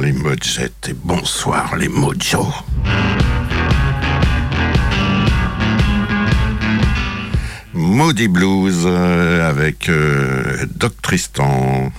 Les 0.00 0.12
Mojettes 0.12 0.88
et 0.90 0.92
bonsoir 0.92 1.76
les 1.76 1.88
Mojo. 1.88 2.46
Maudit 7.72 8.28
Blues 8.28 8.82
euh, 8.84 9.48
avec 9.48 9.88
euh, 9.88 10.66
Doc 10.76 10.92
Tristan. 11.02 11.90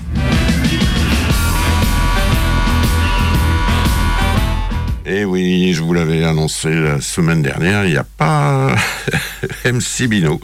Et 5.05 5.22
eh 5.22 5.26
oui, 5.26 5.73
je 5.73 5.81
vous 5.81 5.94
l'avais 5.94 6.23
annoncé 6.23 6.70
la 6.70 7.02
semaine 7.02 7.41
dernière, 7.41 7.86
il 7.86 7.91
n'y 7.91 7.98
a 7.98 8.05
pas 8.05 8.76
MC 9.66 10.08
Bino. 10.08 10.40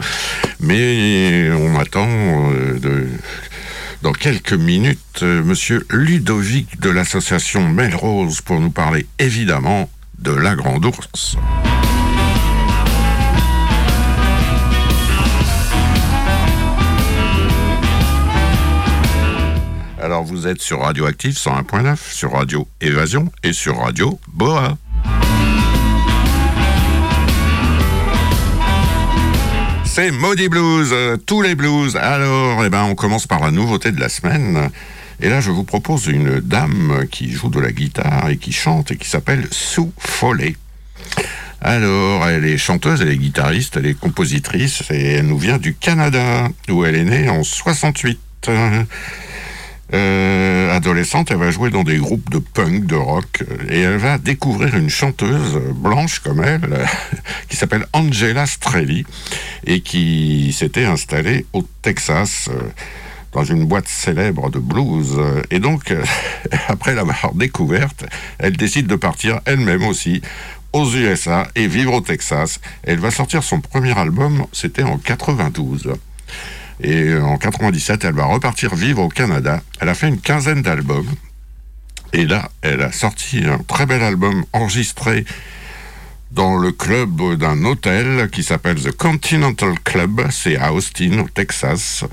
Mais 0.60 1.52
on 1.52 1.80
attend 1.80 2.08
euh, 2.10 2.80
de, 2.80 3.08
dans 4.06 4.12
quelques 4.12 4.54
minutes 4.54 5.24
Monsieur 5.24 5.84
Ludovic 5.90 6.80
de 6.80 6.92
l'association 6.92 7.68
Melrose 7.68 8.40
pour 8.42 8.60
nous 8.60 8.70
parler 8.70 9.08
évidemment 9.18 9.90
de 10.20 10.32
la 10.32 10.54
Grande 10.54 10.86
Ourse. 10.86 11.38
Alors 20.00 20.24
vous 20.24 20.46
êtes 20.46 20.62
sur 20.62 20.82
Radioactive 20.82 21.34
101.9, 21.34 21.98
sur 22.14 22.34
Radio 22.34 22.68
Évasion 22.82 23.32
et 23.42 23.54
sur 23.54 23.80
Radio 23.80 24.20
Boa. 24.28 24.78
C'est 29.96 30.12
Maudit 30.12 30.50
Blues, 30.50 30.90
euh, 30.92 31.16
tous 31.16 31.42
les 31.42 31.56
blues. 31.56 31.96
Alors, 31.96 32.66
eh 32.66 32.70
ben, 32.70 32.84
on 32.84 32.96
commence 32.96 33.28
par 33.28 33.40
la 33.40 33.50
nouveauté 33.50 33.94
de 33.94 34.00
la 34.02 34.10
semaine. 34.10 34.70
Et 35.22 35.30
là, 35.30 35.40
je 35.40 35.52
vous 35.52 35.64
propose 35.64 36.08
une 36.08 36.42
dame 36.42 37.06
qui 37.10 37.32
joue 37.32 37.48
de 37.48 37.62
la 37.62 37.72
guitare 37.72 38.28
et 38.28 38.36
qui 38.36 38.52
chante 38.52 38.92
et 38.92 38.98
qui 38.98 39.08
s'appelle 39.08 39.48
Sue 39.52 39.90
Foley. 39.98 40.58
Alors, 41.62 42.28
elle 42.28 42.44
est 42.44 42.58
chanteuse, 42.58 43.00
elle 43.02 43.08
est 43.08 43.18
guitariste, 43.18 43.78
elle 43.78 43.86
est 43.86 43.98
compositrice 43.98 44.84
et 44.90 45.14
elle 45.14 45.28
nous 45.28 45.38
vient 45.38 45.60
du 45.60 45.74
Canada, 45.74 46.50
où 46.68 46.84
elle 46.84 46.96
est 46.96 47.06
née 47.06 47.30
en 47.30 47.46
68. 47.46 48.20
Euh, 49.94 50.76
adolescente, 50.76 51.30
elle 51.32 51.38
va 51.38 51.52
jouer 51.52 51.70
dans 51.70 51.84
des 51.84 51.98
groupes 51.98 52.30
de 52.30 52.40
punk, 52.40 52.86
de 52.86 52.96
rock, 52.96 53.44
et 53.70 53.82
elle 53.82 53.98
va 53.98 54.18
découvrir 54.18 54.76
une 54.76 54.90
chanteuse 54.90 55.60
blanche 55.76 56.20
comme 56.20 56.44
elle, 56.44 56.86
qui 57.50 57.56
s'appelle 57.56 57.86
Angela 57.94 58.46
Strelli, 58.46 59.06
et 59.66 59.82
qui 59.82 60.54
s'était 60.54 60.86
installée 60.86 61.46
au 61.54 61.64
Texas 61.82 62.50
euh, 62.50 62.60
dans 63.32 63.44
une 63.44 63.66
boîte 63.66 63.88
célèbre 63.88 64.50
de 64.50 64.60
blues. 64.60 65.20
Et 65.52 65.60
donc, 65.60 65.94
après 66.68 66.96
l'avoir 66.96 67.34
découverte, 67.36 68.06
elle 68.40 68.58
décide 68.58 68.88
de 68.88 68.96
partir 68.96 69.40
elle-même 69.46 69.84
aussi 69.84 70.22
aux 70.74 70.90
USA 70.94 71.48
et 71.56 71.68
vivre 71.68 71.94
au 71.94 72.02
Texas. 72.02 72.60
Elle 72.84 73.00
va 73.00 73.12
sortir 73.12 73.44
son 73.44 73.62
premier 73.62 73.98
album, 73.98 74.46
c'était 74.52 74.84
en 74.84 74.98
92. 74.98 75.94
Et 76.82 77.16
en 77.16 77.38
97, 77.38 78.04
elle 78.04 78.16
va 78.16 78.26
repartir 78.26 78.76
vivre 78.76 79.02
au 79.02 79.10
Canada. 79.10 79.62
Elle 79.80 79.90
a 79.90 79.94
fait 79.94 80.08
une 80.08 80.20
quinzaine 80.20 80.62
d'albums. 80.62 81.10
Et 82.14 82.26
là, 82.26 82.50
elle 82.62 82.82
a 82.82 82.92
sorti 82.92 83.46
un 83.46 83.60
très 83.60 83.86
bel 83.86 84.02
album 84.02 84.46
enregistré 84.54 85.26
dans 86.32 86.58
le 86.58 86.72
club 86.72 87.36
d'un 87.38 87.64
hôtel 87.64 88.30
qui 88.30 88.44
s'appelle 88.44 88.82
The 88.82 88.92
Continental 88.92 89.80
Club. 89.84 90.28
C'est 90.32 90.58
à 90.58 90.74
Austin, 90.74 91.20
au 91.20 91.30
Texas. 91.30 92.04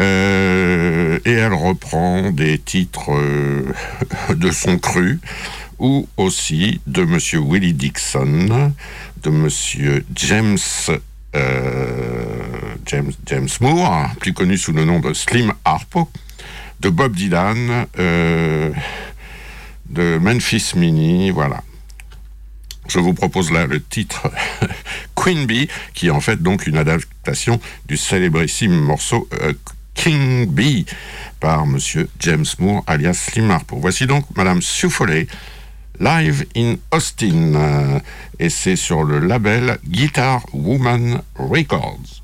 Euh, 0.00 1.18
et 1.24 1.32
elle 1.32 1.54
reprend 1.54 2.30
des 2.32 2.58
titres 2.58 3.12
euh, 3.12 3.72
de 4.34 4.50
son 4.50 4.78
cru 4.78 5.20
ou 5.78 6.08
aussi 6.16 6.80
de 6.86 7.04
Monsieur 7.04 7.38
Willie 7.38 7.74
Dixon, 7.74 8.72
de 9.22 9.30
Monsieur 9.30 10.04
James 10.16 10.58
euh, 11.36 12.73
James, 12.86 13.48
Moore, 13.60 14.10
plus 14.20 14.32
connu 14.32 14.58
sous 14.58 14.72
le 14.72 14.84
nom 14.84 15.00
de 15.00 15.12
Slim 15.14 15.52
Harpo, 15.64 16.10
de 16.80 16.88
Bob 16.88 17.14
Dylan, 17.14 17.86
euh, 17.98 18.70
de 19.88 20.18
Memphis 20.18 20.72
Mini, 20.76 21.30
voilà. 21.30 21.62
Je 22.88 22.98
vous 22.98 23.14
propose 23.14 23.50
là 23.50 23.66
le 23.66 23.82
titre 23.82 24.30
Queen 25.14 25.46
Bee, 25.46 25.68
qui 25.94 26.08
est 26.08 26.10
en 26.10 26.20
fait 26.20 26.42
donc 26.42 26.66
une 26.66 26.76
adaptation 26.76 27.58
du 27.86 27.96
célébrissime 27.96 28.74
morceau 28.74 29.28
euh, 29.40 29.54
King 29.94 30.46
Bee 30.46 30.84
par 31.40 31.66
Monsieur 31.66 32.08
James 32.20 32.44
Moore, 32.58 32.84
alias 32.86 33.14
Slim 33.14 33.50
Harpo. 33.50 33.76
Voici 33.78 34.06
donc 34.06 34.24
Madame 34.36 34.60
Suffoley 34.60 35.26
live 36.00 36.44
in 36.56 36.76
Austin. 36.90 37.54
Euh, 37.54 38.00
et 38.38 38.50
c'est 38.50 38.76
sur 38.76 39.04
le 39.04 39.20
label 39.20 39.78
Guitar 39.86 40.44
Woman 40.52 41.22
Records. 41.36 42.23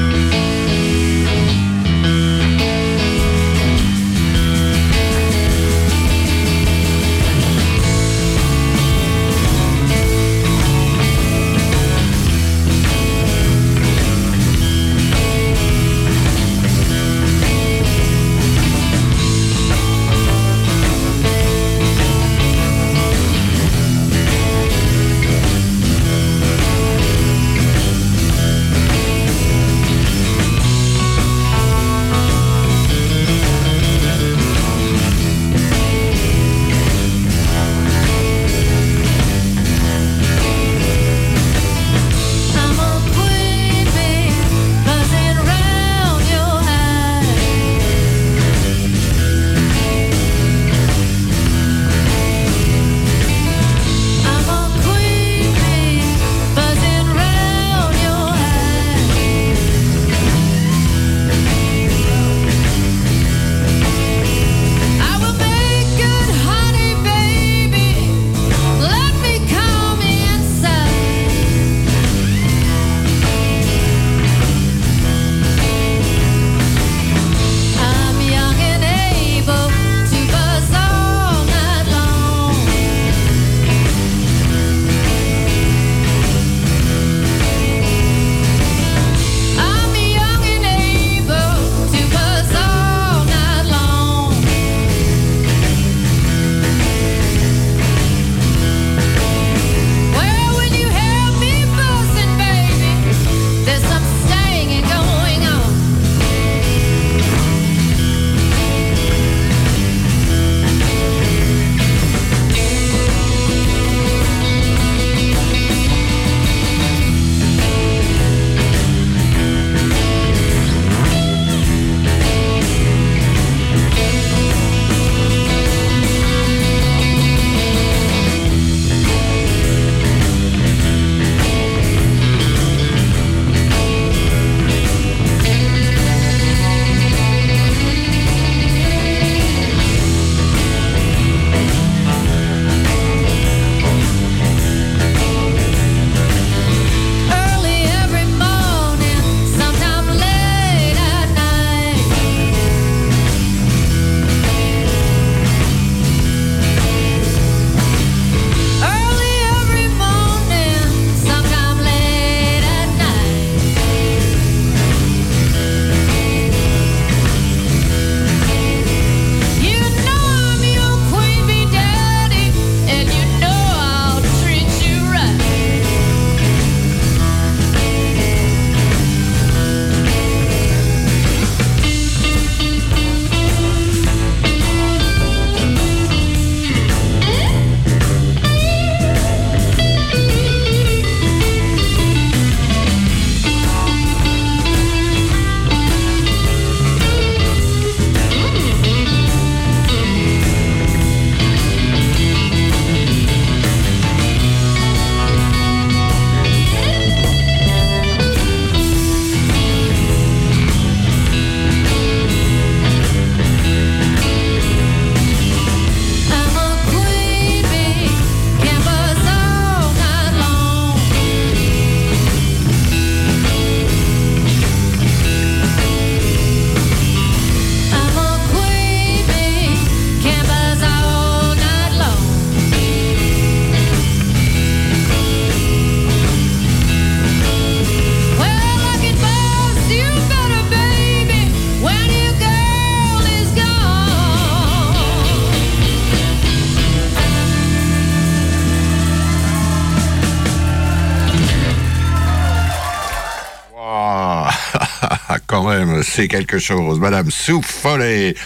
quelque 256.27 256.59
chose. 256.59 256.99
Madame 256.99 257.31
Sue 257.31 257.53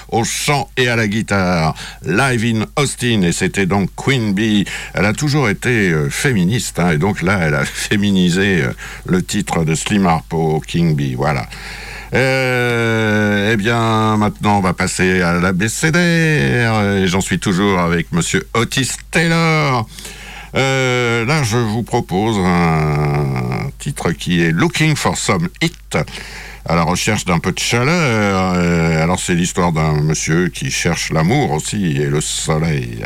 au 0.10 0.24
chant 0.24 0.70
et 0.78 0.88
à 0.88 0.96
la 0.96 1.08
guitare, 1.08 1.76
live 2.04 2.44
in 2.56 2.66
Austin, 2.82 3.22
et 3.22 3.32
c'était 3.32 3.66
donc 3.66 3.90
Queen 3.96 4.34
Bee. 4.34 4.66
Elle 4.94 5.06
a 5.06 5.14
toujours 5.14 5.50
été 5.50 5.90
euh, 5.90 6.10
féministe, 6.10 6.80
hein, 6.80 6.92
et 6.92 6.98
donc 6.98 7.22
là, 7.22 7.40
elle 7.42 7.56
a 7.56 7.66
féminisé 7.66 8.62
euh, 8.62 8.72
le 9.06 9.22
titre 9.22 9.64
de 9.64 9.76
Slim 9.76 10.06
Harpo, 10.06 10.62
King 10.66 10.96
Bee, 10.96 11.16
voilà. 11.16 11.48
Euh, 12.14 13.52
eh 13.54 13.58
bien, 13.58 14.18
maintenant, 14.18 14.60
on 14.60 14.62
va 14.62 14.74
passer 14.74 15.22
à 15.22 15.34
la 15.34 15.52
BCD. 15.52 16.00
Et 16.00 17.08
j'en 17.08 17.20
suis 17.20 17.40
toujours 17.40 17.80
avec 17.80 18.12
Monsieur 18.14 18.48
Otis 18.54 18.92
Taylor. 19.12 19.88
Là, 20.54 21.44
je 21.44 21.58
vous 21.58 21.84
propose 21.84 22.38
un 22.38 23.70
titre 23.80 24.12
qui 24.12 24.42
est 24.42 24.52
Looking 24.52 24.96
for 24.96 25.18
Some 25.18 25.50
Hit 25.62 25.98
à 26.66 26.76
la 26.76 26.84
recherche 26.84 27.26
d'un 27.26 27.40
peu 27.40 27.52
de 27.52 27.60
chaleur. 27.60 28.54
Euh, 28.56 29.04
alors, 29.04 29.20
c'est 29.20 29.36
l'histoire 29.36 29.72
d'un 29.72 30.02
monsieur 30.02 30.50
qui 30.50 30.72
cherche 30.72 31.12
l'amour 31.12 31.52
aussi 31.52 31.98
et 31.98 32.08
le 32.08 32.22
soleil. 32.22 33.04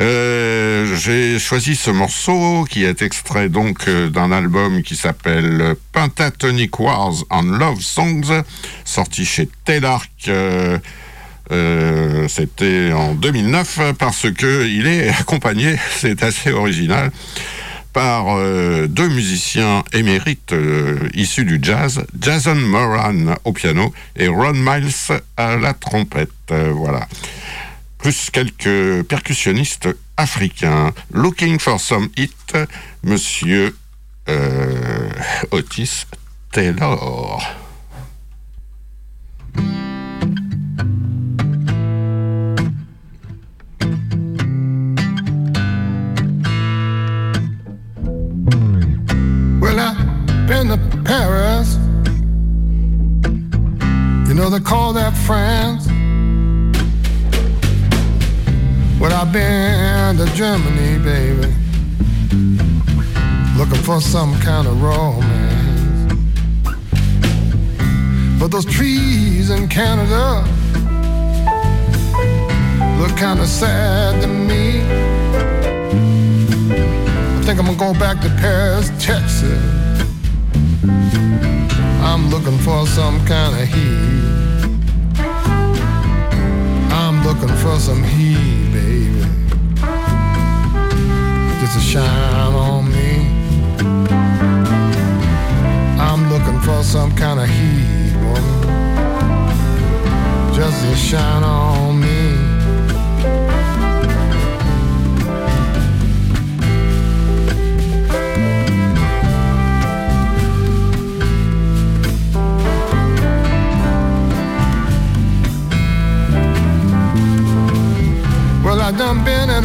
Euh, 0.00 0.94
j'ai 0.96 1.38
choisi 1.38 1.76
ce 1.76 1.90
morceau 1.90 2.64
qui 2.68 2.84
est 2.84 3.00
extrait 3.00 3.48
donc 3.48 3.88
d'un 3.88 4.32
album 4.32 4.82
qui 4.82 4.96
s'appelle 4.96 5.76
Pentatonic 5.92 6.78
Wars 6.80 7.14
on 7.30 7.42
Love 7.42 7.80
Songs, 7.80 8.42
sorti 8.84 9.24
chez 9.24 9.48
Telarc. 9.64 10.30
Euh, 11.52 12.26
c'était 12.28 12.92
en 12.92 13.14
2009 13.14 13.94
parce 13.98 14.30
que 14.32 14.66
il 14.66 14.86
est 14.86 15.08
accompagné, 15.10 15.76
c'est 15.96 16.22
assez 16.22 16.50
original, 16.50 17.10
par 17.94 18.36
euh, 18.36 18.86
deux 18.88 19.08
musiciens 19.08 19.84
émérites 19.94 20.52
euh, 20.52 21.08
issus 21.14 21.46
du 21.46 21.58
jazz, 21.62 22.04
Jason 22.20 22.56
Moran 22.56 23.36
au 23.44 23.52
piano 23.52 23.94
et 24.16 24.28
Ron 24.28 24.52
Miles 24.52 24.92
à 25.38 25.56
la 25.56 25.72
trompette. 25.72 26.30
voilà. 26.50 27.08
Plus 27.96 28.28
quelques 28.30 29.02
percussionnistes 29.04 29.88
africains. 30.18 30.92
Looking 31.10 31.58
for 31.58 31.80
some 31.80 32.10
hit, 32.18 32.54
monsieur 33.02 33.74
Otis 35.50 36.04
Taylor. 36.52 37.40
Paris. 51.04 51.76
You 54.26 54.34
know 54.34 54.48
they 54.48 54.60
call 54.60 54.92
that 54.94 55.14
France. 55.26 55.86
But 58.98 59.12
I've 59.12 59.32
been 59.32 60.16
to 60.16 60.26
Germany, 60.34 60.98
baby. 61.04 61.52
Looking 63.58 63.82
for 63.82 64.00
some 64.00 64.34
kind 64.40 64.66
of 64.66 64.82
romance. 64.82 66.14
But 68.40 68.50
those 68.50 68.64
trees 68.64 69.50
in 69.50 69.68
Canada 69.68 70.44
look 72.98 73.16
kind 73.16 73.40
of 73.40 73.46
sad 73.46 74.22
to 74.22 74.28
me. 74.28 74.80
I 77.36 77.42
think 77.42 77.58
I'm 77.58 77.66
gonna 77.66 77.92
go 77.92 77.98
back 77.98 78.22
to 78.22 78.28
Paris, 78.40 78.90
Texas. 78.98 79.83
I'm 80.86 82.28
looking 82.30 82.58
for 82.58 82.86
some 82.86 83.24
kind 83.26 83.54
of 83.60 83.68
heat. 83.68 84.34
I'm 86.92 87.24
looking 87.24 87.54
for 87.56 87.78
some 87.78 88.02
heat, 88.02 88.72
baby. 88.72 89.24
Just 91.60 91.74
to 91.74 91.80
shine 91.80 92.54
on 92.54 92.90
me. 92.90 93.26
I'm 95.98 96.30
looking 96.30 96.60
for 96.60 96.82
some 96.82 97.14
kind 97.16 97.40
of 97.40 97.48
heat, 97.48 98.14
woman. 98.22 98.62
Just 100.54 100.84
to 100.84 100.94
shine 100.96 101.42
on 101.42 101.88
me. 101.88 101.93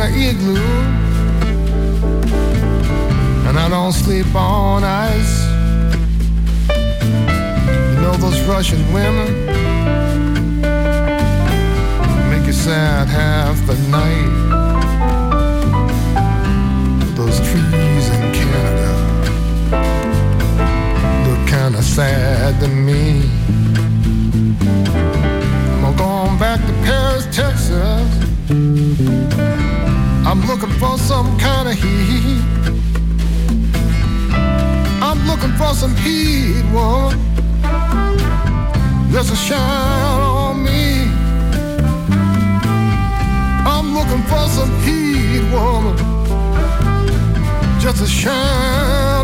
An 0.01 0.13
igloo. 0.13 0.55
And 3.47 3.59
I 3.59 3.67
don't 3.69 3.91
sleep 3.91 4.33
on 4.33 4.83
ice. 4.83 5.47
You 7.89 8.01
know 8.01 8.15
those 8.17 8.39
Russian 8.43 8.81
women? 8.93 9.45
Make 12.29 12.45
you 12.45 12.53
sad 12.53 13.07
half 13.07 13.55
the 13.67 13.75
night. 13.89 14.31
Those 17.15 17.37
trees 17.49 18.05
in 18.15 18.21
Canada 18.39 18.93
Look 21.25 21.47
kinda 21.47 21.81
sad 21.81 22.59
to 22.61 22.67
me. 22.67 23.23
I'm 25.83 25.95
going 25.95 26.37
back 26.37 26.59
to 26.67 26.73
Paris, 26.85 27.25
Texas 27.35 28.19
I'm 30.41 30.47
looking 30.47 30.69
for 30.79 30.97
some 30.97 31.37
kind 31.37 31.67
of 31.67 31.75
heat. 31.75 32.41
I'm 35.01 35.27
looking 35.27 35.51
for 35.57 35.73
some 35.73 35.93
heat, 35.97 36.63
woman. 36.71 37.19
There's 39.11 39.29
a 39.31 39.35
shine 39.35 40.21
on 40.21 40.63
me. 40.63 41.11
I'm 43.67 43.93
looking 43.93 44.23
for 44.23 44.47
some 44.47 44.73
heat, 44.83 45.43
woman. 45.51 45.97
Just 47.81 48.01
a 48.01 48.07
shine 48.07 49.18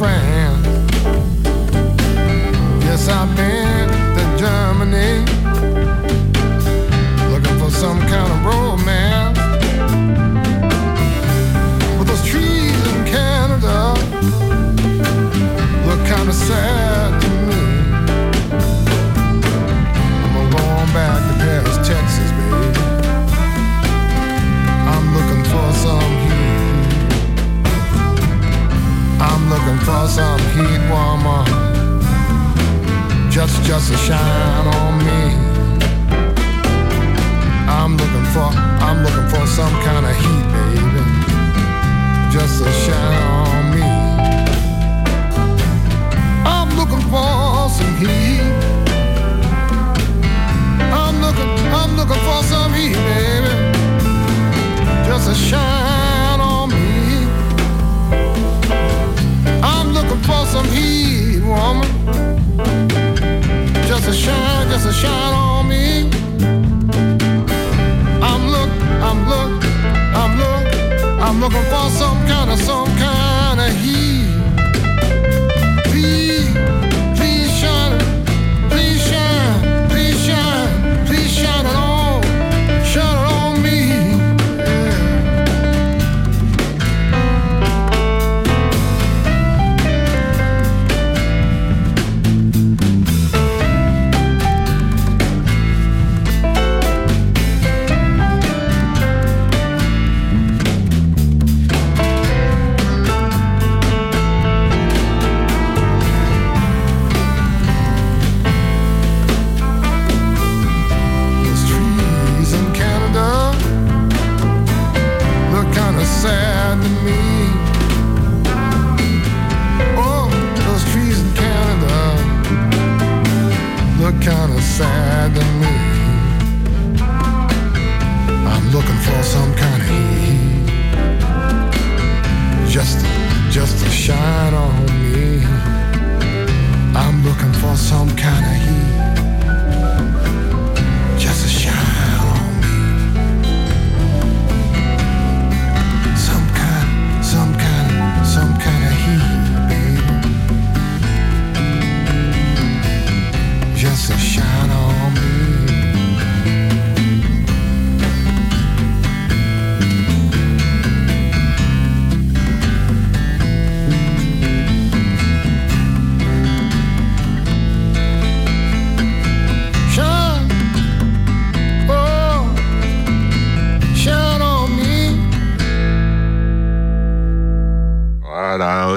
friend. 0.00 0.39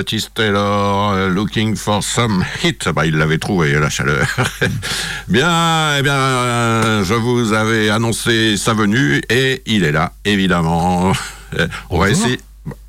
Otis 0.04 0.28
Taylor, 0.36 1.14
euh, 1.14 1.30
looking 1.30 1.78
for 1.78 2.04
some 2.04 2.44
hit. 2.62 2.90
Bah, 2.90 3.06
il 3.06 3.16
l'avait 3.16 3.38
trouvé, 3.38 3.72
la 3.80 3.90
chaleur. 3.90 4.28
bien, 5.30 5.96
eh 5.98 6.02
bien, 6.02 6.14
euh, 6.14 7.06
je 7.06 7.14
vous 7.14 7.54
avais 7.54 7.90
annoncé 7.90 8.58
sa 8.58 8.74
venue 8.74 9.22
et 9.30 9.62
il 9.66 9.86
est 9.86 9.94
là, 9.94 10.12
évidemment. 10.26 11.14
Euh, 11.58 11.68
On 11.90 12.00
va 12.00 12.10
essayer 12.10 12.38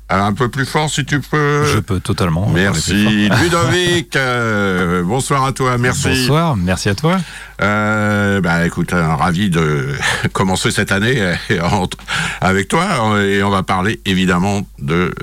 un 0.09 0.33
peu 0.33 0.49
plus 0.49 0.65
fort 0.65 0.89
si 0.89 1.03
tu 1.05 1.19
peux. 1.19 1.65
Je 1.65 1.79
peux 1.79 1.99
totalement. 1.99 2.47
Merci. 2.49 3.29
Ludovic. 3.41 4.15
euh, 4.15 5.03
bonsoir 5.03 5.45
à 5.45 5.51
toi, 5.51 5.77
merci. 5.77 6.09
Bonsoir, 6.09 6.55
merci 6.55 6.89
à 6.89 6.95
toi. 6.95 7.17
Euh, 7.61 8.41
bah 8.41 8.65
écoute, 8.65 8.93
euh, 8.93 9.15
ravi 9.15 9.49
de 9.49 9.95
commencer 10.33 10.71
cette 10.71 10.91
année 10.91 11.15
euh, 11.49 11.85
avec 12.41 12.67
toi 12.67 13.19
et 13.23 13.41
on 13.43 13.49
va 13.49 13.63
parler 13.63 14.01
évidemment 14.05 14.61
de 14.79 15.13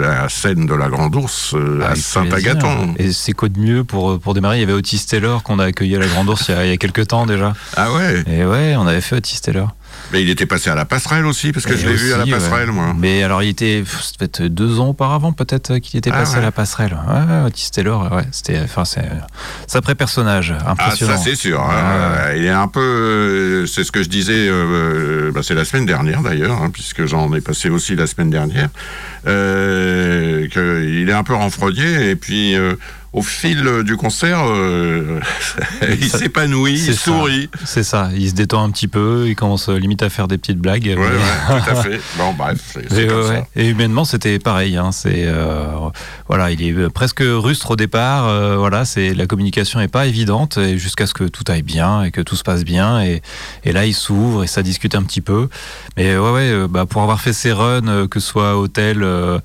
la 0.00 0.28
scène 0.28 0.66
de 0.66 0.74
la 0.74 0.88
Grande 0.88 1.14
Ourse 1.14 1.54
à 1.86 1.94
Saint-Agathon. 1.94 2.94
Et 2.98 3.12
c'est 3.12 3.32
quoi 3.32 3.48
de 3.48 3.58
mieux 3.58 3.84
pour, 3.84 4.18
pour 4.18 4.34
démarrer? 4.34 4.56
Il 4.58 4.60
y 4.60 4.64
avait 4.64 4.72
Otis 4.72 5.04
Taylor 5.06 5.42
qu'on 5.42 5.58
a 5.58 5.66
accueilli 5.66 5.96
à 5.96 5.98
la 5.98 6.06
Grande 6.06 6.28
Ourse 6.28 6.46
il 6.48 6.54
y 6.54 6.58
a, 6.58 6.64
il 6.64 6.70
y 6.70 6.72
a 6.72 6.76
quelques 6.78 7.08
temps 7.08 7.26
déjà. 7.26 7.52
Ah 7.76 7.92
ouais, 7.92 8.24
Et 8.26 8.44
ouais, 8.44 8.74
on 8.76 8.86
avait 8.86 9.00
fait 9.00 9.16
Otis 9.16 9.40
Taylor. 9.40 9.74
Mais 10.14 10.22
il 10.22 10.30
était 10.30 10.46
passé 10.46 10.70
à 10.70 10.74
la 10.76 10.84
passerelle 10.84 11.26
aussi 11.26 11.50
parce 11.52 11.66
que 11.66 11.72
Et 11.74 11.76
je 11.76 11.88
l'ai 11.88 11.94
vu 11.96 12.12
à 12.12 12.18
la 12.18 12.24
ouais. 12.24 12.30
passerelle 12.30 12.70
moi. 12.70 12.94
Mais 12.96 13.22
alors 13.24 13.42
il 13.42 13.48
était, 13.50 13.80
pff, 13.80 14.00
ça 14.00 14.12
devait 14.18 14.26
être 14.26 14.42
deux 14.44 14.78
ans 14.80 14.88
auparavant 14.88 15.32
peut-être 15.32 15.78
qu'il 15.78 15.98
était 15.98 16.10
Ah 16.12 16.18
passé 16.20 16.34
ouais. 16.34 16.38
à 16.38 16.42
la 16.42 16.52
passerelle. 16.52 16.96
Ouais, 17.08 17.46
Otis 17.46 17.70
Taylor, 17.72 18.10
ouais, 18.12 18.22
c'était, 18.30 18.60
enfin 18.62 18.84
c'est 18.84 19.08
sacré 19.66 19.94
personnage, 19.96 20.54
Ah 20.64 20.70
impressionnant. 20.70 21.16
ça 21.16 21.22
c'est 21.22 21.34
sûr. 21.34 21.60
hein. 21.60 22.32
Il 22.36 22.44
est 22.44 22.48
un 22.50 22.68
peu, 22.68 22.80
euh, 22.80 23.66
c'est 23.66 23.82
ce 23.84 23.90
que 23.92 24.02
je 24.02 24.08
disais, 24.08 24.46
euh, 24.48 25.32
bah, 25.34 25.40
c'est 25.42 25.54
la 25.54 25.64
semaine 25.64 25.84
dernière 25.86 26.22
d'ailleurs, 26.22 26.62
hein, 26.62 26.70
puisque 26.72 27.04
j'en 27.06 27.32
ai 27.34 27.40
passé 27.40 27.68
aussi 27.68 27.96
la 27.96 28.06
semaine 28.06 28.30
dernière, 28.30 28.68
euh, 29.26 30.46
qu'il 30.48 31.08
est 31.08 31.12
un 31.12 31.24
peu 31.24 31.34
renfrogné 31.34 32.10
et 32.10 32.16
puis 32.16 32.54
euh, 32.56 32.74
au 33.14 33.22
fil 33.22 33.62
du 33.84 33.96
concert, 33.96 34.40
euh, 34.44 35.20
il 35.88 36.10
s'épanouit, 36.10 36.74
il 36.74 36.94
ça. 36.94 37.00
sourit. 37.00 37.48
C'est 37.64 37.84
ça, 37.84 38.10
il 38.14 38.28
se 38.28 38.34
détend 38.34 38.62
un 38.64 38.70
petit 38.70 38.88
peu, 38.88 39.24
il 39.28 39.36
commence 39.36 39.68
euh, 39.68 39.78
limite 39.78 40.02
à 40.02 40.10
faire 40.10 40.28
des 40.28 40.36
petites 40.36 40.58
blagues. 40.58 40.86
Mais- 40.86 40.96
ouais, 40.96 41.62
tout 41.64 41.70
à 41.70 41.74
fait. 41.76 42.00
Bon, 42.18 42.32
bref, 42.36 42.58
c'est 42.90 43.06
comme 43.06 43.18
ouais, 43.20 43.28
ça. 43.36 43.46
Et 43.56 43.68
humainement, 43.68 44.04
c'était 44.04 44.38
pareil. 44.38 44.76
Hein. 44.76 44.90
C'est 44.92 45.24
euh, 45.26 45.64
voilà, 46.28 46.50
il 46.50 46.60
est 46.62 46.72
euh, 46.72 46.90
presque 46.90 47.22
rustre 47.24 47.70
au 47.70 47.76
départ. 47.76 48.26
euh, 48.28 48.56
voilà, 48.56 48.84
c'est 48.84 49.14
la 49.14 49.26
communication 49.26 49.80
est 49.80 49.88
pas 49.88 50.06
évidente 50.06 50.58
jusqu'à 50.76 51.06
ce 51.06 51.14
que 51.14 51.24
tout 51.24 51.44
aille 51.48 51.62
bien 51.62 52.02
et 52.02 52.10
que 52.10 52.20
tout 52.20 52.36
se 52.36 52.42
passe 52.42 52.64
bien. 52.64 53.00
Et, 53.02 53.22
et 53.64 53.72
là, 53.72 53.86
il 53.86 53.94
s'ouvre 53.94 54.44
et 54.44 54.46
ça 54.48 54.62
discute 54.62 54.94
un 54.96 55.02
petit 55.04 55.20
peu. 55.20 55.48
Mais 55.96 56.16
ouais, 56.16 56.30
ouais, 56.32 56.50
euh, 56.50 56.66
bah, 56.68 56.84
pour 56.86 57.02
avoir 57.02 57.20
fait 57.20 57.32
ses 57.32 57.52
runs, 57.52 57.86
euh, 57.86 58.08
que 58.08 58.18
ce 58.20 58.26
soit 58.26 58.56
hôtel, 58.58 59.02
euh, 59.04 59.38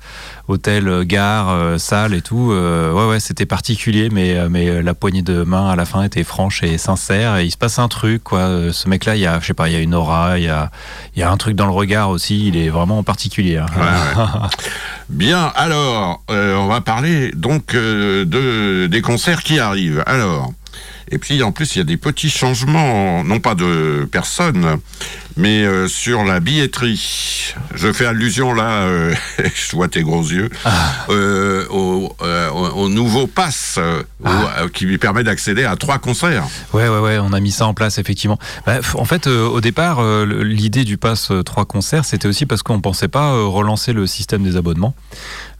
hôtel, 0.50 0.88
euh, 0.88 1.04
gare, 1.04 1.48
euh, 1.50 1.78
salle 1.78 2.12
et 2.14 2.20
tout, 2.20 2.50
euh, 2.52 2.92
ouais, 2.92 3.08
ouais, 3.08 3.20
c'était 3.20 3.46
particulier. 3.46 4.08
Mais 4.10 4.36
mais 4.48 4.82
la 4.82 4.94
poignée 4.94 5.22
de 5.22 5.42
main 5.44 5.70
à 5.70 5.76
la 5.76 5.84
fin 5.84 6.02
était 6.02 6.24
franche 6.24 6.62
et 6.62 6.76
sincère. 6.78 7.36
Et 7.38 7.44
il 7.46 7.50
se 7.50 7.56
passe 7.56 7.78
un 7.78 7.88
truc, 7.88 8.22
quoi. 8.24 8.72
Ce 8.72 8.88
mec-là, 8.88 9.16
il 9.16 9.22
y 9.22 9.26
a, 9.26 9.40
je 9.40 9.46
sais 9.46 9.54
pas, 9.54 9.68
il 9.68 9.72
y 9.72 9.76
a 9.76 9.80
une 9.80 9.94
aura, 9.94 10.38
il 10.38 10.44
y 10.44 10.48
a 10.48 10.70
il 11.16 11.20
y 11.20 11.22
a 11.22 11.30
un 11.30 11.36
truc 11.36 11.56
dans 11.56 11.66
le 11.66 11.72
regard 11.72 12.10
aussi. 12.10 12.48
Il 12.48 12.56
est 12.56 12.68
vraiment 12.68 13.02
particulier. 13.02 13.56
hein. 13.58 13.66
Ouais, 13.76 13.82
ouais. 14.22 14.48
Bien, 15.08 15.50
alors, 15.56 16.22
euh, 16.30 16.54
on 16.56 16.68
va 16.68 16.80
parler 16.80 17.32
donc 17.34 17.74
euh, 17.74 18.24
de, 18.24 18.86
des 18.86 19.02
concerts 19.02 19.42
qui 19.42 19.58
arrivent. 19.58 20.04
Alors, 20.06 20.52
et 21.10 21.18
puis 21.18 21.42
en 21.42 21.50
plus, 21.50 21.74
il 21.74 21.78
y 21.78 21.80
a 21.80 21.84
des 21.84 21.96
petits 21.96 22.30
changements, 22.30 23.24
non 23.24 23.40
pas 23.40 23.56
de 23.56 24.08
personnes, 24.12 24.78
mais 25.36 25.64
euh, 25.64 25.88
sur 25.88 26.24
la 26.24 26.40
billetterie. 26.40 27.54
Je 27.74 27.92
fais 27.92 28.06
allusion 28.06 28.52
là, 28.54 28.82
euh, 28.84 29.14
je 29.54 29.76
vois 29.76 29.88
tes 29.88 30.02
gros 30.02 30.22
yeux, 30.22 30.48
euh, 31.08 31.66
au, 31.70 32.12
euh, 32.22 32.50
au- 32.50 32.84
au 32.84 32.88
nouveau 32.88 33.26
pass 33.26 33.76
euh, 33.78 34.02
euh, 34.26 34.68
qui 34.72 34.84
lui 34.86 34.98
permet 34.98 35.24
d'accéder 35.24 35.64
à 35.64 35.76
trois 35.76 35.98
concerts. 35.98 36.44
Ouais, 36.72 36.88
ouais, 36.88 36.98
ouais, 36.98 37.18
on 37.18 37.32
a 37.32 37.40
mis 37.40 37.50
ça 37.50 37.66
en 37.66 37.74
place, 37.74 37.98
effectivement. 37.98 38.38
Bah, 38.66 38.78
en 38.94 39.04
fait, 39.04 39.26
euh, 39.26 39.46
au 39.46 39.60
départ, 39.60 39.98
euh, 40.00 40.24
l'idée 40.44 40.84
du 40.84 40.96
pass 40.98 41.30
euh, 41.30 41.42
3 41.42 41.64
concerts, 41.64 42.04
c'était 42.04 42.28
aussi 42.28 42.46
parce 42.46 42.62
qu'on 42.62 42.80
pensait 42.80 43.08
pas 43.08 43.32
euh, 43.32 43.44
relancer 43.46 43.92
le 43.92 44.06
système 44.06 44.42
des 44.42 44.56
abonnements. 44.56 44.94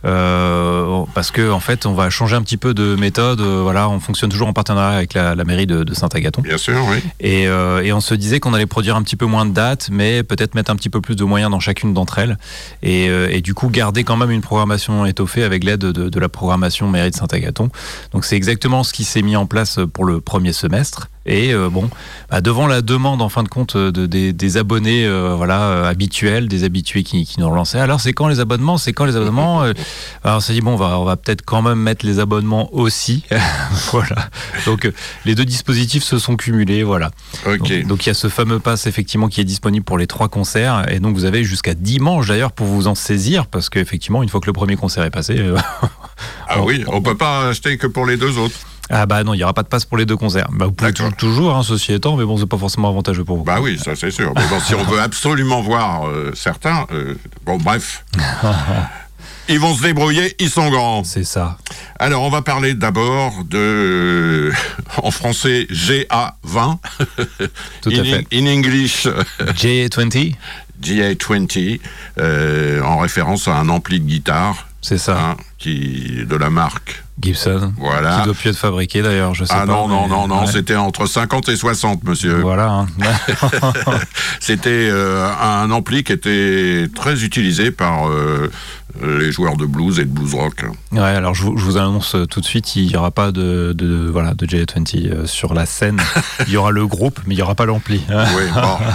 Euh, 0.04 1.02
parce 1.14 1.30
que 1.30 1.50
en 1.50 1.60
fait, 1.60 1.84
on 1.84 1.92
va 1.92 2.08
changer 2.10 2.34
un 2.36 2.42
petit 2.42 2.56
peu 2.56 2.72
de 2.72 2.94
méthode. 2.96 3.40
euh, 3.40 3.60
voilà, 3.62 3.88
on 3.90 4.00
fonctionne 4.00 4.30
toujours 4.30 4.48
en 4.48 4.52
partenariat 4.54 4.96
avec 4.96 5.12
la, 5.14 5.34
la 5.34 5.44
mairie 5.44 5.66
de, 5.66 5.84
de 5.84 5.94
Saint-Agathon. 5.94 6.40
Bien 6.42 6.56
sûr, 6.56 6.78
oui. 6.90 6.98
Et, 7.20 7.46
euh, 7.48 7.82
et 7.82 7.92
on 7.92 8.00
se 8.00 8.14
disait 8.14 8.40
qu'on 8.40 8.54
allait 8.54 8.64
produire 8.66 8.96
un 8.96 9.02
petit 9.02 9.16
peu 9.16 9.26
moins 9.26 9.44
de 9.44 9.52
mais 9.90 10.22
peut-être 10.22 10.54
mettre 10.54 10.70
un 10.70 10.76
petit 10.76 10.90
peu 10.90 11.00
plus 11.00 11.16
de 11.16 11.24
moyens 11.24 11.50
dans 11.50 11.60
chacune 11.60 11.94
d'entre 11.94 12.18
elles. 12.18 12.38
Et, 12.82 13.08
euh, 13.08 13.28
et 13.30 13.40
du 13.40 13.54
coup, 13.54 13.68
garder 13.68 14.04
quand 14.04 14.16
même 14.16 14.30
une 14.30 14.40
programmation 14.40 15.06
étoffée 15.06 15.42
avec 15.42 15.64
l'aide 15.64 15.80
de, 15.80 16.08
de 16.08 16.20
la 16.20 16.28
programmation 16.28 16.88
mairie 16.88 17.10
de 17.10 17.16
Saint-Agathon. 17.16 17.70
Donc 18.12 18.24
c'est 18.24 18.36
exactement 18.36 18.82
ce 18.82 18.92
qui 18.92 19.04
s'est 19.04 19.22
mis 19.22 19.36
en 19.36 19.46
place 19.46 19.78
pour 19.92 20.04
le 20.04 20.20
premier 20.20 20.52
semestre. 20.52 21.08
Et 21.26 21.52
euh, 21.52 21.68
bon, 21.68 21.90
bah, 22.30 22.40
devant 22.40 22.66
la 22.66 22.80
demande 22.80 23.20
en 23.20 23.28
fin 23.28 23.42
de 23.42 23.48
compte 23.48 23.76
de, 23.76 24.06
des, 24.06 24.32
des 24.32 24.56
abonnés 24.56 25.04
euh, 25.06 25.34
voilà, 25.36 25.62
euh, 25.64 25.90
habituels, 25.90 26.48
des 26.48 26.64
habitués 26.64 27.02
qui, 27.02 27.26
qui 27.26 27.40
nous 27.40 27.48
relançaient, 27.48 27.78
alors 27.78 28.00
c'est 28.00 28.14
quand 28.14 28.26
les 28.28 28.40
abonnements? 28.40 28.78
C'est 28.78 28.92
quand 28.92 29.04
les 29.04 29.16
abonnements 29.16 29.62
Euh, 29.62 29.74
Alors 30.24 30.38
on 30.38 30.40
s'est 30.40 30.52
dit, 30.54 30.60
bon, 30.60 30.72
on 30.72 30.76
va, 30.76 30.98
on 30.98 31.04
va 31.04 31.16
peut-être 31.16 31.42
quand 31.44 31.62
même 31.62 31.78
mettre 31.78 32.06
les 32.06 32.18
abonnements 32.18 32.74
aussi. 32.74 33.24
voilà. 33.92 34.28
Donc 34.64 34.86
euh, 34.86 34.94
les 35.24 35.34
deux 35.34 35.44
dispositifs 35.44 36.04
se 36.04 36.18
sont 36.18 36.36
cumulés, 36.36 36.82
voilà. 36.82 37.10
Donc, 37.44 37.68
il 37.68 38.06
y 38.06 38.10
a 38.10 38.14
ce 38.14 38.28
fameux 38.28 38.58
pass 38.58 38.86
effectivement 38.86 39.28
qui 39.28 39.40
est 39.40 39.44
disponible 39.44 39.84
pour 39.84 39.98
les 39.98 40.06
trois 40.06 40.28
concerts 40.28 40.90
et 40.90 41.00
donc 41.00 41.14
vous 41.14 41.24
avez 41.24 41.44
jusqu'à 41.44 41.74
dimanche 41.74 42.28
d'ailleurs 42.28 42.52
pour 42.52 42.66
vous 42.66 42.86
en 42.86 42.94
saisir 42.94 43.46
parce 43.46 43.68
qu'effectivement 43.68 44.22
une 44.22 44.28
fois 44.28 44.40
que 44.40 44.46
le 44.46 44.52
premier 44.52 44.76
concert 44.76 45.04
est 45.04 45.10
passé, 45.10 45.38
euh, 45.38 45.56
ah 46.48 46.62
oui, 46.62 46.84
on 46.88 47.02
peut 47.02 47.16
pas 47.16 47.48
acheter 47.48 47.76
que 47.76 47.86
pour 47.86 48.06
les 48.06 48.16
deux 48.16 48.38
autres. 48.38 48.56
Ah 48.90 49.06
bah 49.06 49.24
non 49.24 49.34
il 49.34 49.38
y 49.38 49.44
aura 49.44 49.54
pas 49.54 49.62
de 49.62 49.68
pass 49.68 49.84
pour 49.84 49.96
les 49.96 50.06
deux 50.06 50.16
concerts. 50.16 50.48
Bah, 50.52 50.66
vous 50.66 50.72
pouvez 50.72 50.92
toujours 51.16 51.56
hein, 51.56 51.62
ceci 51.62 51.92
étant 51.92 52.16
mais 52.16 52.24
bon 52.24 52.36
c'est 52.36 52.46
pas 52.46 52.58
forcément 52.58 52.88
avantageux 52.88 53.24
pour 53.24 53.36
vous. 53.38 53.44
Bah 53.44 53.60
oui, 53.60 53.78
ça 53.78 53.94
c'est 53.96 54.10
sûr. 54.10 54.32
Mais 54.36 54.46
bon, 54.48 54.60
si 54.60 54.74
on 54.74 54.82
veut 54.84 55.00
absolument 55.00 55.60
voir 55.62 56.08
euh, 56.08 56.32
certains, 56.34 56.86
euh, 56.92 57.14
bon 57.46 57.58
bref. 57.58 58.04
Ils 59.48 59.58
vont 59.58 59.74
se 59.74 59.82
débrouiller, 59.82 60.36
ils 60.38 60.48
sont 60.48 60.70
grands. 60.70 61.02
C'est 61.02 61.24
ça. 61.24 61.58
Alors, 61.98 62.22
on 62.22 62.30
va 62.30 62.40
parler 62.40 62.74
d'abord 62.74 63.42
de, 63.42 64.52
en 65.02 65.10
français, 65.10 65.66
GA20. 65.72 66.06
Tout 67.82 67.90
à 67.90 67.92
in, 67.92 68.04
fait. 68.04 68.26
in 68.32 68.46
English, 68.46 69.08
J20 69.40 70.36
GA20, 70.80 71.80
euh, 72.18 72.80
en 72.82 72.98
référence 72.98 73.48
à 73.48 73.56
un 73.56 73.68
ampli 73.68 74.00
de 74.00 74.06
guitare, 74.06 74.68
c'est 74.80 74.98
ça. 74.98 75.18
hein, 75.18 75.36
qui, 75.58 76.24
de 76.28 76.36
la 76.36 76.50
marque. 76.50 77.04
Gibson. 77.20 77.74
Voilà. 77.76 78.20
Qui 78.20 78.24
doit 78.24 78.34
plus 78.34 78.48
être 78.50 78.56
fabriqué 78.56 79.02
d'ailleurs 79.02 79.34
je 79.34 79.44
sais 79.44 79.52
Ah 79.54 79.60
pas. 79.60 79.66
non, 79.66 79.86
non, 79.88 80.08
non, 80.08 80.26
non, 80.26 80.40
ouais. 80.40 80.46
c'était 80.50 80.76
entre 80.76 81.04
50 81.04 81.50
et 81.50 81.56
60, 81.56 82.02
monsieur. 82.04 82.36
Voilà. 82.40 82.70
hein. 82.70 82.86
C'était 84.40 84.88
euh, 84.90 85.28
un 85.40 85.70
ampli 85.70 86.02
qui 86.02 86.12
était 86.12 86.86
très 86.94 87.22
utilisé 87.22 87.70
par 87.70 88.08
euh, 88.08 88.50
les 89.02 89.30
joueurs 89.32 89.56
de 89.56 89.66
blues 89.66 89.98
et 89.98 90.04
de 90.04 90.10
blues 90.10 90.34
rock. 90.34 90.64
Ouais, 90.92 91.00
alors 91.00 91.34
je 91.34 91.42
vous, 91.44 91.56
je 91.58 91.64
vous 91.64 91.76
annonce 91.76 92.14
euh, 92.14 92.24
tout 92.26 92.40
de 92.40 92.46
suite, 92.46 92.74
il 92.76 92.86
n'y 92.86 92.96
aura 92.96 93.10
pas 93.10 93.32
de, 93.32 93.72
de, 93.76 94.08
voilà, 94.10 94.32
de 94.34 94.46
J20 94.46 95.10
euh, 95.12 95.26
sur 95.26 95.52
la 95.54 95.66
scène. 95.66 96.00
Il 96.46 96.52
y 96.52 96.56
aura 96.56 96.70
le 96.70 96.86
groupe, 96.86 97.20
mais 97.26 97.34
il 97.34 97.36
n'y 97.36 97.42
aura 97.42 97.54
pas 97.54 97.66
l'ampli. 97.66 98.02
hein. 98.10 98.24
Oui, 98.36 98.44
bon. 98.54 98.60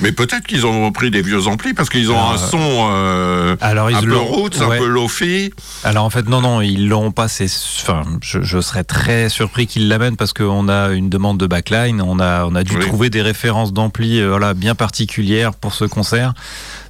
Mais 0.00 0.12
peut-être 0.12 0.46
qu'ils 0.46 0.66
ont 0.66 0.84
repris 0.86 1.10
des 1.10 1.22
vieux 1.22 1.46
amplis 1.46 1.72
parce 1.72 1.88
qu'ils 1.88 2.10
ont 2.10 2.18
Alors, 2.18 2.32
un 2.32 2.38
son 2.38 2.88
euh, 2.90 3.56
alors, 3.60 3.90
ils 3.90 3.96
un 3.96 4.02
peu 4.02 4.16
roots, 4.16 4.60
un 4.60 4.68
peu 4.76 4.86
lofi. 4.86 5.52
Alors 5.84 6.04
en 6.04 6.10
fait 6.10 6.28
non 6.28 6.40
non 6.40 6.60
ils 6.60 6.88
l'ont 6.88 7.12
pas 7.12 7.26
enfin 7.26 8.02
je, 8.22 8.42
je 8.42 8.60
serais 8.60 8.84
très 8.84 9.28
surpris 9.28 9.66
qu'ils 9.66 9.88
l'amènent 9.88 10.16
parce 10.16 10.32
qu'on 10.32 10.68
a 10.68 10.90
une 10.90 11.08
demande 11.08 11.38
de 11.38 11.46
backline 11.46 12.02
on 12.02 12.18
a 12.20 12.44
on 12.44 12.54
a 12.54 12.62
dû 12.64 12.76
Oui. 12.76 12.86
trouver 12.86 13.08
des 13.10 13.22
références 13.22 13.72
d'ampli 13.72 14.20
euh, 14.20 14.28
voilà 14.28 14.52
bien 14.54 14.74
particulières 14.74 15.54
pour 15.54 15.72
ce 15.72 15.84
concert 15.86 16.34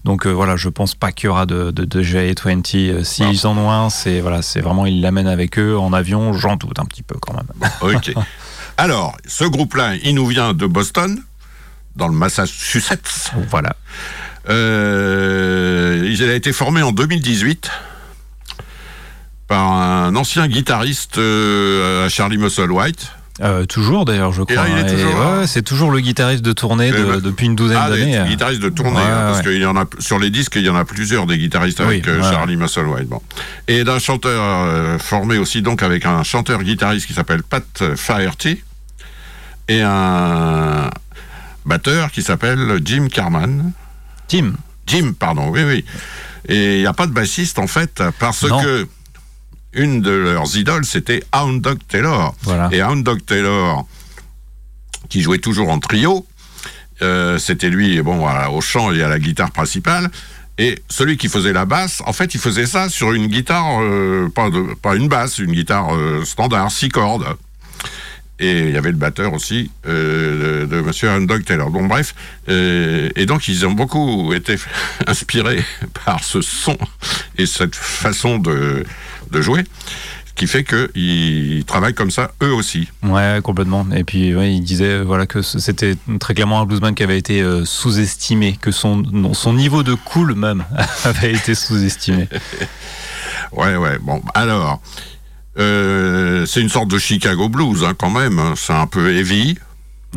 donc 0.04 0.26
euh, 0.26 0.30
voilà 0.30 0.56
je 0.56 0.68
pense 0.68 0.94
pas 0.94 1.12
qu'il 1.12 1.26
y 1.26 1.28
aura 1.28 1.46
de 1.46 1.70
de, 1.70 1.84
de 1.84 2.02
J20 2.02 2.76
Euh, 2.90 3.04
s'ils 3.04 3.46
en 3.46 3.56
ont 3.56 3.70
un 3.70 3.88
c'est 3.90 4.20
voilà 4.20 4.42
c'est 4.42 4.60
vraiment 4.60 4.84
ils 4.86 5.00
l'amènent 5.00 5.26
avec 5.28 5.58
eux 5.58 5.76
en 5.78 5.92
avion 5.92 6.32
j'en 6.32 6.56
doute 6.56 6.78
un 6.80 6.84
petit 6.84 7.02
peu 7.02 7.16
quand 7.20 7.34
même 7.34 7.70
Ok. 7.82 8.12
Alors, 8.78 9.16
ce 9.26 9.44
groupe-là, 9.44 9.94
il 10.04 10.14
nous 10.16 10.26
vient 10.26 10.52
de 10.52 10.66
Boston, 10.66 11.22
dans 11.96 12.08
le 12.08 12.14
Massachusetts. 12.14 13.32
voilà 13.50 13.74
Euh, 14.48 16.08
il 16.08 16.22
a 16.28 16.34
été 16.34 16.52
formé 16.52 16.82
en 16.82 16.92
2018 16.92 17.70
par 19.48 19.64
un 19.72 20.14
ancien 20.16 20.48
guitariste 20.48 21.18
euh, 21.18 22.06
à 22.06 22.08
Charlie 22.08 22.38
Musselwhite. 22.38 23.12
Euh, 23.42 23.66
toujours 23.66 24.06
d'ailleurs 24.06 24.32
je 24.32 24.42
crois 24.42 24.62
hein, 24.62 25.40
ouais, 25.40 25.46
c'est 25.46 25.60
toujours 25.62 25.90
le 25.90 26.00
guitariste 26.00 26.42
de 26.42 26.52
tournée 26.54 26.90
de- 26.90 26.96
Eh 26.98 27.02
ben, 27.02 27.20
depuis 27.20 27.46
une 27.46 27.54
douzaine 27.54 27.78
Ah, 27.78 27.90
d'années 27.90 28.16
euh. 28.18 28.24
guitaristes 28.24 28.62
de 28.62 28.70
tournée, 28.70 28.96
Ouais, 28.96 29.02
hein, 29.02 29.26
parce 29.32 29.38
ouais. 29.46 29.52
qu'il 29.52 29.60
y 29.60 29.66
en 29.66 29.76
a 29.76 29.84
sur 29.98 30.18
les 30.18 30.30
disques, 30.30 30.54
il 30.56 30.62
y 30.64 30.70
en 30.70 30.74
a 30.76 30.86
plusieurs 30.86 31.26
des 31.26 31.36
guitaristes 31.36 31.80
avec 31.80 32.04
Oui, 32.06 32.12
euh. 32.12 32.22
Charlie 32.22 32.56
Musselwhite. 32.56 33.08
Bon. 33.08 33.20
Et 33.68 33.84
d'un 33.84 33.98
chanteur 33.98 34.40
euh, 34.42 34.98
formé 34.98 35.36
aussi 35.36 35.60
donc 35.60 35.82
avec 35.82 36.06
un 36.06 36.22
chanteur 36.22 36.62
guitariste 36.62 37.06
qui 37.06 37.12
s'appelle 37.12 37.42
Pat 37.42 37.64
Faherty 37.94 38.62
et 39.68 39.82
un 39.82 40.88
batteur 41.66 42.10
qui 42.10 42.22
s'appelle 42.22 42.80
Jim 42.84 43.08
Carman. 43.12 43.72
Tim 44.28 44.52
Jim, 44.86 45.12
pardon, 45.18 45.48
oui, 45.50 45.62
oui. 45.64 45.84
Et 46.48 46.76
il 46.76 46.80
n'y 46.80 46.86
a 46.86 46.92
pas 46.92 47.06
de 47.08 47.12
bassiste 47.12 47.58
en 47.58 47.66
fait 47.66 48.02
parce 48.20 48.44
Non. 48.44 48.62
que 48.62 48.86
une 49.72 50.00
de 50.00 50.10
leurs 50.12 50.56
idoles 50.56 50.84
c'était 50.84 51.22
Hound 51.34 51.60
Dog 51.60 51.78
Taylor. 51.88 52.34
voilà 52.42 52.68
Et 52.72 52.82
Hound 52.82 53.02
Dog 53.04 53.24
Taylor, 53.26 53.84
qui 55.08 55.20
jouait 55.22 55.38
toujours 55.38 55.68
en 55.70 55.78
trio, 55.80 56.24
euh, 57.02 57.38
c'était 57.38 57.68
lui, 57.68 58.00
bon, 58.00 58.26
à- 58.26 58.48
au 58.48 58.60
chant 58.60 58.92
et 58.92 59.02
à 59.02 59.08
la 59.08 59.18
guitare 59.18 59.50
principale. 59.50 60.10
Et 60.58 60.78
celui 60.88 61.18
qui 61.18 61.28
faisait 61.28 61.52
la 61.52 61.66
basse, 61.66 62.00
en 62.06 62.14
fait, 62.14 62.32
il 62.34 62.40
faisait 62.40 62.64
ça 62.64 62.88
sur 62.88 63.12
une 63.12 63.26
guitare, 63.26 63.82
euh, 63.82 64.30
pas, 64.34 64.48
de- 64.48 64.72
pas 64.80 64.94
une 64.96 65.06
basse, 65.08 65.38
une 65.38 65.52
guitare 65.52 65.94
euh, 65.94 66.24
standard, 66.24 66.70
six 66.70 66.88
cordes. 66.88 67.26
Et 68.38 68.60
il 68.68 68.70
y 68.72 68.76
avait 68.76 68.90
le 68.90 68.98
batteur 68.98 69.32
aussi 69.32 69.70
euh, 69.86 70.66
de, 70.66 70.76
de 70.76 70.80
Monsieur 70.82 71.08
Dog 71.26 71.44
Taylor. 71.44 71.70
Bon, 71.70 71.86
bref. 71.86 72.14
euh, 72.50 73.08
et 73.16 73.24
donc, 73.24 73.48
ils 73.48 73.64
ont 73.66 73.72
beaucoup 73.72 74.32
été 74.34 74.56
inspirés 75.06 75.64
par 76.04 76.22
ce 76.22 76.42
son 76.42 76.76
et 77.38 77.46
cette 77.46 77.74
façon 77.74 78.36
de, 78.38 78.84
de 79.30 79.40
jouer, 79.40 79.64
ce 80.26 80.32
qui 80.34 80.46
fait 80.46 80.64
qu'ils 80.64 81.64
travaillent 81.66 81.94
comme 81.94 82.10
ça 82.10 82.32
eux 82.42 82.52
aussi. 82.52 82.88
Ouais, 83.02 83.40
complètement. 83.42 83.86
Et 83.96 84.04
puis, 84.04 84.34
ouais, 84.34 84.52
il 84.52 84.60
disait 84.60 85.00
voilà 85.00 85.26
que 85.26 85.40
c'était 85.40 85.94
très 86.20 86.34
clairement 86.34 86.60
un 86.60 86.66
bluesman 86.66 86.94
qui 86.94 87.02
avait 87.04 87.18
été 87.18 87.40
euh, 87.40 87.64
sous-estimé, 87.64 88.58
que 88.60 88.70
son, 88.70 88.96
non, 88.96 89.32
son 89.32 89.54
niveau 89.54 89.82
de 89.82 89.94
cool 89.94 90.34
même 90.34 90.62
avait 91.04 91.32
été 91.32 91.54
sous-estimé. 91.54 92.28
Ouais, 93.52 93.76
ouais. 93.76 93.98
Bon, 93.98 94.20
alors, 94.34 94.82
euh, 95.58 96.44
c'est 96.46 96.60
une 96.60 96.68
sorte 96.68 96.88
de 96.88 96.98
Chicago 96.98 97.48
blues 97.48 97.84
hein, 97.84 97.94
quand 97.98 98.10
même. 98.10 98.38
hein. 98.38 98.54
C'est 98.56 98.72
un 98.72 98.86
peu 98.86 99.14
heavy. 99.14 99.56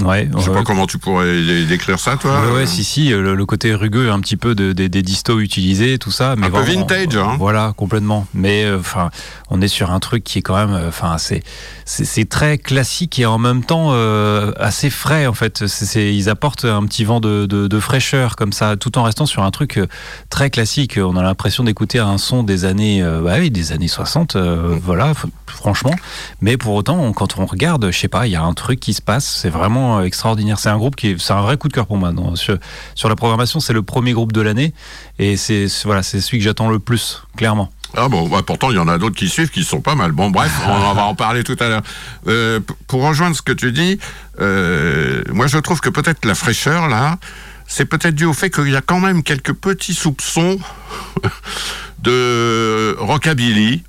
Ouais, 0.02 0.30
Je 0.38 0.42
sais 0.44 0.52
pas 0.52 0.64
comment 0.64 0.88
tu 0.88 0.98
pourrais 0.98 1.26
dé- 1.44 1.66
décrire 1.66 2.00
ça, 2.00 2.16
toi. 2.16 2.40
Ouais, 2.42 2.52
ouais, 2.60 2.66
si, 2.66 2.86
si, 2.86 3.10
le, 3.10 3.36
le 3.36 3.46
côté 3.46 3.74
rugueux 3.74 4.10
un 4.12 4.22
petit 4.22 4.38
peu 4.38 4.56
de, 4.56 4.72
des- 4.72 4.88
des 4.88 5.02
distos 5.02 5.40
utilisés, 5.42 5.98
tout 5.98 6.12
ça. 6.12 6.36
Mais 6.38 6.48
Un 6.48 6.52
peu 6.52 6.60
vraiment, 6.60 6.82
vintage, 6.88 7.18
hein. 7.18 7.36
Voilà, 7.38 7.74
complètement. 7.76 8.26
Mais 8.34 8.64
euh, 8.64 8.80
enfin, 8.80 9.10
on 9.50 9.60
est 9.62 9.68
sur 9.68 9.92
un 9.92 10.00
truc 10.00 10.24
qui 10.24 10.40
est 10.40 10.42
quand 10.42 10.56
même, 10.56 10.74
euh, 10.74 10.88
enfin, 10.88 11.18
c'est 11.18 12.30
très 12.30 12.58
classique 12.58 13.20
et 13.20 13.26
en 13.26 13.40
même 13.40 13.64
temps 13.66 13.90
euh, 13.92 14.54
assez 14.58 14.90
frais 14.90 15.26
en 15.28 15.34
fait. 15.34 15.66
Ils 15.96 16.30
apportent 16.30 16.64
un 16.66 16.86
petit 16.86 17.04
vent 17.04 17.20
de, 17.20 17.46
de, 17.46 17.80
fraîcheur 17.80 18.38
comme 18.38 18.54
ça, 18.54 18.78
tout 18.78 18.98
en 18.98 19.04
restant 19.04 19.26
sur 19.26 19.44
un 19.44 19.52
truc 19.52 19.78
euh, 19.80 19.88
très 20.30 20.50
classique. 20.50 20.98
On 21.02 21.18
a 21.18 21.24
l'impression 21.24 21.66
d'écouter 21.66 22.00
un 22.00 22.18
son 22.18 22.44
des 22.44 22.64
années, 22.64 23.04
euh, 23.04 23.22
bah 23.22 23.36
oui, 23.40 23.52
des 23.52 23.74
années 23.74 23.88
60, 23.90 24.36
euh, 24.38 24.78
voilà, 24.82 25.12
franchement. 25.48 25.96
Mais 26.42 26.56
pour 26.56 26.74
autant, 26.76 27.00
on- 27.00 27.12
quand 27.12 27.38
on 27.38 27.46
regarde, 27.46 27.90
je 27.92 27.98
sais 27.98 28.08
pas, 28.08 28.28
il 28.28 28.32
y 28.32 28.36
a 28.38 28.44
un 28.44 28.54
truc 28.54 28.80
qui 28.80 28.94
se 28.94 29.02
passe. 29.02 29.26
C'est 29.42 29.50
vraiment 29.50 29.79
euh, 29.80 30.04
extraordinaire. 30.04 30.60
C'est 30.60 30.70
un 30.70 30.78
groupe 30.78 30.96
qui, 30.96 31.10
est- 31.12 31.20
c'est 31.20 31.34
un 31.34 31.42
vrai 31.42 31.58
coup 31.58 31.68
de 31.68 31.74
cœur 31.74 31.88
pour 31.88 31.98
moi. 31.98 32.12
Non, 32.12 32.36
sur, 32.36 32.58
sur 32.96 33.10
la 33.10 33.16
programmation, 33.16 33.60
c'est 33.60 33.74
le 33.74 33.82
premier 33.84 34.14
groupe 34.14 34.32
de 34.34 34.42
l'année 34.42 34.74
et 35.20 35.38
c'est 35.38 35.68
voilà, 35.86 36.04
c'est 36.04 36.22
celui 36.22 36.38
que 36.40 36.44
j'attends 36.44 36.70
le 36.70 36.80
plus, 36.80 37.24
clairement. 37.38 37.72
Ah 37.98 38.08
bon, 38.08 38.28
bah, 38.30 38.42
pourtant, 38.46 38.70
il 38.70 38.76
y 38.76 38.80
en 38.80 38.88
a 38.88 39.00
d'autres 39.00 39.16
qui 39.16 39.28
suivent 39.30 39.50
qui 39.50 39.64
sont 39.64 39.82
pas 39.82 39.96
mal. 39.96 40.12
Bon, 40.12 40.30
bref, 40.30 40.52
on 40.68 40.94
va 40.94 41.04
en 41.06 41.16
parler 41.16 41.44
tout 41.44 41.58
à 41.60 41.70
l'heure. 41.70 41.82
Euh, 42.28 42.60
pour 42.88 43.02
rejoindre 43.08 43.36
ce 43.36 43.42
que 43.42 43.52
tu 43.52 43.72
dis, 43.72 43.98
euh, 44.40 45.24
moi, 45.34 45.48
je 45.48 45.58
trouve 45.58 45.80
que 45.82 45.90
peut-être 45.90 46.24
la 46.26 46.36
fraîcheur, 46.36 46.88
là, 46.88 47.18
c'est 47.68 47.86
peut-être 47.86 48.14
dû 48.14 48.26
au 48.26 48.34
fait 48.34 48.52
qu'il 48.52 48.70
y 48.70 48.76
a 48.76 48.82
quand 48.82 49.00
même 49.00 49.24
quelques 49.24 49.54
petits 49.54 49.96
soupçons 49.96 50.60
de 52.04 52.96
rockabilly, 53.00 53.84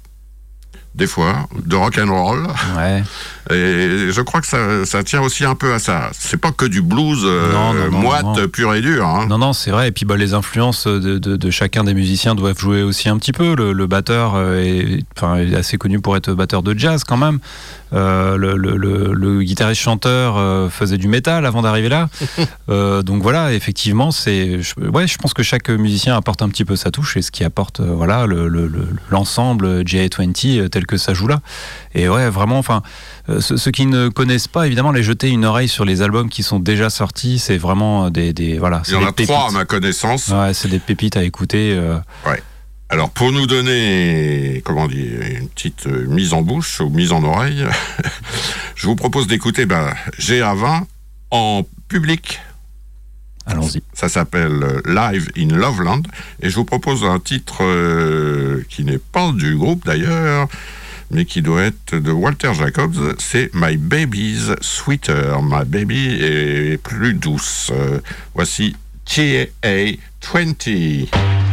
des 0.94 1.06
fois, 1.06 1.46
de 1.64 1.76
rock 1.76 1.98
and 1.98 2.10
roll. 2.10 2.46
Ouais. 2.76 3.02
Et 3.52 4.10
je 4.12 4.20
crois 4.22 4.40
que 4.40 4.46
ça, 4.46 4.84
ça 4.84 5.02
tient 5.04 5.20
aussi 5.22 5.44
un 5.44 5.54
peu 5.54 5.72
à 5.72 5.78
ça. 5.78 6.10
C'est 6.12 6.36
pas 6.40 6.52
que 6.52 6.64
du 6.66 6.82
blues 6.82 7.22
euh, 7.24 7.52
Non, 7.52 7.74
non, 7.74 7.90
non, 7.90 7.98
moite 7.98 8.46
pur 8.46 8.74
et 8.74 8.80
dur. 8.80 9.06
Hein. 9.06 9.26
Non, 9.28 9.38
non, 9.38 9.52
c'est 9.52 9.70
vrai. 9.70 9.88
Et 9.88 9.92
puis 9.92 10.04
bah, 10.04 10.16
les 10.16 10.34
influences 10.34 10.86
de, 10.86 11.18
de- 11.18 11.36
de 11.36 11.50
chacun 11.50 11.84
des 11.84 11.94
musiciens 11.94 12.34
doivent 12.34 12.58
jouer 12.58 12.82
aussi 12.82 13.08
un 13.08 13.18
petit 13.18 13.32
peu. 13.32 13.54
Le, 13.54 13.72
le 13.72 13.86
batteur 13.86 14.34
euh, 14.36 14.60
est, 14.62 15.00
enfin, 15.16 15.36
est 15.36 15.54
assez 15.54 15.76
connu 15.78 16.00
pour 16.00 16.16
être 16.16 16.32
batteur 16.32 16.62
de 16.62 16.78
jazz 16.78 17.04
quand 17.04 17.16
même. 17.16 17.38
Euh, 17.92 18.36
le, 18.36 18.56
le- 18.56 18.76
le- 18.76 19.12
le 19.12 19.42
guitariste-chanteur 19.42 20.70
faisait 20.70 20.96
du 20.98 21.08
métal 21.08 21.44
avant 21.46 21.62
d'arriver 21.62 21.88
là. 21.88 22.08
Euh, 22.68 23.02
donc 23.02 23.20
voilà, 23.22 23.52
effectivement, 23.52 24.12
c'est, 24.12 24.62
je, 24.62 24.74
ouais, 24.88 25.06
je 25.08 25.18
pense 25.18 25.34
que 25.34 25.42
chaque 25.42 25.68
musicien 25.70 26.16
apporte 26.16 26.40
un 26.42 26.48
petit 26.48 26.64
peu 26.64 26.76
sa 26.76 26.90
touche 26.92 27.16
et 27.16 27.22
ce 27.22 27.30
qui 27.32 27.42
apporte 27.42 27.80
voilà 27.80 28.26
le- 28.26 28.46
le- 28.48 28.68
le- 28.68 28.86
l'ensemble 29.10 29.82
J20 29.82 30.60
euh, 30.60 30.68
tel 30.68 30.86
que 30.86 30.96
ça 30.96 31.12
joue 31.14 31.26
là. 31.26 31.40
Et 31.94 32.08
ouais, 32.08 32.30
vraiment, 32.30 32.58
enfin, 32.58 32.82
euh, 33.28 33.40
ceux, 33.40 33.56
ceux 33.56 33.70
qui 33.70 33.86
ne 33.86 34.08
connaissent 34.08 34.46
pas, 34.48 34.66
évidemment, 34.66 34.92
les 34.92 35.02
jeter 35.02 35.28
une 35.28 35.44
oreille 35.44 35.68
sur 35.68 35.84
les 35.84 36.02
albums 36.02 36.28
qui 36.28 36.42
sont 36.42 36.60
déjà 36.60 36.88
sortis, 36.90 37.38
c'est 37.38 37.58
vraiment 37.58 38.10
des, 38.10 38.32
des 38.32 38.58
voilà. 38.58 38.82
Il 38.86 38.92
y 38.94 38.96
en 38.96 39.04
a 39.06 39.12
trois 39.12 39.48
à 39.48 39.50
ma 39.50 39.64
connaissance. 39.64 40.28
Ouais, 40.28 40.54
c'est 40.54 40.68
des 40.68 40.78
pépites 40.78 41.16
à 41.16 41.24
écouter. 41.24 41.74
euh. 41.76 41.98
Alors, 42.92 43.10
pour 43.10 43.30
nous 43.30 43.46
donner, 43.46 44.62
comment 44.64 44.88
dire, 44.88 45.20
une 45.40 45.48
petite 45.48 45.86
euh, 45.86 46.06
mise 46.08 46.32
en 46.32 46.42
bouche 46.42 46.80
ou 46.80 46.88
mise 46.90 47.12
en 47.12 47.22
oreille, 47.22 47.64
je 48.74 48.86
vous 48.86 48.96
propose 48.96 49.28
d'écouter 49.28 49.64
ben, 49.64 49.92
GA20 50.18 50.82
en 51.30 51.62
public. 51.86 52.40
Allons-y. 53.46 53.82
Ça 53.94 54.08
s'appelle 54.08 54.60
euh, 54.62 54.80
Live 54.86 55.30
in 55.38 55.48
Loveland. 55.56 56.02
Et 56.42 56.50
je 56.50 56.54
vous 56.56 56.64
propose 56.64 57.04
un 57.04 57.18
titre 57.20 57.58
euh, 57.62 58.64
qui 58.68 58.84
n'est 58.84 58.98
pas 58.98 59.30
du 59.32 59.56
groupe 59.56 59.84
d'ailleurs, 59.86 60.48
mais 61.10 61.24
qui 61.24 61.42
doit 61.42 61.62
être 61.62 61.96
de 61.96 62.12
Walter 62.12 62.52
Jacobs, 62.54 63.16
c'est 63.18 63.50
My 63.54 63.76
Baby's 63.76 64.52
Sweeter. 64.60 65.42
My 65.42 65.64
Baby 65.66 66.18
est 66.20 66.82
plus 66.82 67.14
douce. 67.14 67.70
Euh, 67.74 68.00
voici 68.34 68.76
TA 69.04 69.46
20. 70.32 71.49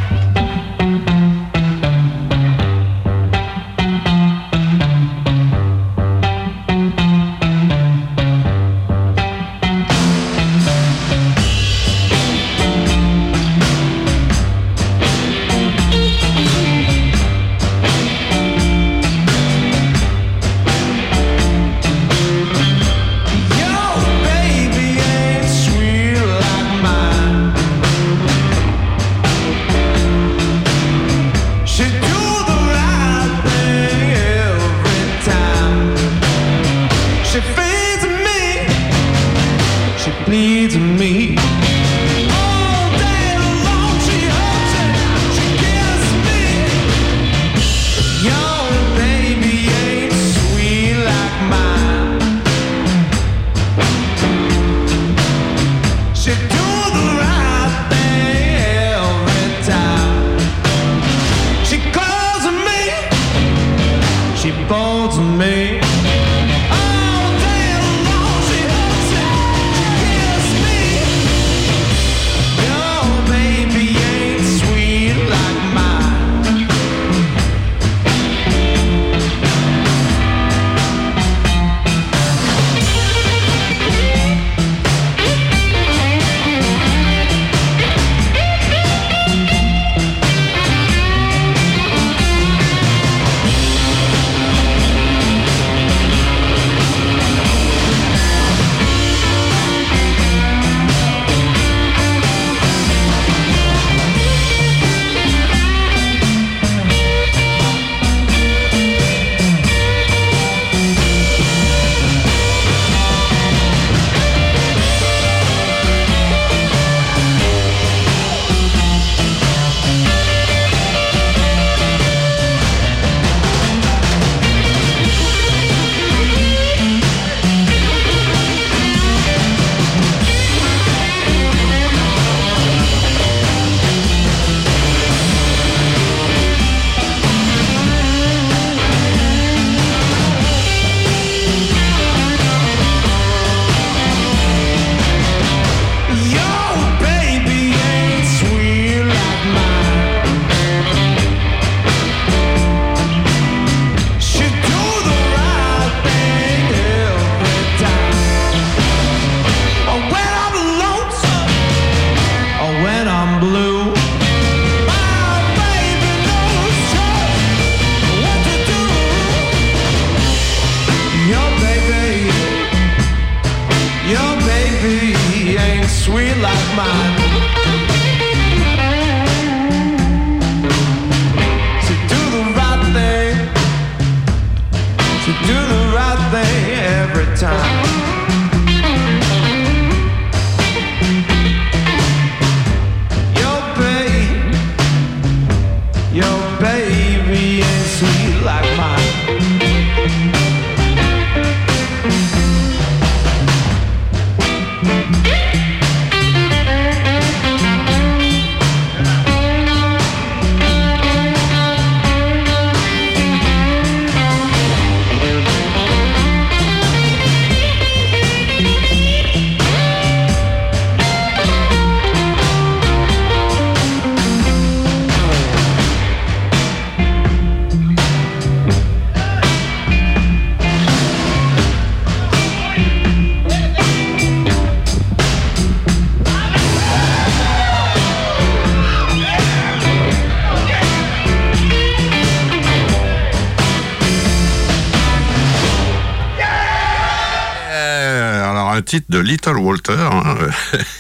Un 248.78 248.82
titre 248.84 249.08
de 249.10 249.18
Little 249.18 249.58
Walter, 249.58 249.98
hein, 249.98 250.38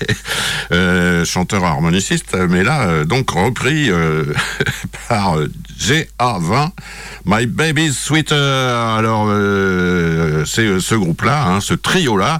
euh, 0.72 1.24
chanteur 1.26 1.64
harmoniciste, 1.64 2.36
mais 2.50 2.64
là 2.64 2.88
euh, 2.88 3.06
donc 3.06 3.30
repris 3.30 3.92
euh, 3.92 4.34
par 5.10 5.38
euh, 5.38 5.48
GA20, 5.80 6.72
My 7.26 7.46
Baby's 7.46 7.96
Sweeter. 7.96 8.36
Alors 8.36 9.28
euh, 9.30 10.44
c'est 10.46 10.66
euh, 10.66 10.80
ce 10.80 10.96
groupe-là, 10.96 11.46
hein, 11.46 11.62
ce 11.62 11.76
trio-là. 11.76 12.40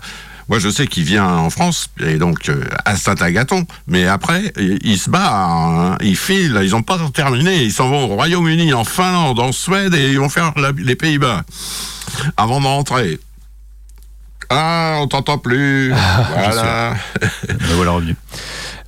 Moi, 0.50 0.60
je 0.60 0.70
sais 0.70 0.88
qu'il 0.88 1.04
vient 1.04 1.28
en 1.28 1.50
France, 1.50 1.90
et 2.00 2.16
donc 2.16 2.48
euh, 2.48 2.64
à 2.86 2.96
Saint-Agathon, 2.96 3.68
mais 3.86 4.08
après, 4.08 4.54
il, 4.58 4.80
il 4.82 4.98
se 4.98 5.10
bat, 5.10 5.30
hein, 5.34 5.98
filent, 6.16 6.62
ils 6.64 6.72
n'ont 6.72 6.84
pas 6.84 6.98
terminé, 7.14 7.64
ils 7.64 7.74
s'en 7.74 7.90
vont 7.90 8.06
au 8.06 8.16
Royaume-Uni, 8.16 8.74
en 8.74 8.86
Finlande, 8.86 9.40
en 9.40 9.52
Suède, 9.52 9.94
et 9.94 10.10
ils 10.10 10.20
vont 10.20 10.30
faire 10.30 10.54
les 10.78 10.96
Pays-Bas 10.96 11.44
avant 12.38 12.62
de 12.62 12.66
rentrer. 12.66 13.20
Ah, 14.50 14.98
on 15.02 15.08
t'entend 15.08 15.38
plus. 15.38 15.90
voilà. 16.34 16.94
Me 17.50 17.74
voilà 17.76 17.92
revenu. 17.92 18.16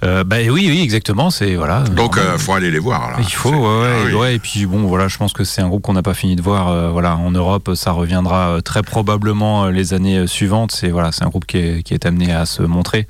Euh, 0.02 0.24
bah 0.24 0.38
oui, 0.50 0.68
oui, 0.70 0.80
exactement. 0.82 1.30
C'est 1.30 1.56
voilà. 1.56 1.82
Donc, 1.82 2.18
euh, 2.18 2.38
faut 2.38 2.54
aller 2.54 2.72
les 2.72 2.80
voir. 2.80 3.12
Là. 3.12 3.18
Il 3.20 3.26
faut, 3.34 3.50
ouais, 3.50 3.58
ouais, 3.82 3.92
Ah 3.94 4.04
oui. 4.06 4.14
ouais, 4.14 4.36
Et 4.36 4.40
puis 4.40 4.66
bon, 4.66 4.84
voilà, 4.88 5.10
je 5.10 5.18
pense 5.18 5.34
que 5.34 5.44
c'est 5.44 5.62
un 5.62 5.68
groupe 5.68 5.82
qu'on 5.82 5.94
n'a 5.94 6.02
pas 6.04 6.14
fini 6.14 6.38
de 6.38 6.42
voir. 6.42 6.70
euh, 6.70 6.90
voilà, 6.92 7.18
en 7.18 7.32
Europe, 7.32 7.72
ça 7.76 7.92
reviendra 7.92 8.60
très 8.64 8.82
probablement 8.82 9.68
les 9.68 9.94
années 9.94 10.26
suivantes. 10.28 10.72
C'est 10.72 10.90
voilà, 10.90 11.12
c'est 11.12 11.24
un 11.26 11.30
groupe 11.30 11.46
qui 11.46 11.58
est, 11.58 11.84
qui 11.84 11.94
est 11.94 12.06
amené 12.06 12.32
à 12.32 12.46
se 12.46 12.64
montrer. 12.64 13.08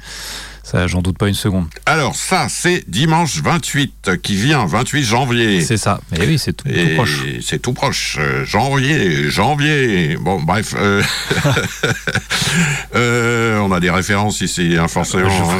Ça, 0.72 0.86
j'en 0.86 1.02
doute 1.02 1.18
pas 1.18 1.28
une 1.28 1.34
seconde. 1.34 1.66
Alors, 1.88 2.16
ça, 2.16 2.46
c'est 2.48 2.88
dimanche 2.88 3.42
28 3.42 4.22
qui 4.22 4.36
vient, 4.36 4.68
28 4.68 5.04
janvier. 5.04 5.62
C'est 5.62 5.78
ça. 5.78 6.00
Mais 6.12 6.28
oui, 6.28 6.38
c'est 6.38 6.54
tout, 6.54 6.68
tout 6.68 6.76
Et 6.76 6.94
proche. 6.94 7.24
c'est 7.42 7.60
tout 7.60 7.74
proche. 7.74 8.18
Euh, 8.20 8.46
janvier, 8.46 9.32
janvier. 9.32 10.16
Bon, 10.22 10.40
bref. 10.40 10.76
euh, 10.78 11.02
euh, 12.96 13.58
on 13.62 13.72
a 13.72 13.80
des 13.80 13.90
références 13.90 14.42
ici, 14.42 14.76
hein, 14.80 14.88
forcément. 14.88 15.30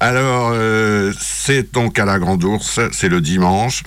Alors, 0.00 0.54
c'est 1.20 1.70
donc 1.74 1.98
à 1.98 2.06
la 2.06 2.18
Grande 2.18 2.42
Ourse, 2.44 2.80
c'est 2.92 3.10
le 3.10 3.20
dimanche. 3.20 3.82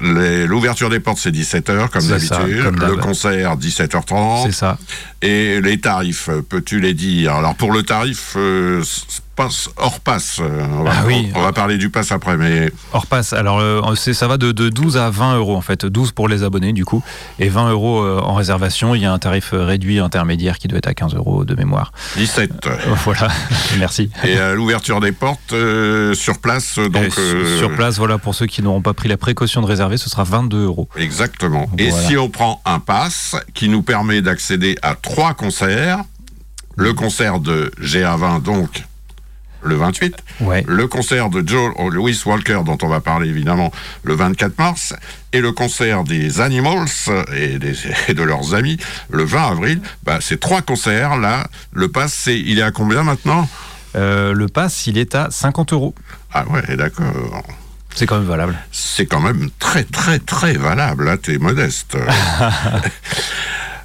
L'ouverture 0.00 0.90
des 0.90 1.00
portes, 1.00 1.18
c'est 1.18 1.30
17h, 1.30 1.88
comme 1.88 2.06
d'habitude. 2.06 2.76
Le 2.80 2.96
concert, 2.96 3.56
17h30. 3.56 4.46
C'est 4.46 4.52
ça. 4.52 4.78
Et 5.22 5.60
les 5.60 5.80
tarifs, 5.80 6.28
peux-tu 6.48 6.80
les 6.80 6.94
dire? 6.94 7.34
Alors 7.34 7.54
pour 7.54 7.72
le 7.72 7.82
tarif, 7.82 8.34
euh, 8.36 8.82
passe, 9.34 9.68
hors 9.76 10.00
passe, 10.00 10.38
euh, 10.40 10.66
on 10.72 10.82
va, 10.84 10.90
Ah 10.94 11.02
oui. 11.06 11.30
on, 11.34 11.40
on 11.40 11.42
va 11.42 11.52
parler 11.52 11.76
du 11.76 11.90
pass 11.90 12.12
après, 12.12 12.36
mais 12.36 12.70
Hors 12.92 13.06
passe. 13.06 13.32
Alors, 13.32 13.58
euh, 13.60 13.94
ça 13.94 14.26
va 14.28 14.36
de, 14.36 14.52
de 14.52 14.68
12 14.68 14.96
à 14.96 15.10
20 15.10 15.36
euros 15.36 15.56
en 15.56 15.60
fait. 15.60 15.84
12 15.86 16.12
pour 16.12 16.28
les 16.28 16.42
abonnés 16.42 16.72
du 16.72 16.84
coup. 16.84 17.02
Et 17.38 17.48
20 17.48 17.70
euros 17.70 18.00
euh, 18.02 18.20
en 18.20 18.34
réservation. 18.34 18.94
Il 18.94 19.02
y 19.02 19.06
a 19.06 19.12
un 19.12 19.18
tarif 19.18 19.50
réduit 19.52 19.98
intermédiaire 19.98 20.58
qui 20.58 20.68
doit 20.68 20.78
être 20.78 20.86
à 20.88 20.94
15 20.94 21.14
euros 21.14 21.44
de 21.44 21.54
mémoire. 21.54 21.92
17. 22.16 22.66
Euh, 22.66 22.76
Voilà. 23.04 23.28
Merci. 23.78 24.10
Et 24.24 24.38
à 24.38 24.54
l'ouverture 24.54 25.00
des 25.00 25.12
portes, 25.12 25.52
euh, 25.52 26.14
sur 26.14 26.38
place, 26.38 26.78
donc... 26.78 27.12
su- 27.12 27.58
Sur 27.58 27.74
place, 27.74 27.98
voilà, 27.98 28.18
pour 28.18 28.34
ceux 28.34 28.46
qui 28.46 28.62
n'auront 28.62 28.82
pas 28.82 28.94
pris 28.94 29.08
la 29.08 29.16
précaution 29.16 29.60
de 29.60 29.66
réserver, 29.66 29.96
ce 29.96 30.08
sera 30.08 30.24
22 30.24 30.64
euros. 30.64 30.88
Exactement. 30.96 31.68
Et 31.78 31.90
Voilà. 31.90 32.06
si 32.08 32.16
on 32.16 32.28
prend 32.28 32.60
un 32.64 32.78
pass 32.78 33.36
qui 33.54 33.68
nous 33.68 33.82
permet 33.82 34.22
d'accéder 34.22 34.76
à 34.82 34.94
trois 34.94 35.34
concerts, 35.34 35.98
le 36.76 36.92
concert 36.92 37.38
de 37.40 37.70
GA20, 37.80 38.42
donc 38.42 38.84
le 39.64 39.74
28, 39.76 40.14
Ouais. 40.40 40.64
le 40.68 40.86
concert 40.86 41.30
de 41.30 41.42
Joe 41.46 41.72
Louis 41.90 42.20
Walker, 42.26 42.60
dont 42.64 42.78
on 42.82 42.88
va 42.88 43.00
parler 43.00 43.28
évidemment 43.28 43.72
le 44.02 44.14
24 44.14 44.58
mars, 44.58 44.94
et 45.32 45.40
le 45.40 45.52
concert 45.52 46.04
des 46.04 46.40
Animals 46.40 46.86
et, 47.34 47.58
des- 47.58 47.74
et 48.08 48.14
de 48.14 48.22
leurs 48.22 48.54
amis 48.54 48.78
le 49.10 49.24
20 49.24 49.50
avril, 49.50 49.80
bah, 50.04 50.18
ces 50.20 50.36
trois 50.38 50.62
concerts 50.62 51.16
là, 51.16 51.46
le 51.72 51.88
pass, 51.88 52.12
c'est, 52.12 52.38
il 52.38 52.58
est 52.58 52.62
à 52.62 52.70
combien 52.70 53.02
maintenant? 53.02 53.48
Euh, 53.96 54.32
le 54.32 54.48
pass, 54.48 54.86
il 54.86 54.98
est 54.98 55.14
à 55.14 55.28
50 55.30 55.72
euros. 55.72 55.94
Ah 56.32 56.44
ouais, 56.48 56.76
d'accord. 56.76 57.44
C'est 57.94 58.06
quand 58.06 58.18
même 58.18 58.26
valable. 58.28 58.56
C'est 58.72 59.06
quand 59.06 59.20
même 59.20 59.50
très 59.60 59.84
très 59.84 60.18
très 60.18 60.54
valable, 60.54 61.04
là, 61.04 61.16
t'es 61.16 61.38
modeste. 61.38 61.96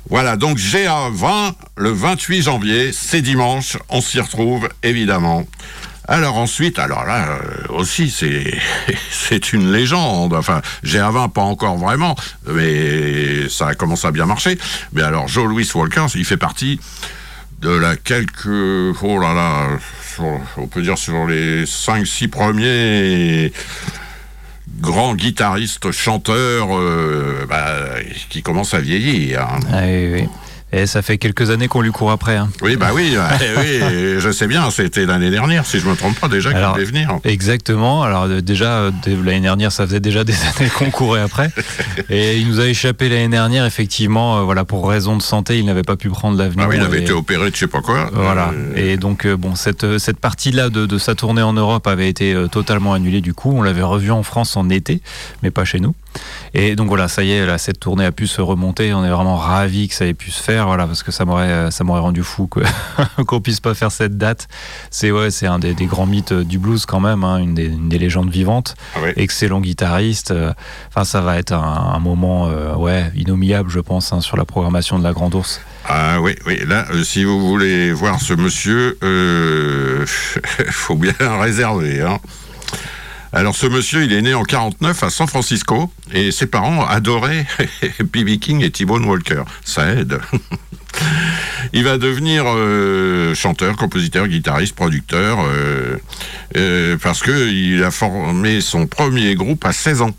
Voilà, 0.09 0.37
donc 0.37 0.57
GA20, 0.57 1.53
le 1.77 1.91
28 1.91 2.41
janvier, 2.41 2.91
c'est 2.91 3.21
dimanche, 3.21 3.77
on 3.89 4.01
s'y 4.01 4.19
retrouve, 4.19 4.67
évidemment. 4.81 5.45
Alors 6.07 6.37
ensuite, 6.37 6.79
alors 6.79 7.05
là 7.05 7.27
euh, 7.27 7.67
aussi, 7.69 8.09
c'est 8.09 9.53
une 9.53 9.71
légende. 9.71 10.33
Enfin, 10.33 10.61
GA20, 10.83 11.29
pas 11.29 11.41
encore 11.43 11.77
vraiment, 11.77 12.15
mais 12.47 13.47
ça 13.49 13.67
a 13.67 13.75
commencé 13.75 14.07
à 14.07 14.11
bien 14.11 14.25
marcher. 14.25 14.57
Mais 14.93 15.03
alors, 15.03 15.27
Joe 15.27 15.45
Louis 15.45 15.69
Walker, 15.75 16.07
il 16.15 16.25
fait 16.25 16.37
partie 16.37 16.79
de 17.61 17.69
la 17.69 17.95
quelques... 17.95 18.47
Oh 19.03 19.19
là 19.19 19.35
là, 19.35 19.67
on 20.57 20.65
peut 20.65 20.81
dire 20.81 20.97
sur 20.97 21.27
les 21.27 21.65
5-6 21.65 22.29
premiers 22.29 23.53
grands 24.79 25.15
guitaristes, 25.15 25.91
chanteurs 25.91 26.77
euh, 26.77 27.45
bah, 27.47 27.67
qui 28.29 28.41
commencent 28.41 28.73
à 28.73 28.79
vieillir. 28.81 29.41
hein. 29.41 29.59
Ah 29.71 29.81
oui, 29.85 30.07
oui. 30.13 30.23
Et 30.71 30.85
ça 30.85 31.01
fait 31.01 31.17
quelques 31.17 31.49
années 31.49 31.67
qu'on 31.67 31.81
lui 31.81 31.91
court 31.91 32.11
après. 32.11 32.35
hein. 32.37 32.49
Oui, 32.61 32.75
bah 32.75 32.89
oui, 32.93 33.15
ouais, 33.17 33.49
oui, 33.57 34.19
je 34.19 34.31
sais 34.31 34.45
bien, 34.47 34.69
c'était 34.69 35.05
l'année 35.07 35.31
dernière, 35.31 35.65
si 35.65 35.79
je 35.79 35.87
me 35.87 35.95
trompe 35.95 36.19
pas 36.19 36.27
déjà, 36.27 36.51
qu'il 36.53 36.61
devait 36.61 36.83
venir. 36.85 37.17
Exactement. 37.23 38.03
Alors 38.03 38.23
euh, 38.25 38.41
déjà, 38.41 38.73
euh, 38.73 38.91
l'année 39.07 39.39
dernière, 39.41 39.71
ça 39.71 39.85
faisait 39.87 39.99
déjà 39.99 40.23
des 40.25 40.33
années 40.33 40.69
qu'on 40.69 40.91
courait 40.91 41.21
après. 41.21 41.49
Et 42.11 42.37
il 42.37 42.47
nous 42.49 42.59
a 42.59 42.65
échappé 42.67 43.09
l'année 43.09 43.29
dernière, 43.29 43.65
effectivement, 43.65 44.37
euh, 44.37 44.41
voilà, 44.43 44.63
pour 44.63 44.87
raison 44.87 45.17
de 45.17 45.21
santé, 45.23 45.57
il 45.57 45.65
n'avait 45.65 45.81
pas 45.83 45.95
pu 45.95 46.09
prendre 46.09 46.37
l'avenir. 46.37 46.65
Ah 46.65 46.69
oui, 46.69 46.75
il 46.77 46.83
avait 46.83 46.99
Et- 46.99 47.03
été 47.03 47.13
opéré 47.13 47.49
de 47.49 47.55
je 47.55 47.61
sais 47.61 47.67
pas 47.67 47.81
quoi. 47.81 48.09
Voilà. 48.13 48.51
Et 48.75 48.97
donc, 48.97 49.25
bon, 49.27 49.55
cette, 49.55 49.97
cette 49.97 50.19
partie-là 50.19 50.69
de, 50.69 50.85
de 50.85 50.97
sa 50.99 51.15
tournée 51.15 51.41
en 51.41 51.53
Europe 51.53 51.87
avait 51.87 52.09
été 52.09 52.35
totalement 52.51 52.93
annulée 52.93 53.21
du 53.21 53.33
coup. 53.33 53.51
On 53.55 53.61
l'avait 53.63 53.81
revu 53.81 54.11
en 54.11 54.21
France 54.23 54.55
en 54.55 54.69
été, 54.69 55.01
mais 55.43 55.49
pas 55.51 55.65
chez 55.65 55.79
nous. 55.79 55.95
Et 56.53 56.75
donc 56.75 56.87
voilà, 56.87 57.07
ça 57.07 57.23
y 57.23 57.31
est, 57.31 57.45
là, 57.45 57.57
cette 57.57 57.79
tournée 57.79 58.05
a 58.05 58.11
pu 58.11 58.27
se 58.27 58.41
remonter. 58.41 58.93
On 58.93 59.03
est 59.05 59.09
vraiment 59.09 59.37
ravis 59.37 59.87
que 59.87 59.93
ça 59.93 60.05
ait 60.05 60.13
pu 60.15 60.31
se 60.31 60.41
faire, 60.41 60.58
voilà, 60.65 60.85
parce 60.87 61.03
que 61.03 61.11
ça 61.11 61.25
m'aurait, 61.25 61.49
euh, 61.51 61.71
ça 61.71 61.83
m'aurait 61.83 61.99
rendu 62.01 62.23
fou 62.23 62.47
que- 62.47 62.59
qu'on 63.25 63.41
puisse 63.41 63.59
pas 63.59 63.73
faire 63.73 63.91
cette 63.91 64.17
date. 64.17 64.47
C'est 64.91 65.11
ouais, 65.11 65.31
c'est 65.31 65.47
un 65.47 65.59
des, 65.59 65.73
des 65.73 65.85
grands 65.85 66.05
mythes 66.05 66.31
euh, 66.31 66.43
du 66.43 66.57
blues 66.59 66.85
quand 66.85 66.99
même, 66.99 67.23
hein, 67.23 67.37
une, 67.37 67.53
des, 67.55 67.65
une 67.65 67.89
des 67.89 67.97
légendes 67.99 68.29
vivantes. 68.29 68.75
ah 68.95 69.01
ouais. 69.01 69.13
Excellent 69.17 69.61
guitariste. 69.61 70.31
euh, 70.31 70.53
Enfin, 70.89 71.03
ça 71.05 71.21
va 71.21 71.37
être 71.37 71.53
un, 71.53 71.91
un 71.95 71.99
moment, 71.99 72.47
euh, 72.47 72.75
ouais, 72.75 73.11
inoubliable, 73.15 73.69
je 73.69 73.79
pense, 73.79 74.13
hein, 74.13 74.21
sur 74.21 74.37
la 74.37 74.45
programmation 74.45 74.97
de 74.99 75.03
la 75.03 75.13
Grande 75.13 75.35
Ourse. 75.35 75.61
Ah 75.87 76.19
oui, 76.21 76.35
oui. 76.45 76.59
Là, 76.67 76.85
euh, 76.91 77.03
si 77.03 77.23
vous 77.23 77.39
voulez 77.47 77.91
voir 77.93 78.19
ce 78.21 78.33
monsieur, 78.33 78.97
faut 80.71 80.95
bien 80.95 81.13
réserver. 81.39 82.01
Hein. 82.01 82.19
Alors 83.31 83.55
ce 83.55 83.67
monsieur, 83.67 84.03
il 84.03 84.11
est 84.13 84.21
né 84.23 84.33
en 84.33 84.43
49 84.43 85.03
à 85.03 85.09
San 85.11 85.27
Francisco 85.27 85.91
et 86.13 86.31
ses 86.31 86.47
parents 86.47 86.85
adoraient 86.85 87.45
B.B. 87.99 88.39
King 88.39 88.63
et 88.63 88.71
T-Bone 88.71 89.05
Walker. 89.05 89.43
Ça 89.63 89.91
aide. 89.93 90.19
il 91.73 91.83
va 91.83 91.99
devenir 91.99 92.43
euh, 92.47 93.35
chanteur, 93.35 93.75
compositeur, 93.75 94.27
guitariste, 94.27 94.75
producteur, 94.75 95.37
euh, 95.41 95.97
euh, 96.57 96.97
parce 97.01 97.21
que 97.21 97.49
il 97.51 97.83
a 97.83 97.91
formé 97.91 98.61
son 98.61 98.87
premier 98.87 99.35
groupe 99.35 99.63
à 99.63 99.73
16 99.73 100.01
ans. 100.01 100.15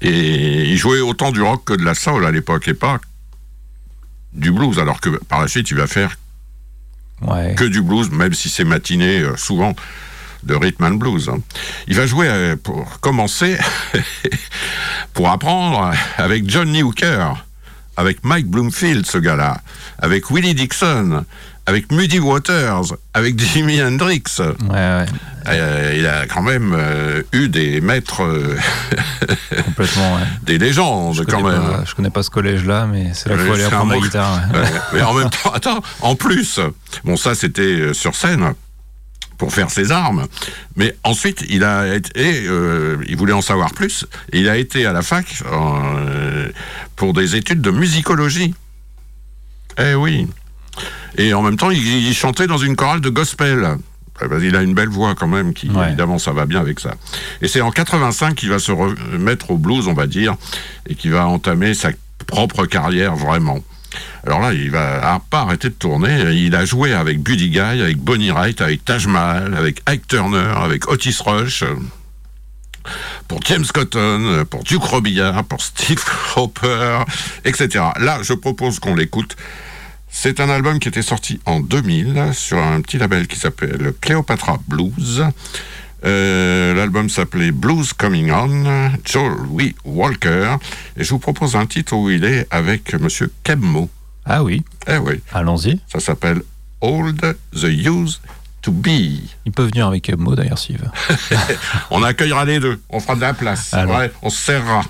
Et 0.00 0.64
il 0.70 0.76
jouait 0.76 1.00
autant 1.00 1.32
du 1.32 1.42
rock 1.42 1.64
que 1.64 1.74
de 1.74 1.84
la 1.84 1.94
soul 1.94 2.24
à 2.24 2.30
l'époque, 2.30 2.68
et 2.68 2.74
pas 2.74 3.00
du 4.32 4.52
blues, 4.52 4.78
alors 4.78 5.00
que 5.00 5.08
par 5.10 5.40
la 5.40 5.48
suite, 5.48 5.70
il 5.70 5.76
va 5.76 5.86
faire 5.86 6.16
Ouais. 7.22 7.54
que 7.56 7.64
du 7.64 7.80
blues, 7.80 8.10
même 8.10 8.34
si 8.34 8.48
c'est 8.48 8.64
matiné 8.64 9.22
souvent 9.36 9.74
de 10.44 10.54
rhythm 10.54 10.84
and 10.84 10.94
blues. 10.94 11.30
Il 11.86 11.96
va 11.96 12.06
jouer 12.06 12.28
euh, 12.28 12.56
pour 12.62 13.00
commencer, 13.00 13.56
pour 15.14 15.30
apprendre 15.30 15.92
avec 16.18 16.48
Johnny 16.48 16.82
Hooker, 16.82 17.44
avec 17.96 18.24
Mike 18.24 18.46
Bloomfield, 18.48 19.06
ce 19.06 19.18
gars-là, 19.18 19.60
avec 19.98 20.30
Willie 20.30 20.54
Dixon, 20.54 21.24
avec 21.66 21.90
Muddy 21.92 22.18
Waters, 22.18 22.94
avec 23.14 23.38
Jimi 23.38 23.82
Hendrix. 23.82 24.22
Ouais, 24.38 24.54
ouais, 24.70 25.06
Euh, 25.46 25.94
il 25.96 26.06
a 26.06 26.26
quand 26.26 26.42
même 26.42 26.74
euh, 26.76 27.22
eu 27.32 27.48
des 27.48 27.80
maîtres, 27.80 28.22
euh, 28.22 28.56
complètement. 29.64 30.16
Ouais. 30.16 30.22
des 30.42 30.58
légendes 30.58 31.14
Je 31.16 31.22
quand 31.22 31.40
même. 31.42 31.62
pas, 31.62 31.84
je 31.86 31.94
connais 31.94 32.10
pas 32.10 32.22
ce 32.22 32.30
collège-là, 32.30 32.86
mais 32.86 33.12
c'est 33.14 33.28
là 33.30 33.36
qu'il 33.36 33.46
faut 33.46 33.52
aller 33.54 33.64
apprendre 33.64 33.92
la 33.92 33.98
guitare. 33.98 34.40
mais 34.92 35.02
en 35.02 35.14
même 35.14 35.30
temps, 35.30 35.52
attends, 35.54 35.82
en 36.00 36.16
plus, 36.16 36.60
bon, 37.04 37.16
ça 37.16 37.34
c'était 37.34 37.94
sur 37.94 38.14
scène 38.14 38.52
pour 39.44 39.52
faire 39.52 39.70
ses 39.70 39.92
armes, 39.92 40.26
mais 40.74 40.96
ensuite 41.04 41.44
il 41.50 41.64
a 41.64 41.94
été, 41.94 42.46
euh, 42.48 42.96
il 43.06 43.14
voulait 43.14 43.34
en 43.34 43.42
savoir 43.42 43.74
plus, 43.74 44.06
et 44.32 44.40
il 44.40 44.48
a 44.48 44.56
été 44.56 44.86
à 44.86 44.94
la 44.94 45.02
fac 45.02 45.26
euh, 45.52 46.48
pour 46.96 47.12
des 47.12 47.36
études 47.36 47.60
de 47.60 47.70
musicologie. 47.70 48.54
Eh 49.78 49.94
oui. 49.96 50.26
Et 51.18 51.34
en 51.34 51.42
même 51.42 51.58
temps, 51.58 51.70
il, 51.70 51.86
il 51.86 52.14
chantait 52.14 52.46
dans 52.46 52.56
une 52.56 52.74
chorale 52.74 53.02
de 53.02 53.10
gospel. 53.10 53.76
Eh 54.22 54.28
ben, 54.28 54.42
Il 54.42 54.56
a 54.56 54.62
une 54.62 54.72
belle 54.72 54.88
voix 54.88 55.14
quand 55.14 55.28
même, 55.28 55.52
qui 55.52 55.68
Ouais. 55.68 55.88
évidemment 55.88 56.18
ça 56.18 56.32
va 56.32 56.46
bien 56.46 56.60
avec 56.60 56.80
ça. 56.80 56.94
Et 57.42 57.48
c'est 57.48 57.60
en 57.60 57.70
85 57.70 58.34
qu'il 58.36 58.48
va 58.48 58.58
se 58.58 58.72
remettre 58.72 59.50
au 59.50 59.58
blues, 59.58 59.88
on 59.88 59.92
va 59.94 60.06
dire, 60.06 60.36
et 60.88 60.94
qu'il 60.94 61.10
va 61.10 61.26
entamer 61.26 61.74
sa 61.74 61.90
propre 62.26 62.64
carrière 62.64 63.14
vraiment. 63.14 63.58
Alors 64.26 64.40
là, 64.40 64.52
il 64.52 64.70
va 64.70 65.20
pas 65.30 65.40
arrêter 65.40 65.68
de 65.68 65.74
tourner. 65.74 66.32
Il 66.32 66.54
a 66.54 66.64
joué 66.64 66.92
avec 66.92 67.20
Buddy 67.20 67.50
Guy, 67.50 67.58
avec 67.58 67.98
Bonnie 67.98 68.30
Wright, 68.30 68.60
avec 68.60 68.84
Taj 68.84 69.06
Mahal, 69.06 69.54
avec 69.54 69.82
Ike 69.86 70.08
Turner, 70.08 70.52
avec 70.56 70.88
Otis 70.90 71.18
Rush, 71.24 71.64
pour 73.28 73.40
James 73.46 73.66
Cotton, 73.72 74.44
pour 74.48 74.64
Duke 74.64 74.82
Robillard, 74.82 75.44
pour 75.44 75.62
Steve 75.62 76.02
Hopper, 76.36 77.04
etc. 77.44 77.84
Là, 77.98 78.18
je 78.22 78.32
propose 78.32 78.78
qu'on 78.78 78.94
l'écoute. 78.94 79.36
C'est 80.08 80.38
un 80.38 80.48
album 80.48 80.78
qui 80.78 80.88
était 80.88 81.02
sorti 81.02 81.40
en 81.44 81.60
2000 81.60 82.30
sur 82.34 82.58
un 82.58 82.80
petit 82.80 82.98
label 82.98 83.26
qui 83.26 83.36
s'appelle 83.36 83.92
Cleopatra 84.00 84.58
Blues. 84.68 85.24
Euh, 86.04 86.74
L'album 86.74 87.08
s'appelait 87.08 87.50
Blues 87.50 87.92
Coming 87.92 88.30
On, 88.30 88.90
Joe 89.04 89.36
Louis 89.48 89.74
Walker. 89.84 90.56
Et 90.96 91.04
je 91.04 91.10
vous 91.10 91.18
propose 91.18 91.56
un 91.56 91.66
titre 91.66 91.94
où 91.94 92.10
il 92.10 92.24
est 92.24 92.46
avec 92.50 92.92
Monsieur 93.00 93.32
Kemmo. 93.42 93.88
Ah 94.26 94.42
oui, 94.42 94.64
Eh 94.86 94.96
oui, 94.96 95.20
allons-y. 95.32 95.80
ça 95.90 96.00
s'appelle 96.00 96.42
Old 96.80 97.20
the 97.54 97.64
Used 97.64 98.20
to 98.62 98.72
Be. 98.72 98.88
Il 99.44 99.52
peut 99.52 99.64
venir 99.64 99.86
avec 99.86 100.10
Mo 100.16 100.34
d'ailleurs 100.34 100.58
s'il 100.58 100.78
veut. 100.78 100.88
On 101.90 102.02
accueillera 102.02 102.44
les 102.46 102.58
deux, 102.60 102.80
on 102.88 103.00
fera 103.00 103.16
de 103.16 103.20
la 103.20 103.34
place. 103.34 103.72
Ouais, 103.74 104.10
on 104.22 104.30
se 104.30 104.38
serrera. 104.42 104.82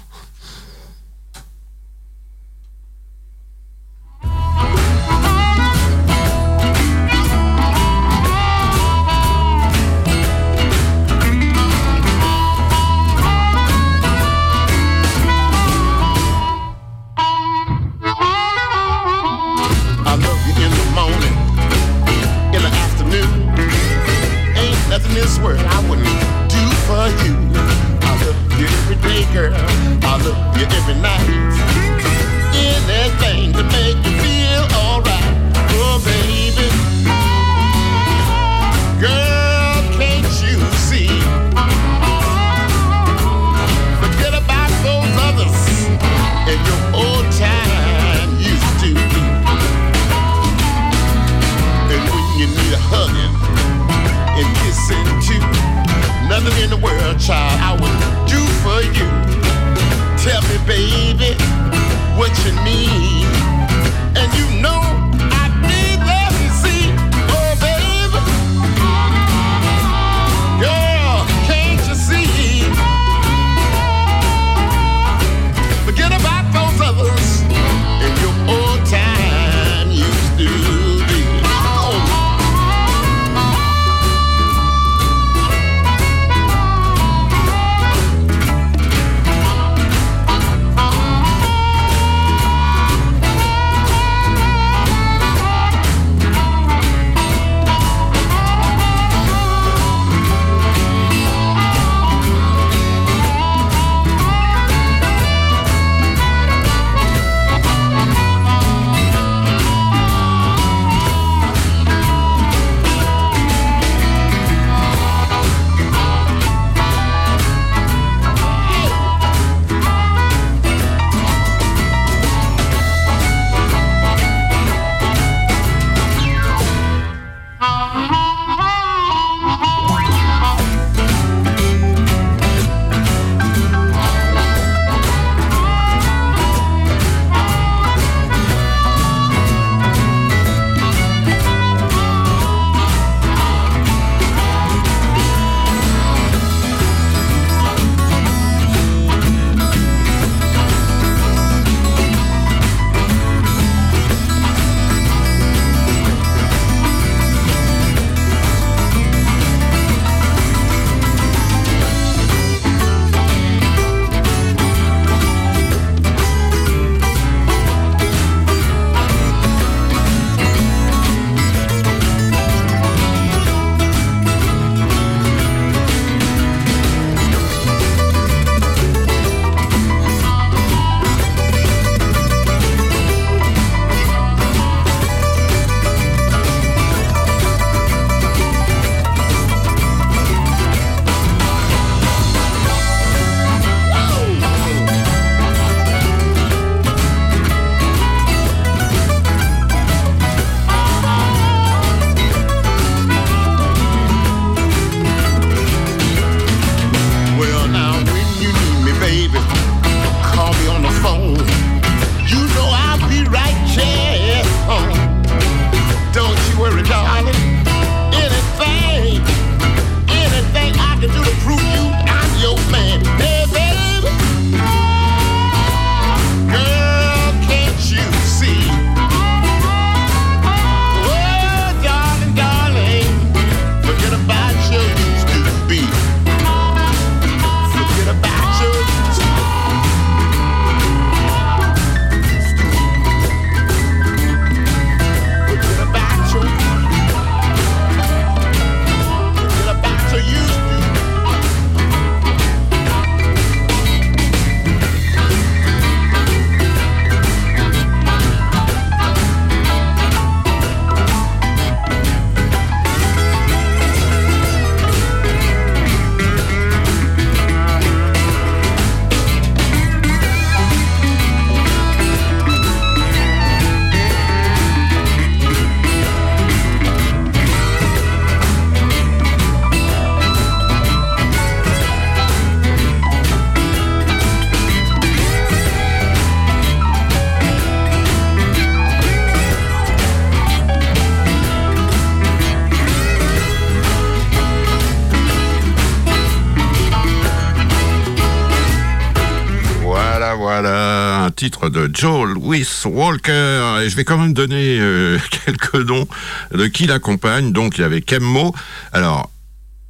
Titre 301.44 301.68
de 301.68 301.90
Joe 301.92 302.26
Louis 302.26 302.66
Walker. 302.86 303.82
Et 303.82 303.90
je 303.90 303.96
vais 303.96 304.04
quand 304.04 304.16
même 304.16 304.32
donner 304.32 304.78
euh, 304.80 305.18
quelques 305.44 305.74
noms 305.74 306.08
de 306.52 306.66
qui 306.68 306.86
l'accompagne. 306.86 307.52
Donc 307.52 307.76
il 307.76 307.82
y 307.82 307.84
avait 307.84 308.00
Kemmo. 308.00 308.54
Alors, 308.94 309.30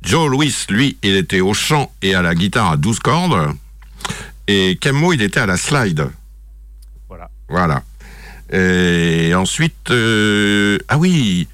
Joe 0.03 0.29
Louis, 0.29 0.53
lui, 0.69 0.97
il 1.05 1.15
était 1.15 1.41
au 1.41 1.55
chant 1.55 1.93
et 2.03 2.17
à 2.17 2.23
la 2.23 2.35
guitare 2.35 2.73
à 2.73 2.77
12 2.77 2.99
cordes. 2.99 3.55
Et 4.49 4.77
Kemmo, 4.81 5.13
il 5.13 5.23
était 5.23 5.39
à 5.39 5.47
la 5.47 5.57
slide. 5.57 6.09
Voilà. 7.07 7.31
Voilà. 7.49 7.83
Et 8.53 9.33
ensuite, 9.37 9.93
euh, 9.93 10.79
ah 10.89 10.99
oui, 10.99 11.47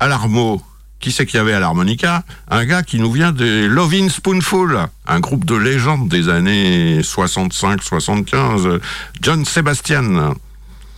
à 0.00 0.08
l'armo, 0.08 0.62
qui 1.06 1.12
c'est 1.12 1.24
qu'il 1.24 1.36
y 1.38 1.40
avait 1.40 1.52
à 1.52 1.60
l'harmonica 1.60 2.24
Un 2.48 2.64
gars 2.64 2.82
qui 2.82 2.98
nous 2.98 3.12
vient 3.12 3.30
de 3.30 3.64
Lovin 3.66 4.08
Spoonful, 4.08 4.76
un 5.06 5.20
groupe 5.20 5.44
de 5.44 5.54
légendes 5.54 6.08
des 6.08 6.28
années 6.28 7.00
65-75, 7.00 8.80
John 9.22 9.44
Sebastian. 9.44 10.34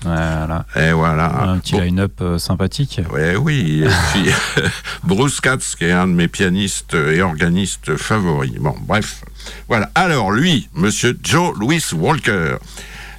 Voilà. 0.02 0.64
Et 0.76 0.92
voilà. 0.92 1.42
Un 1.42 1.58
petit 1.58 1.72
Bon, 1.74 1.80
line-up 1.82 2.12
euh, 2.22 2.38
sympathique. 2.38 3.02
ouais, 3.12 3.36
oui, 3.36 3.84
et 3.84 3.88
puis 4.14 4.32
Bruce 5.04 5.42
Katz, 5.42 5.74
qui 5.76 5.84
est 5.84 5.92
un 5.92 6.08
de 6.08 6.14
mes 6.14 6.28
pianistes 6.28 6.94
et 6.94 7.20
organistes 7.20 7.98
favoris. 7.98 8.54
Bon, 8.58 8.74
bref. 8.80 9.22
Voilà. 9.68 9.90
Alors, 9.94 10.30
lui, 10.30 10.70
monsieur 10.72 11.18
Joe 11.22 11.54
Louis 11.58 11.84
Walker, 11.92 12.56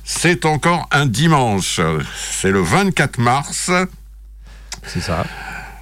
c'est 0.04 0.44
encore 0.46 0.88
un 0.92 1.06
dimanche. 1.06 1.80
C'est 2.32 2.50
le 2.50 2.62
24 2.64 3.20
mars. 3.20 3.70
C'est 4.88 5.02
ça. 5.02 5.24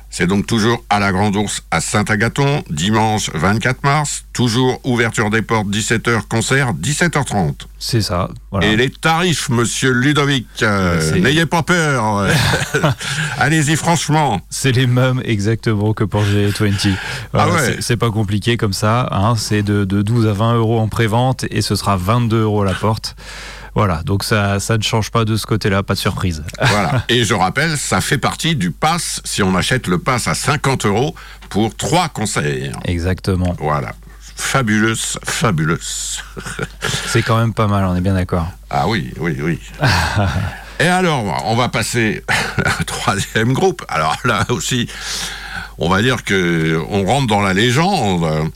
C'est 0.09 0.25
donc 0.25 0.47
toujours 0.47 0.83
à 0.89 0.99
la 0.99 1.11
Grande 1.11 1.35
Ourse 1.35 1.61
à 1.69 1.79
Saint-Agathon, 1.81 2.63
dimanche 2.71 3.29
24 3.33 3.83
mars, 3.83 4.23
toujours 4.33 4.79
ouverture 4.83 5.29
des 5.29 5.41
portes 5.43 5.67
17h, 5.67 6.21
concert 6.29 6.73
17h30. 6.73 7.53
C'est 7.77 8.01
ça. 8.01 8.29
Voilà. 8.49 8.67
Et 8.67 8.75
les 8.77 8.89
tarifs, 8.89 9.49
monsieur 9.49 9.91
Ludovic, 9.91 10.47
euh, 10.63 11.19
n'ayez 11.19 11.45
pas 11.45 11.61
peur. 11.61 12.25
Allez-y 13.37 13.75
franchement. 13.75 14.41
C'est 14.49 14.71
les 14.71 14.87
mêmes 14.87 15.21
exactement 15.25 15.93
que 15.93 16.03
pour 16.03 16.23
G20. 16.23 16.93
Voilà, 17.33 17.51
Ah 17.51 17.55
ouais. 17.55 17.77
c'est- 17.81 17.97
pas 17.97 18.09
compliqué 18.11 18.57
comme 18.57 18.73
ça. 18.73 19.07
hein. 19.11 19.33
c'est 19.37 19.61
de, 19.63 19.83
de 19.83 20.01
12 20.03 20.27
à 20.27 20.33
20 20.33 20.55
euros 20.55 20.79
en 20.79 20.87
pré-vente 20.87 21.45
et 21.49 21.61
ce 21.61 21.75
sera 21.75 21.97
22 21.97 22.41
euros 22.43 22.61
à 22.61 22.65
la 22.65 22.73
porte. 22.73 23.15
Voilà, 23.77 24.01
donc 24.01 24.23
ça, 24.23 24.59
ça 24.59 24.75
ne 24.75 24.81
change 24.81 25.11
pas 25.11 25.23
de 25.23 25.37
ce 25.37 25.45
côté-là, 25.45 25.83
pas 25.83 25.93
de 25.93 25.99
surprise. 25.99 26.43
Voilà. 26.59 27.03
Et 27.09 27.23
je 27.23 27.35
rappelle, 27.35 27.77
ça 27.77 28.01
fait 28.01 28.17
partie 28.17 28.55
du 28.55 28.71
pass 28.71 29.21
si 29.23 29.43
on 29.43 29.55
achète 29.55 29.85
le 29.85 29.99
pass 29.99 30.27
à 30.27 30.33
50 30.33 30.87
euros 30.87 31.13
pour 31.49 31.75
trois 31.75 32.09
concerts. 32.09 32.71
Exactement. 32.85 33.55
Voilà. 33.59 33.93
Fabuleux, 34.35 34.95
fabuleux. 34.95 35.77
C'est 37.05 37.21
quand 37.21 37.37
même 37.37 37.53
pas 37.53 37.67
mal, 37.67 37.85
on 37.85 37.95
est 37.95 38.01
bien 38.01 38.15
d'accord. 38.15 38.47
Ah 38.71 38.87
oui, 38.87 39.13
oui, 39.19 39.37
oui. 39.39 39.59
Et 40.79 40.87
alors, 40.87 41.43
on 41.45 41.55
va 41.55 41.69
passer 41.69 42.23
au 42.79 42.83
troisième 42.83 43.53
groupe. 43.53 43.85
Alors 43.89 44.17
là 44.25 44.43
aussi, 44.49 44.89
on 45.77 45.87
va 45.87 46.01
dire 46.01 46.23
que 46.23 46.83
on 46.89 47.05
rentre 47.05 47.27
dans 47.27 47.41
la 47.41 47.53
légende, 47.53 48.49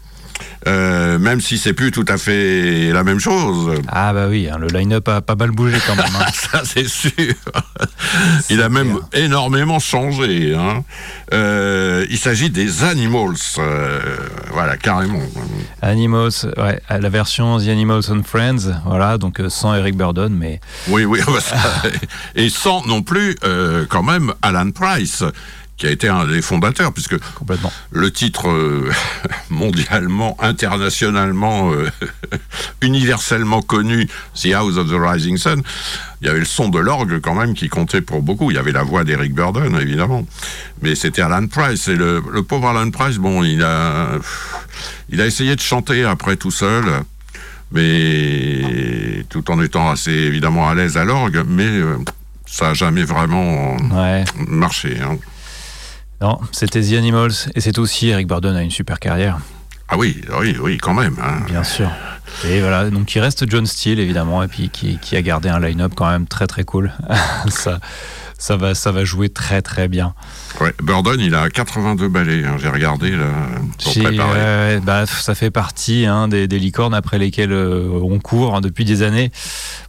euh, 0.68 1.18
même 1.20 1.42
si 1.42 1.58
c'est 1.58 1.74
plus 1.74 1.92
tout 1.92 2.06
à 2.08 2.18
fait 2.18 2.92
la 2.92 3.04
même 3.04 3.20
chose. 3.20 3.74
Ah 3.88 4.14
bah 4.14 4.28
oui, 4.30 4.48
hein, 4.52 4.58
le 4.60 4.68
line-up 4.68 5.08
a 5.10 5.22
pas 5.22 5.36
mal 5.36 5.52
bougé 5.52 5.78
quand 5.88 5.96
même. 5.96 6.06
hein. 6.20 6.26
Ça, 6.34 6.62
c'est 6.66 6.88
sûr. 6.88 7.12
Il 8.50 8.62
a 8.62 8.70
même 8.70 8.98
énormément 9.14 9.80
changé. 9.80 10.54
hein. 10.56 10.84
Euh, 11.34 12.06
il 12.10 12.18
s'agit 12.18 12.50
des 12.50 12.84
Animals. 12.84 13.36
euh, 13.60 14.00
voilà, 14.52 14.78
carrément. 14.78 15.20
Animals, 15.82 16.32
ouais, 16.58 16.80
la 16.90 17.10
version 17.10 17.60
The 17.60 17.68
Animals 17.70 18.04
and 18.12 18.24
Friends, 18.24 18.72
voilà, 18.86 19.18
donc 19.18 19.42
sans 19.50 19.74
Eric 19.76 19.96
Burdon, 19.96 20.30
mais 20.32 20.60
Oui, 20.90 21.06
oui. 21.06 21.20
bah, 21.28 21.40
ça- 21.40 21.58
et 22.36 22.50
sans 22.50 22.86
non 22.86 23.02
plus, 23.02 23.36
quand 23.90 24.04
même, 24.04 24.34
Alan 24.42 24.70
Price, 24.72 25.24
qui 25.82 25.88
a 25.88 25.90
été 25.90 26.08
un 26.08 26.26
des 26.28 26.44
fondateurs, 26.44 26.94
puisque 26.94 27.18
complètement. 27.34 27.74
le 27.90 28.12
titre 28.12 28.48
euh, 28.50 28.92
mondialement, 29.50 30.38
internationalement, 30.40 31.72
euh, 31.74 31.90
universellement 32.84 33.64
connu, 33.64 34.08
The 34.40 34.54
House 34.54 34.78
of 34.78 34.90
the 34.92 34.96
Rising 34.96 35.38
Sun, 35.38 35.64
il 36.22 36.28
y 36.28 36.30
avait 36.30 36.38
le 36.38 36.46
son 36.46 36.70
de 36.70 36.78
l'orgue 36.78 37.20
quand 37.20 37.34
même 37.34 37.56
qui 37.56 37.68
comptait 37.68 38.02
pour 38.02 38.22
beaucoup. 38.22 38.52
Il 38.52 38.56
y 38.56 38.60
avait 38.60 38.72
la 38.72 38.84
voix 38.84 39.04
d'Eric 39.04 39.34
Burden, 39.34 39.76
évidemment. 39.82 40.24
Mais 40.84 40.94
c'était 40.94 41.24
Alan 41.24 41.48
Price. 41.48 41.88
Et 41.88 41.96
le, 41.96 42.22
le 42.32 42.44
pauvre 42.44 42.68
Alan 42.70 42.92
Price, 42.92 43.18
bon, 43.18 43.44
il 43.44 43.64
a, 43.64 44.10
il 45.10 45.20
a 45.20 45.26
essayé 45.26 45.56
de 45.56 45.62
chanter 45.62 46.04
après 46.04 46.36
tout 46.36 46.52
seul. 46.52 46.84
Mais 47.72 49.26
tout 49.30 49.50
en 49.50 49.60
étant 49.64 49.90
assez 49.90 50.12
évidemment 50.12 50.70
à 50.70 50.76
l'aise 50.76 50.96
à 50.98 51.06
l'orgue, 51.06 51.44
mais 51.48 51.66
euh, 51.66 51.98
ça 52.46 52.68
n'a 52.68 52.74
jamais 52.76 53.04
vraiment 53.04 53.78
Ouais. 53.78 54.24
marché. 54.48 54.98
hein. 55.02 55.18
Non, 56.22 56.40
c'était 56.52 56.82
The 56.82 56.94
Animals 56.94 57.32
et 57.56 57.62
c'est 57.62 57.78
aussi 57.80 58.10
Eric 58.10 58.28
Burdon 58.28 58.56
a 58.56 58.62
une 58.62 58.70
super 58.72 59.00
carrière, 59.00 59.40
Ah 59.90 59.98
oui, 59.98 60.22
oui, 60.40 60.56
oui, 60.62 60.78
quand 60.78 60.94
même. 60.94 61.16
hein. 61.22 61.44
bien 61.48 61.64
sûr. 61.64 61.90
Et 62.46 62.62
voilà, 62.62 62.90
donc 62.90 63.14
il 63.14 63.20
reste 63.20 63.50
John 63.50 63.66
Steele 63.66 64.00
évidemment 64.00 64.42
et 64.44 64.48
puis 64.48 64.70
qui, 64.70 64.98
qui 65.00 65.16
a 65.18 65.22
gardé 65.22 65.50
un 65.50 65.60
line-up 65.60 65.94
quand 65.96 66.10
même 66.10 66.28
très 66.28 66.48
très 66.48 66.64
cool. 66.64 66.94
ça, 67.50 67.80
ça 68.38 68.56
va, 68.56 68.74
ça 68.76 68.92
va 68.92 69.04
jouer 69.04 69.30
très 69.30 69.62
très 69.64 69.88
bien. 69.88 70.14
Ouais, 70.62 70.74
Burden, 70.82 71.20
il 71.20 71.34
a 71.36 71.50
82 71.50 72.08
balais, 72.08 72.46
hein, 72.46 72.56
j'ai 72.62 72.70
regardé 72.70 73.12
là, 73.12 73.26
pour 73.84 73.94
préparer. 73.94 74.40
ouais, 74.40 74.80
bah, 74.80 75.06
ça 75.08 75.34
fait 75.36 75.52
partie 75.52 76.06
hein, 76.06 76.28
des, 76.28 76.48
des 76.48 76.60
licornes 76.60 76.94
après 76.94 77.18
lesquelles 77.18 77.52
euh, 77.52 77.90
on 78.02 78.20
court 78.20 78.56
hein, 78.56 78.62
depuis 78.62 78.86
des 78.86 79.02
années. 79.02 79.32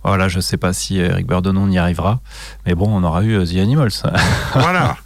Voilà, 0.02 0.28
je 0.28 0.40
sais 0.40 0.56
pas 0.56 0.72
si 0.72 0.96
Eric 0.98 1.26
Burdon 1.26 1.56
on 1.56 1.70
y 1.70 1.78
arrivera, 1.78 2.20
mais 2.66 2.74
bon, 2.74 2.88
on 2.90 3.04
aura 3.04 3.22
eu 3.22 3.34
euh, 3.36 3.44
The 3.46 3.56
Animals. 3.58 4.02
Voilà. 4.54 4.96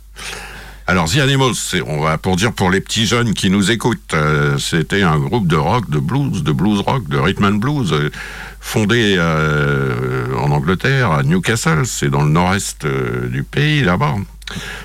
Alors, 0.89 1.11
The 1.11 1.17
Animals, 1.19 1.55
c'est- 1.57 1.83
on 1.83 2.01
va 2.01 2.17
pour 2.17 2.37
dire 2.37 2.53
pour 2.53 2.71
les 2.71 2.81
petits 2.81 3.07
jeunes 3.07 3.35
qui 3.35 3.51
nous 3.51 3.71
écoutent, 3.73 4.15
euh, 4.15 4.57
c'était 4.59 5.03
un 5.03 5.19
groupe 5.19 5.49
de 5.49 5.57
rock, 5.57 5.91
de 5.91 5.99
blues, 5.99 6.45
de 6.45 6.53
blues 6.53 6.81
rock, 6.81 7.09
de 7.09 7.19
rhythm 7.19 7.45
and 7.45 7.53
blues, 7.55 7.93
euh, 7.93 8.11
fondé 8.61 9.17
euh, 9.19 10.27
en 10.37 10.51
Angleterre, 10.53 11.11
à 11.11 11.23
Newcastle, 11.25 11.87
c'est 11.87 12.09
dans 12.09 12.23
le 12.23 12.31
nord-est 12.31 12.87
du 12.87 13.43
pays, 13.43 13.83
là-bas. 13.83 14.15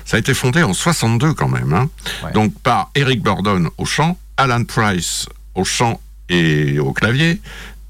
Ça 0.04 0.16
a 0.16 0.20
été 0.20 0.34
fondé 0.34 0.64
en 0.64 0.72
62 0.72 1.34
quand 1.34 1.48
même. 1.48 1.72
hein. 1.72 1.88
Ouais. 2.24 2.32
Donc 2.32 2.52
par 2.62 2.90
Eric 2.96 3.22
Burdon 3.22 3.70
au 3.78 3.84
chant, 3.84 4.18
Alan 4.36 4.64
Price 4.64 5.26
au 5.54 5.64
chant 5.64 6.00
et 6.28 6.80
au 6.80 6.92
clavier, 6.92 7.40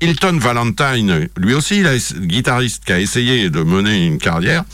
Hilton 0.03 0.37
Valentine, 0.39 1.29
lui 1.39 1.55
aussi, 1.55 1.79
il 1.81 2.27
guitariste 2.27 2.85
qui 2.85 2.93
a 2.93 3.01
essayé 3.01 3.49
de 3.49 3.63
mener 3.63 4.05
une 4.07 4.19
carrière. 4.19 4.65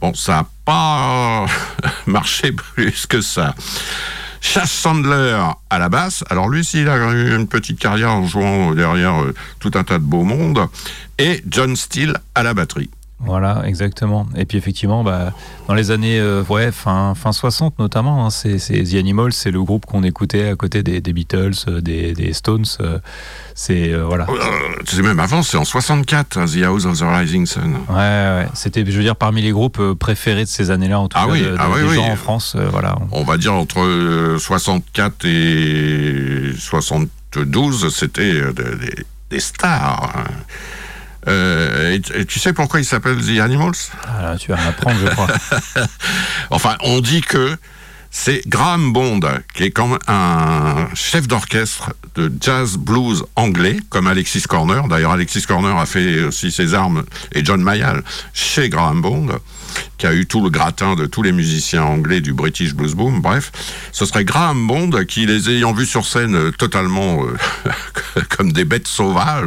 Bon, 0.00 0.12
ça 0.12 0.32
n'a 0.32 0.48
pas 0.64 1.46
marché 2.06 2.52
plus 2.52 3.06
que 3.06 3.20
ça. 3.20 3.54
Chas 4.40 4.66
Sandler 4.66 5.40
à 5.70 5.78
la 5.78 5.88
basse. 5.88 6.22
Alors 6.28 6.48
lui 6.48 6.60
aussi, 6.60 6.82
il 6.82 6.88
a 6.88 6.96
eu 7.12 7.34
une 7.34 7.48
petite 7.48 7.78
carrière 7.78 8.10
en 8.10 8.26
jouant 8.26 8.74
derrière 8.74 9.22
euh, 9.22 9.34
tout 9.58 9.70
un 9.74 9.84
tas 9.84 9.98
de 9.98 10.04
beaux 10.04 10.22
mondes. 10.22 10.68
Et 11.18 11.42
John 11.48 11.76
Steele 11.76 12.14
à 12.34 12.42
la 12.42 12.52
batterie. 12.52 12.90
Voilà, 13.26 13.62
exactement. 13.66 14.26
Et 14.36 14.44
puis 14.44 14.58
effectivement, 14.58 15.02
bah, 15.04 15.32
dans 15.68 15.74
les 15.74 15.90
années 15.90 16.18
euh, 16.18 16.42
ouais, 16.48 16.70
fin, 16.72 17.14
fin 17.14 17.32
60 17.32 17.78
notamment, 17.78 18.26
hein, 18.26 18.30
c'est 18.30 18.56
The 18.58 18.94
Animals, 18.94 19.32
c'est 19.32 19.50
le 19.50 19.62
groupe 19.62 19.86
qu'on 19.86 20.02
écoutait 20.02 20.48
à 20.48 20.56
côté 20.56 20.82
des, 20.82 21.00
des 21.00 21.12
Beatles, 21.12 21.52
euh, 21.68 21.80
des, 21.80 22.12
des 22.12 22.32
Stones. 22.32 22.64
euh, 22.80 22.98
c'est 23.54 23.92
euh, 23.92 24.04
voilà. 24.04 24.26
Euh, 24.28 24.34
c'est 24.84 25.02
même 25.02 25.20
avant, 25.20 25.42
c'est 25.42 25.56
en 25.56 25.64
64, 25.64 26.36
hein, 26.38 26.44
The 26.46 26.62
House 26.64 26.84
of 26.86 26.98
the 26.98 27.04
Rising 27.04 27.46
Sun. 27.46 27.74
Ouais, 27.88 27.94
ouais. 27.96 28.46
C'était, 28.54 28.84
je 28.84 28.96
veux 28.96 29.02
dire, 29.02 29.16
parmi 29.16 29.42
les 29.42 29.52
groupes 29.52 29.78
euh, 29.80 29.94
préférés 29.94 30.44
de 30.44 30.48
ces 30.48 30.70
années-là, 30.70 30.98
en 31.00 31.08
tout 31.08 31.16
Ah 31.20 31.26
cas, 31.26 31.32
oui, 31.32 31.40
de, 31.42 31.50
de- 31.50 31.56
ah 31.58 31.68
des 31.76 31.82
oui. 31.84 31.94
gens 31.94 32.08
en 32.10 32.16
France. 32.16 32.56
voilà. 32.70 32.96
On 33.12 33.22
va 33.24 33.36
dire 33.36 33.54
entre 33.54 33.80
euh, 33.80 34.38
64 34.38 35.24
et 35.26 36.52
72, 36.58 37.94
c'était 37.94 38.32
de- 38.32 38.52
des- 38.52 39.04
des 39.30 39.40
stars. 39.40 40.12
hein. 40.16 40.24
Euh, 41.26 41.92
et, 41.92 42.20
et 42.20 42.24
tu 42.26 42.38
sais 42.38 42.52
pourquoi 42.52 42.80
il 42.80 42.84
s'appelle 42.84 43.16
The 43.16 43.40
Animals? 43.40 43.72
Ah, 44.06 44.36
tu 44.38 44.50
vas 44.50 44.56
m'apprendre, 44.56 44.98
je 45.02 45.06
crois. 45.08 45.28
Enfin, 46.50 46.76
on 46.80 47.00
dit 47.00 47.20
que 47.22 47.56
c'est 48.16 48.46
Graham 48.46 48.92
Bond, 48.92 49.20
qui 49.54 49.64
est 49.64 49.70
comme 49.72 49.98
un 50.06 50.86
chef 50.94 51.26
d'orchestre 51.26 51.92
de 52.14 52.32
jazz 52.40 52.76
blues 52.78 53.24
anglais, 53.34 53.76
comme 53.90 54.06
Alexis 54.06 54.42
Corner. 54.42 54.86
D'ailleurs, 54.86 55.10
Alexis 55.10 55.42
Corner 55.42 55.76
a 55.76 55.84
fait 55.84 56.22
aussi 56.22 56.52
ses 56.52 56.74
armes, 56.74 57.02
et 57.32 57.44
John 57.44 57.60
Mayall, 57.60 58.04
chez 58.32 58.68
Graham 58.68 59.02
Bond, 59.02 59.40
qui 59.98 60.06
a 60.06 60.14
eu 60.14 60.26
tout 60.26 60.40
le 60.40 60.48
gratin 60.48 60.94
de 60.94 61.06
tous 61.06 61.22
les 61.22 61.32
musiciens 61.32 61.82
anglais 61.82 62.20
du 62.20 62.32
British 62.32 62.72
Blues 62.72 62.94
Boom. 62.94 63.20
Bref, 63.20 63.50
ce 63.90 64.06
serait 64.06 64.24
Graham 64.24 64.64
Bond 64.68 64.90
qui, 65.08 65.26
les 65.26 65.50
ayant 65.50 65.72
vus 65.72 65.84
sur 65.84 66.06
scène 66.06 66.36
euh, 66.36 66.50
totalement 66.52 67.24
euh, 67.24 68.20
comme 68.36 68.52
des 68.52 68.64
bêtes 68.64 68.86
sauvages, 68.86 69.44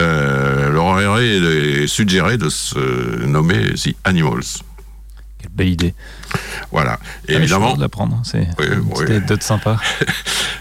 euh, 0.00 0.70
leur 0.70 0.86
aurait 0.86 1.86
suggéré 1.86 2.38
de 2.38 2.48
se 2.48 3.26
nommer 3.26 3.74
The 3.74 3.94
Animals. 4.04 4.62
Quelle 5.40 5.50
belle 5.52 5.68
idée. 5.68 5.94
Voilà. 6.72 6.94
Et 6.94 6.96
Ah, 6.96 7.24
suis 7.26 7.34
évidemment, 7.36 7.74
de 7.76 7.80
l'apprendre. 7.80 8.20
C'est 8.24 8.48
Oui, 8.58 8.66
oui. 8.96 9.04
anecdote 9.06 9.42
sympa. 9.42 9.78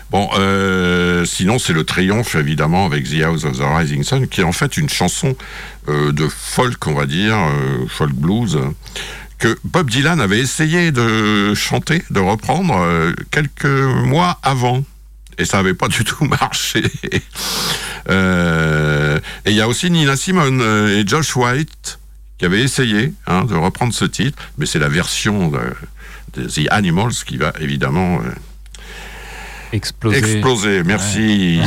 Bon, 0.09 0.29
euh, 0.37 1.25
sinon 1.25 1.59
c'est 1.59 1.73
le 1.73 1.83
triomphe 1.83 2.35
évidemment 2.35 2.85
avec 2.85 3.09
The 3.09 3.23
House 3.23 3.43
of 3.43 3.57
the 3.57 3.61
Rising 3.61 4.03
Sun, 4.03 4.27
qui 4.29 4.39
est 4.39 4.45
en 4.45 4.53
fait 4.53 4.77
une 4.77 4.87
chanson 4.87 5.35
euh, 5.89 6.13
de 6.13 6.29
folk, 6.29 6.87
on 6.87 6.93
va 6.93 7.05
dire, 7.05 7.35
euh, 7.35 7.85
folk 7.89 8.13
blues, 8.13 8.57
que 9.37 9.57
Bob 9.65 9.89
Dylan 9.89 10.21
avait 10.21 10.39
essayé 10.39 10.93
de 10.93 11.53
chanter, 11.55 12.03
de 12.09 12.21
reprendre 12.21 13.11
quelques 13.31 13.65
mois 13.65 14.39
avant, 14.43 14.81
et 15.37 15.43
ça 15.43 15.57
n'avait 15.57 15.73
pas 15.73 15.89
du 15.89 16.05
tout 16.05 16.23
marché. 16.41 16.83
Euh, 18.09 19.19
et 19.45 19.51
il 19.51 19.57
y 19.57 19.61
a 19.61 19.67
aussi 19.67 19.91
Nina 19.91 20.15
Simone 20.15 20.61
et 20.61 21.05
Josh 21.05 21.35
White 21.35 21.99
qui 22.37 22.45
avaient 22.45 22.61
essayé 22.61 23.13
hein, 23.25 23.45
de 23.45 23.55
reprendre 23.55 23.93
ce 23.93 24.05
titre, 24.05 24.37
mais 24.57 24.65
c'est 24.65 24.79
la 24.79 24.89
version 24.89 25.49
de, 25.49 25.59
de 26.35 26.47
The 26.47 26.67
Animals 26.71 27.13
qui 27.25 27.37
va 27.37 27.51
évidemment 27.59 28.19
euh, 28.19 28.29
Exploser. 29.73 30.17
Exploser, 30.19 30.83
merci. 30.83 31.59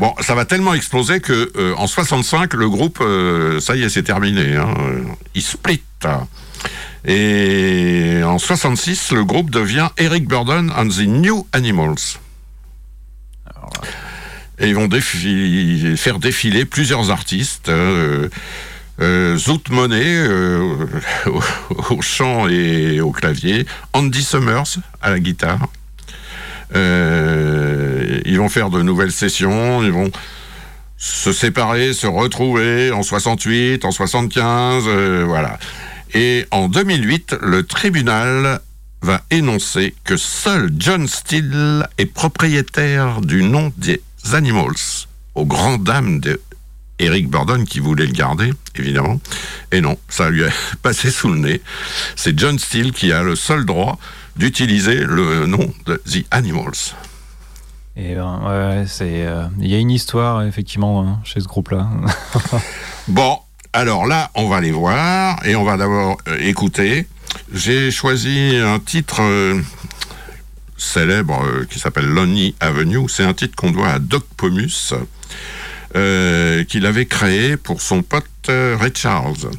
bon, 0.00 0.14
ça 0.20 0.34
va 0.36 0.44
tellement 0.44 0.74
exploser 0.74 1.18
que 1.20 1.50
euh, 1.56 1.74
en 1.76 1.88
65, 1.88 2.54
le 2.54 2.68
groupe, 2.68 2.98
euh, 3.00 3.58
ça 3.58 3.74
y 3.74 3.82
est, 3.82 3.88
c'est 3.88 4.04
terminé. 4.04 4.54
Hein, 4.54 4.72
euh, 4.78 5.00
il 5.34 5.42
split. 5.42 5.82
Et 7.04 8.20
en 8.24 8.38
66, 8.38 9.10
le 9.10 9.24
groupe 9.24 9.50
devient 9.50 9.88
Eric 9.98 10.28
Burdon 10.28 10.68
and 10.76 10.88
the 10.88 11.00
New 11.06 11.44
Animals. 11.52 12.18
Et 14.60 14.68
ils 14.68 14.74
vont 14.76 14.86
défi- 14.86 15.96
faire 15.96 16.20
défiler 16.20 16.64
plusieurs 16.64 17.10
artistes. 17.10 17.70
Euh, 19.00 19.36
Zoot 19.36 19.70
Monet 19.70 20.02
euh, 20.04 20.86
au, 21.90 22.02
chant 22.02 22.48
et 22.48 23.00
au 23.00 23.10
clavier, 23.10 23.66
Andy 23.92 24.22
Summers 24.22 24.78
à 25.00 25.10
la 25.10 25.18
guitare. 25.18 25.68
Euh, 26.74 28.20
ils 28.24 28.38
vont 28.38 28.48
faire 28.48 28.70
de 28.70 28.82
nouvelles 28.82 29.12
sessions, 29.12 29.82
ils 29.82 29.92
vont 29.92 30.10
se 30.96 31.32
séparer, 31.32 31.92
se 31.92 32.06
retrouver 32.06 32.92
en 32.92 33.02
68, 33.02 33.84
en 33.84 33.90
75, 33.90 34.84
euh, 34.86 35.24
voilà. 35.26 35.58
Et 36.14 36.46
en 36.50 36.68
2008, 36.68 37.36
le 37.40 37.64
tribunal 37.64 38.60
va 39.02 39.20
énoncer 39.30 39.94
que 40.04 40.16
seul 40.16 40.70
John 40.78 41.08
Steele 41.08 41.88
est 41.98 42.06
propriétaire 42.06 43.20
du 43.20 43.42
nom 43.42 43.72
des 43.76 44.00
Animals, 44.32 45.08
aux 45.34 45.44
grandes 45.44 45.82
dames 45.82 46.20
de 46.20 46.40
Eric 46.98 47.28
Burdon 47.28 47.64
qui 47.64 47.80
voulait 47.80 48.06
le 48.06 48.12
garder, 48.12 48.52
évidemment. 48.76 49.20
Et 49.72 49.80
non, 49.80 49.98
ça 50.08 50.30
lui 50.30 50.44
a 50.44 50.48
passé 50.82 51.10
sous 51.10 51.28
le 51.32 51.38
nez. 51.38 51.60
C'est 52.16 52.38
John 52.38 52.58
Steele 52.58 52.92
qui 52.92 53.12
a 53.12 53.22
le 53.22 53.34
seul 53.36 53.64
droit 53.64 53.98
d'utiliser 54.36 54.96
le 55.04 55.46
nom 55.46 55.72
de 55.86 55.96
The 56.10 56.24
Animals. 56.30 56.94
Et 57.96 58.14
ben, 58.14 58.40
ouais, 58.46 58.84
c'est. 58.86 59.26
euh, 59.26 59.46
Il 59.60 59.66
y 59.68 59.74
a 59.74 59.78
une 59.78 59.90
histoire 59.90 60.42
effectivement 60.44 61.02
hein, 61.06 61.20
chez 61.24 61.40
ce 61.40 61.46
groupe-là. 61.46 61.86
Bon, 63.08 63.38
alors 63.74 64.06
là, 64.06 64.30
on 64.34 64.48
va 64.48 64.60
les 64.60 64.70
voir 64.70 65.44
et 65.44 65.56
on 65.56 65.64
va 65.64 65.76
d'abord 65.76 66.16
euh, 66.28 66.38
écouter. 66.40 67.06
J'ai 67.52 67.90
choisi 67.90 68.56
un 68.56 68.78
titre 68.78 69.20
euh, 69.20 69.60
célèbre 70.76 71.42
qui 71.70 71.78
s'appelle 71.78 72.06
Lonely 72.06 72.54
Avenue. 72.60 73.08
C'est 73.08 73.24
un 73.24 73.34
titre 73.34 73.56
qu'on 73.56 73.70
doit 73.70 73.88
à 73.88 73.98
Doc 73.98 74.24
Pomus, 74.36 74.94
euh, 75.94 76.64
qu'il 76.64 76.86
avait 76.86 77.06
créé 77.06 77.56
pour 77.56 77.82
son 77.82 78.02
pote 78.02 78.24
euh, 78.48 78.76
Ray 78.80 78.92
Charles. 78.94 79.50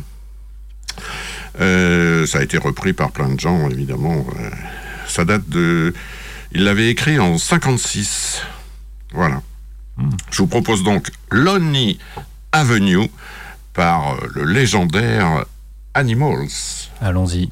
Euh, 1.60 2.26
ça 2.26 2.40
a 2.40 2.42
été 2.42 2.58
repris 2.58 2.94
par 2.94 3.12
plein 3.12 3.30
de 3.30 3.40
gens, 3.40 3.70
évidemment. 3.70 4.26
Ça 5.08 5.26
date 5.26 5.48
de. 5.50 5.94
Il 6.52 6.64
l'avait 6.64 6.90
écrit 6.90 7.20
en 7.20 7.38
56. 7.38 8.42
Voilà. 9.14 9.42
Je 10.32 10.38
vous 10.40 10.48
propose 10.48 10.84
donc 10.84 11.12
Lonely 11.30 12.00
Avenue 12.52 13.10
par 13.74 14.18
le 14.34 14.44
légendaire 14.46 15.46
Animals. 15.94 16.48
Allons-y. 17.00 17.52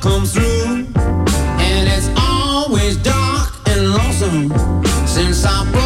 Comes 0.00 0.32
through. 0.32 0.86
And 0.96 1.88
it's 1.88 2.08
always 2.16 2.96
dark 2.96 3.52
and 3.66 3.90
lonesome 3.90 4.50
since 5.06 5.44
I 5.44 5.81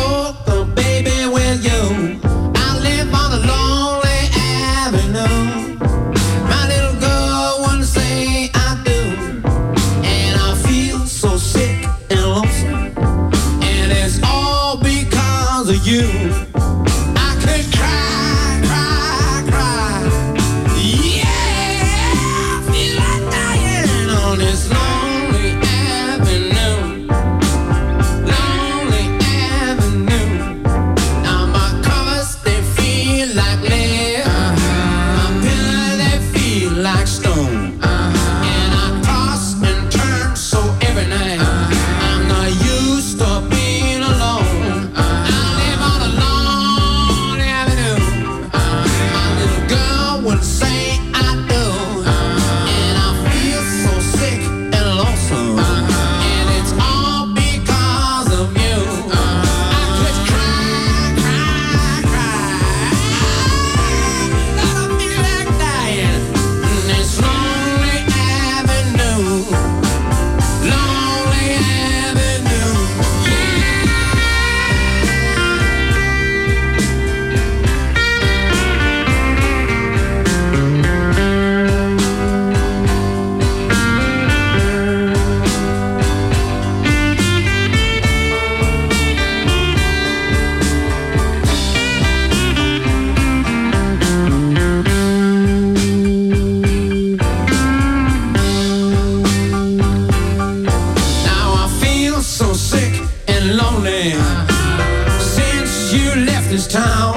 you 106.06 106.24
left 106.24 106.48
this 106.50 106.66
town, 106.68 107.14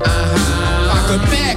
uh 0.00 0.06
-huh. 0.06 0.94
I 0.94 0.98
could 1.06 1.22
barely 1.30 1.47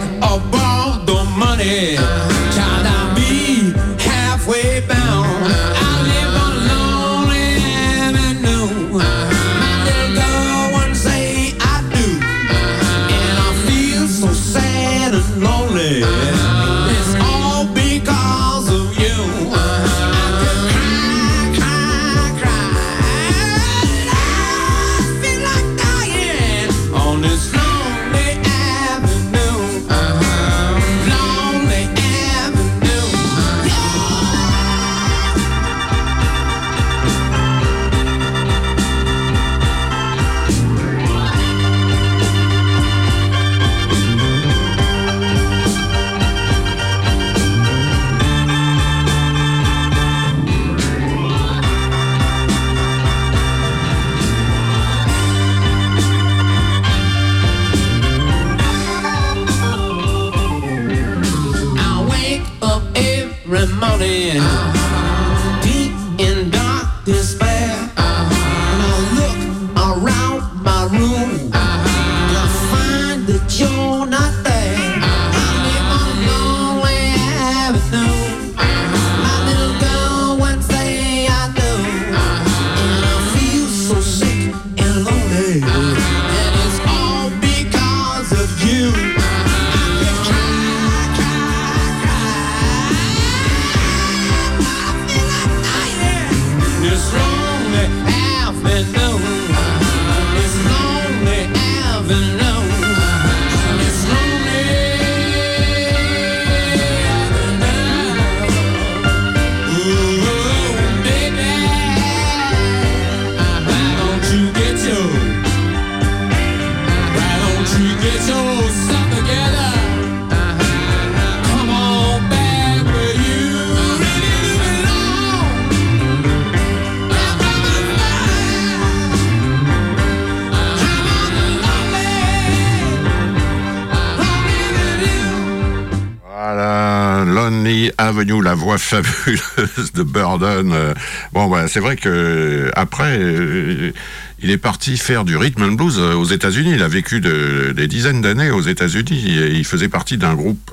Avenue, 138.12 138.44
la 138.44 138.56
voix 138.56 138.78
fabuleuse 138.78 139.94
de 139.94 140.04
Burden. 140.04 140.74
Euh, 140.74 140.94
Bon, 141.32 141.48
voilà, 141.48 141.70
c'est 141.70 141.80
vrai 141.80 141.96
que 141.96 142.70
après, 142.76 143.18
euh, 143.18 143.94
il 144.42 144.50
est 144.52 144.58
parti 144.58 144.98
faire 144.98 145.24
du 145.24 145.38
rhythm 145.38 145.64
and 145.64 145.72
blues 145.74 145.96
euh, 145.98 146.14
aux 146.16 146.26
États-Unis. 146.26 146.74
Il 146.74 146.84
a 146.84 146.90
vécu 146.90 147.22
de- 147.22 147.72
des 147.74 147.88
dizaines 147.88 148.20
d'années 148.22 148.52
aux 148.52 148.60
États-Unis 148.62 149.24
il 149.54 149.64
faisait 149.66 149.88
partie 149.88 150.18
d'un 150.18 150.34
groupe 150.36 150.72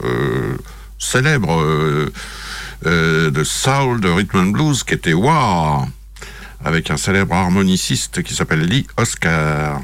célèbre 0.99 1.62
de 2.84 3.45
soul, 3.45 4.01
de 4.01 4.09
rhythm 4.09 4.36
and 4.39 4.47
blues 4.47 4.82
qui 4.82 4.95
était 4.95 5.12
War, 5.12 5.86
avec 6.64 6.91
un 6.91 6.97
célèbre 6.97 7.34
harmoniciste 7.36 8.24
qui 8.24 8.34
s'appelle 8.34 8.62
Lee 8.66 8.84
Oscar. 8.97 9.80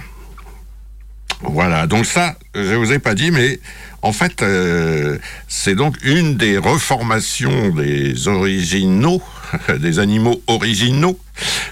Voilà, 1.43 1.87
donc 1.87 2.05
ça, 2.07 2.37
je 2.55 2.75
vous 2.75 2.93
ai 2.93 2.99
pas 2.99 3.15
dit, 3.15 3.31
mais 3.31 3.61
en 4.05 4.13
fait, 4.13 4.43
euh, 4.43 5.17
c'est 5.49 5.75
donc 5.75 5.97
une 6.03 6.37
des 6.37 6.59
reformations 6.59 7.71
des 7.71 8.29
originaux, 8.29 9.23
des 9.81 9.99
animaux 9.99 10.43
originaux, 10.47 11.19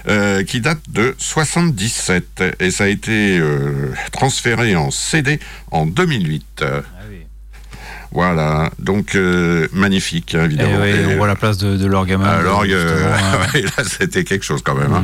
euh, 0.07 0.43
qui 0.43 0.59
date 0.59 0.81
de 0.89 1.13
77 1.19 2.43
et 2.59 2.71
ça 2.71 2.85
a 2.85 2.87
été 2.87 3.37
euh, 3.37 3.93
transféré 4.11 4.75
en 4.75 4.89
CD 4.89 5.39
en 5.69 5.85
2008. 5.85 6.65
Voilà, 8.13 8.69
donc 8.77 9.15
euh, 9.15 9.67
magnifique, 9.73 10.35
hein, 10.35 10.41
Et 10.43 10.45
évidemment. 10.45 10.77
ouais, 10.79 10.91
Et, 10.91 11.05
on 11.07 11.17
voit 11.17 11.25
la 11.27 11.35
place 11.35 11.57
de, 11.57 11.77
de 11.77 11.85
l'orgaman. 11.87 12.27
alors, 12.27 12.61
euh, 12.61 12.65
justement, 12.65 13.15
hein. 13.15 13.61
là, 13.77 13.83
c'était 13.83 14.23
quelque 14.23 14.45
chose 14.45 14.61
quand 14.63 14.75
même. 14.75 14.93
hein. 14.93 15.03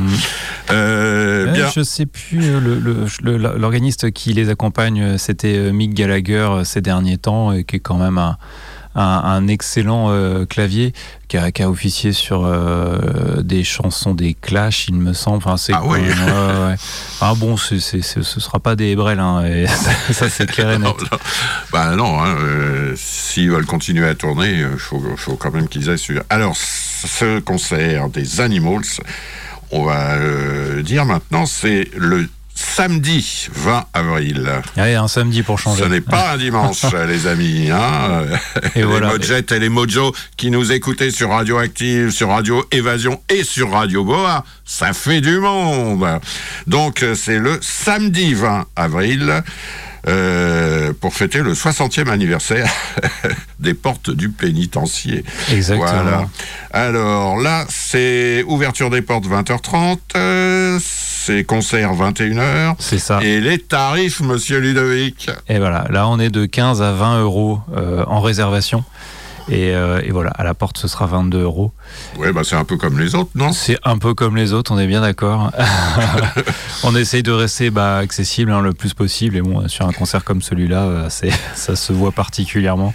Euh, 0.70 1.46
Ouais, 1.46 1.52
bien. 1.52 1.68
Je 1.74 1.82
sais 1.82 2.06
plus, 2.06 2.40
euh, 2.44 2.60
le- 2.60 2.78
le- 2.78 3.06
le- 3.38 3.58
l'organiste 3.58 4.10
qui 4.12 4.32
les 4.32 4.48
accompagne, 4.50 5.00
euh, 5.02 5.18
c'était 5.18 5.56
euh, 5.56 5.72
Mick 5.72 5.94
Gallagher 5.94 6.34
euh, 6.50 6.64
ces 6.64 6.80
derniers 6.80 7.18
temps, 7.18 7.52
et 7.52 7.64
qui 7.64 7.76
est 7.76 7.80
quand 7.80 7.96
même 7.98 8.18
un, 8.18 8.36
un- 8.94 9.00
un 9.24 9.46
excellent 9.48 10.06
euh, 10.10 10.46
clavier, 10.46 10.92
qui 11.28 11.36
a, 11.36 11.52
qui 11.52 11.62
a 11.62 11.70
officié 11.70 12.12
sur 12.12 12.44
euh, 12.44 13.40
des 13.42 13.62
chansons 13.62 14.14
des 14.14 14.34
Clash, 14.34 14.86
il 14.88 14.94
me 14.96 15.12
semble. 15.12 15.36
Enfin, 15.38 15.56
c'est 15.56 15.72
Ah 15.74 15.82
oui. 15.84 16.00
même- 16.00 16.18
ouais. 16.68 16.74
Ah 17.20 17.34
bon, 17.36 17.56
c'est- 17.56 17.78
c'est- 17.80 18.02
ce 18.02 18.40
sera 18.40 18.58
pas 18.58 18.74
des 18.76 18.86
Hébrels, 18.86 19.20
hein, 19.20 19.44
ça, 19.68 20.12
ça, 20.12 20.28
c'est 20.28 20.46
clair 20.50 20.70
et 20.72 20.78
net. 20.78 20.88
Non, 21.00 21.06
non. 21.12 21.18
Bah 21.72 21.96
non, 21.96 22.20
hein, 22.22 22.34
euh, 22.40 22.94
s'ils 22.96 23.50
veulent 23.50 23.66
continuer 23.66 24.06
à 24.08 24.14
tourner, 24.14 24.60
il 24.72 24.78
faut, 24.78 25.00
faut 25.16 25.36
quand 25.36 25.52
même 25.54 25.68
qu'ils 25.68 25.88
aient 25.88 25.96
sur. 25.96 26.22
Alors, 26.28 26.56
ce 26.56 27.38
concert 27.40 28.08
des 28.08 28.40
Animals, 28.40 28.82
on 29.70 29.84
va 29.84 30.16
dire 30.82 31.04
maintenant, 31.04 31.46
c'est 31.46 31.88
le 31.96 32.28
samedi 32.60 33.48
20 33.54 33.84
avril. 33.94 34.50
Ouais, 34.76 34.94
un 34.94 35.08
samedi 35.08 35.42
pour 35.42 35.58
changer. 35.58 35.82
Ce 35.82 35.88
n'est 35.88 36.00
pas 36.00 36.32
un 36.32 36.36
dimanche, 36.36 36.84
les 37.08 37.26
amis. 37.26 37.70
Hein 37.70 38.24
Et 38.74 38.80
les 38.80 38.84
voilà. 38.84 39.08
Mojet 39.08 39.44
et 39.50 39.58
les 39.58 39.68
Mojo 39.68 40.14
qui 40.36 40.50
nous 40.50 40.70
écoutaient 40.70 41.10
sur 41.10 41.30
Radioactive, 41.30 42.10
sur 42.10 42.28
Radio 42.28 42.64
Évasion 42.70 43.20
et 43.28 43.44
sur 43.44 43.70
Radio 43.70 44.04
Boa, 44.04 44.44
ça 44.64 44.92
fait 44.92 45.20
du 45.20 45.38
monde. 45.38 46.06
Donc, 46.66 47.04
c'est 47.14 47.38
le 47.38 47.58
samedi 47.62 48.34
20 48.34 48.66
avril. 48.76 49.42
Euh, 50.08 50.92
pour 50.98 51.14
fêter 51.14 51.40
le 51.40 51.52
60e 51.52 52.08
anniversaire 52.08 52.70
des 53.58 53.74
portes 53.74 54.10
du 54.10 54.30
pénitencier. 54.30 55.24
Exactement. 55.52 56.02
Voilà. 56.02 56.28
Alors 56.72 57.36
là, 57.38 57.66
c'est 57.68 58.42
ouverture 58.46 58.90
des 58.90 59.02
portes 59.02 59.26
20h30, 59.26 59.98
euh, 60.16 60.78
c'est 60.80 61.44
concert 61.44 61.92
21h. 61.94 62.76
C'est 62.78 62.98
ça. 62.98 63.20
Et 63.22 63.40
les 63.40 63.58
tarifs, 63.58 64.20
monsieur 64.20 64.58
Ludovic 64.58 65.30
Et 65.48 65.58
voilà, 65.58 65.86
là 65.90 66.08
on 66.08 66.18
est 66.18 66.30
de 66.30 66.46
15 66.46 66.80
à 66.80 66.92
20 66.92 67.20
euros 67.20 67.60
euh, 67.76 68.04
en 68.06 68.20
réservation. 68.20 68.84
Et, 69.50 69.70
et 69.70 70.10
voilà, 70.12 70.30
à 70.30 70.44
la 70.44 70.54
porte 70.54 70.78
ce 70.78 70.86
sera 70.86 71.06
22 71.06 71.42
euros. 71.42 71.72
Ouais, 72.18 72.32
bah 72.32 72.42
c'est 72.44 72.56
un 72.56 72.64
peu 72.64 72.76
comme 72.76 72.98
les 72.98 73.14
autres, 73.14 73.30
non? 73.34 73.52
C'est 73.52 73.78
un 73.84 73.98
peu 73.98 74.14
comme 74.14 74.36
les 74.36 74.52
autres, 74.52 74.72
on 74.72 74.78
est 74.78 74.86
bien 74.86 75.00
d'accord. 75.00 75.50
on 76.84 76.94
essaye 76.96 77.22
de 77.22 77.32
rester 77.32 77.70
bah, 77.70 77.98
accessible 77.98 78.50
hein, 78.52 78.60
le 78.60 78.72
plus 78.72 78.94
possible. 78.94 79.36
Et 79.36 79.40
bon, 79.42 79.66
sur 79.68 79.86
un 79.86 79.92
concert 79.92 80.24
comme 80.24 80.42
celui-là, 80.42 80.82
euh, 80.82 81.08
ça 81.54 81.76
se 81.76 81.92
voit 81.92 82.12
particulièrement. 82.12 82.94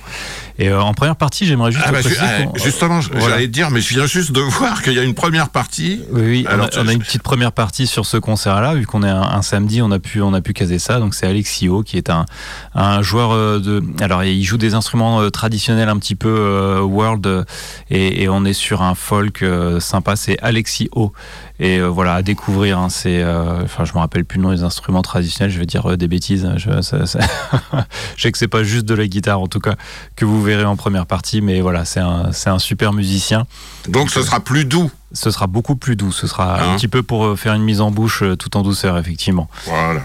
Et 0.57 0.69
euh, 0.69 0.81
en 0.81 0.93
première 0.93 1.17
partie, 1.17 1.45
j'aimerais 1.45 1.71
juste 1.71 1.83
Ah 1.87 1.91
bah, 1.91 1.99
ah, 2.21 2.25
justement, 2.63 3.01
j- 3.01 3.09
Voilà. 3.13 3.35
j'allais 3.35 3.47
te 3.47 3.51
dire, 3.51 3.71
mais 3.71 3.81
je 3.81 3.89
viens 3.93 4.05
juste 4.05 4.31
de 4.31 4.39
voir 4.39 4.81
qu'il 4.81 4.93
y 4.93 4.99
a 4.99 5.03
une 5.03 5.13
première 5.13 5.49
partie. 5.49 6.01
Oui, 6.11 6.21
oui, 6.21 6.45
on, 6.47 6.53
Alors, 6.53 6.67
a, 6.67 6.79
on 6.81 6.87
a 6.87 6.93
une 6.93 6.99
petite 6.99 7.23
première 7.23 7.51
partie 7.51 7.87
sur 7.87 8.05
ce 8.05 8.15
concert-là, 8.17 8.73
vu 8.75 8.85
qu'on 8.85 9.03
est 9.03 9.09
un, 9.09 9.21
un 9.21 9.41
samedi, 9.41 9.81
on 9.81 9.91
a 9.91 9.99
pu, 9.99 10.21
on 10.21 10.33
a 10.33 10.39
pu 10.39 10.53
caser 10.53 10.79
ça. 10.79 10.99
Donc 10.99 11.13
c'est 11.13 11.27
Alexio 11.27 11.83
qui 11.83 11.97
est 11.97 12.09
un, 12.09 12.25
un 12.73 13.01
joueur 13.01 13.31
euh, 13.33 13.59
de, 13.59 13.83
alors 14.01 14.23
il 14.23 14.43
joue 14.43 14.57
des 14.57 14.75
instruments 14.75 15.29
traditionnels 15.29 15.89
un 15.89 15.97
petit 15.97 16.15
peu 16.15 16.29
euh, 16.33 16.79
world, 16.81 17.45
et, 17.89 18.23
et 18.23 18.29
on 18.29 18.45
est 18.45 18.53
sur 18.53 18.81
un 18.81 18.84
folk 18.93 19.41
euh, 19.41 19.79
sympa. 19.79 20.15
C'est 20.15 20.37
Alexio 20.43 21.13
et 21.59 21.79
euh, 21.79 21.87
voilà 21.87 22.13
à 22.15 22.21
découvrir. 22.21 22.77
hein, 22.77 22.89
c'est, 22.89 23.23
euh, 23.23 23.63
enfin 23.63 23.85
je 23.85 23.93
me 23.93 23.97
rappelle 23.99 24.25
plus 24.25 24.37
le 24.37 24.43
nom 24.43 24.51
des 24.51 24.63
instruments 24.63 25.01
traditionnels. 25.01 25.49
Je 25.51 25.57
vais 25.59 25.65
dire 25.65 25.97
des 25.97 26.07
bêtises. 26.07 26.45
hein, 26.45 26.55
Je, 26.57 26.81
ça- 26.81 27.05
ça- 27.07 27.19
je 28.17 28.21
sais 28.21 28.31
que 28.31 28.37
c'est 28.37 28.47
pas 28.47 28.63
juste 28.63 28.85
de 28.85 28.93
la 28.93 29.07
guitare 29.07 29.39
en 29.39 29.47
tout 29.47 29.59
cas 29.59 29.75
que 30.15 30.25
vous 30.25 30.43
verrez 30.43 30.65
en 30.65 30.75
première 30.75 31.05
partie, 31.07 31.41
mais 31.41 31.61
voilà 31.61 31.85
c'est 31.85 32.01
un, 32.01 32.31
c'est 32.33 32.49
un 32.49 32.59
super 32.59 32.93
musicien 32.93 33.47
Donc 33.87 34.11
ce 34.11 34.21
sera 34.21 34.39
plus 34.41 34.65
doux. 34.65 34.91
ce 35.13 35.31
sera 35.31 35.47
beaucoup 35.47 35.75
plus 35.75 35.95
doux. 35.95 36.11
Ce 36.11 36.27
sera 36.27 36.61
Hein 36.61 36.73
un 36.73 36.75
petit 36.75 36.87
peu 36.89 37.01
pour 37.01 37.39
faire 37.39 37.53
une 37.53 37.63
mise 37.63 37.81
en 37.81 37.89
bouche 37.91 38.23
tout 38.37 38.57
en 38.57 38.61
douceur, 38.61 38.97
effectivement. 38.97 39.49
Voilà. 39.65 40.01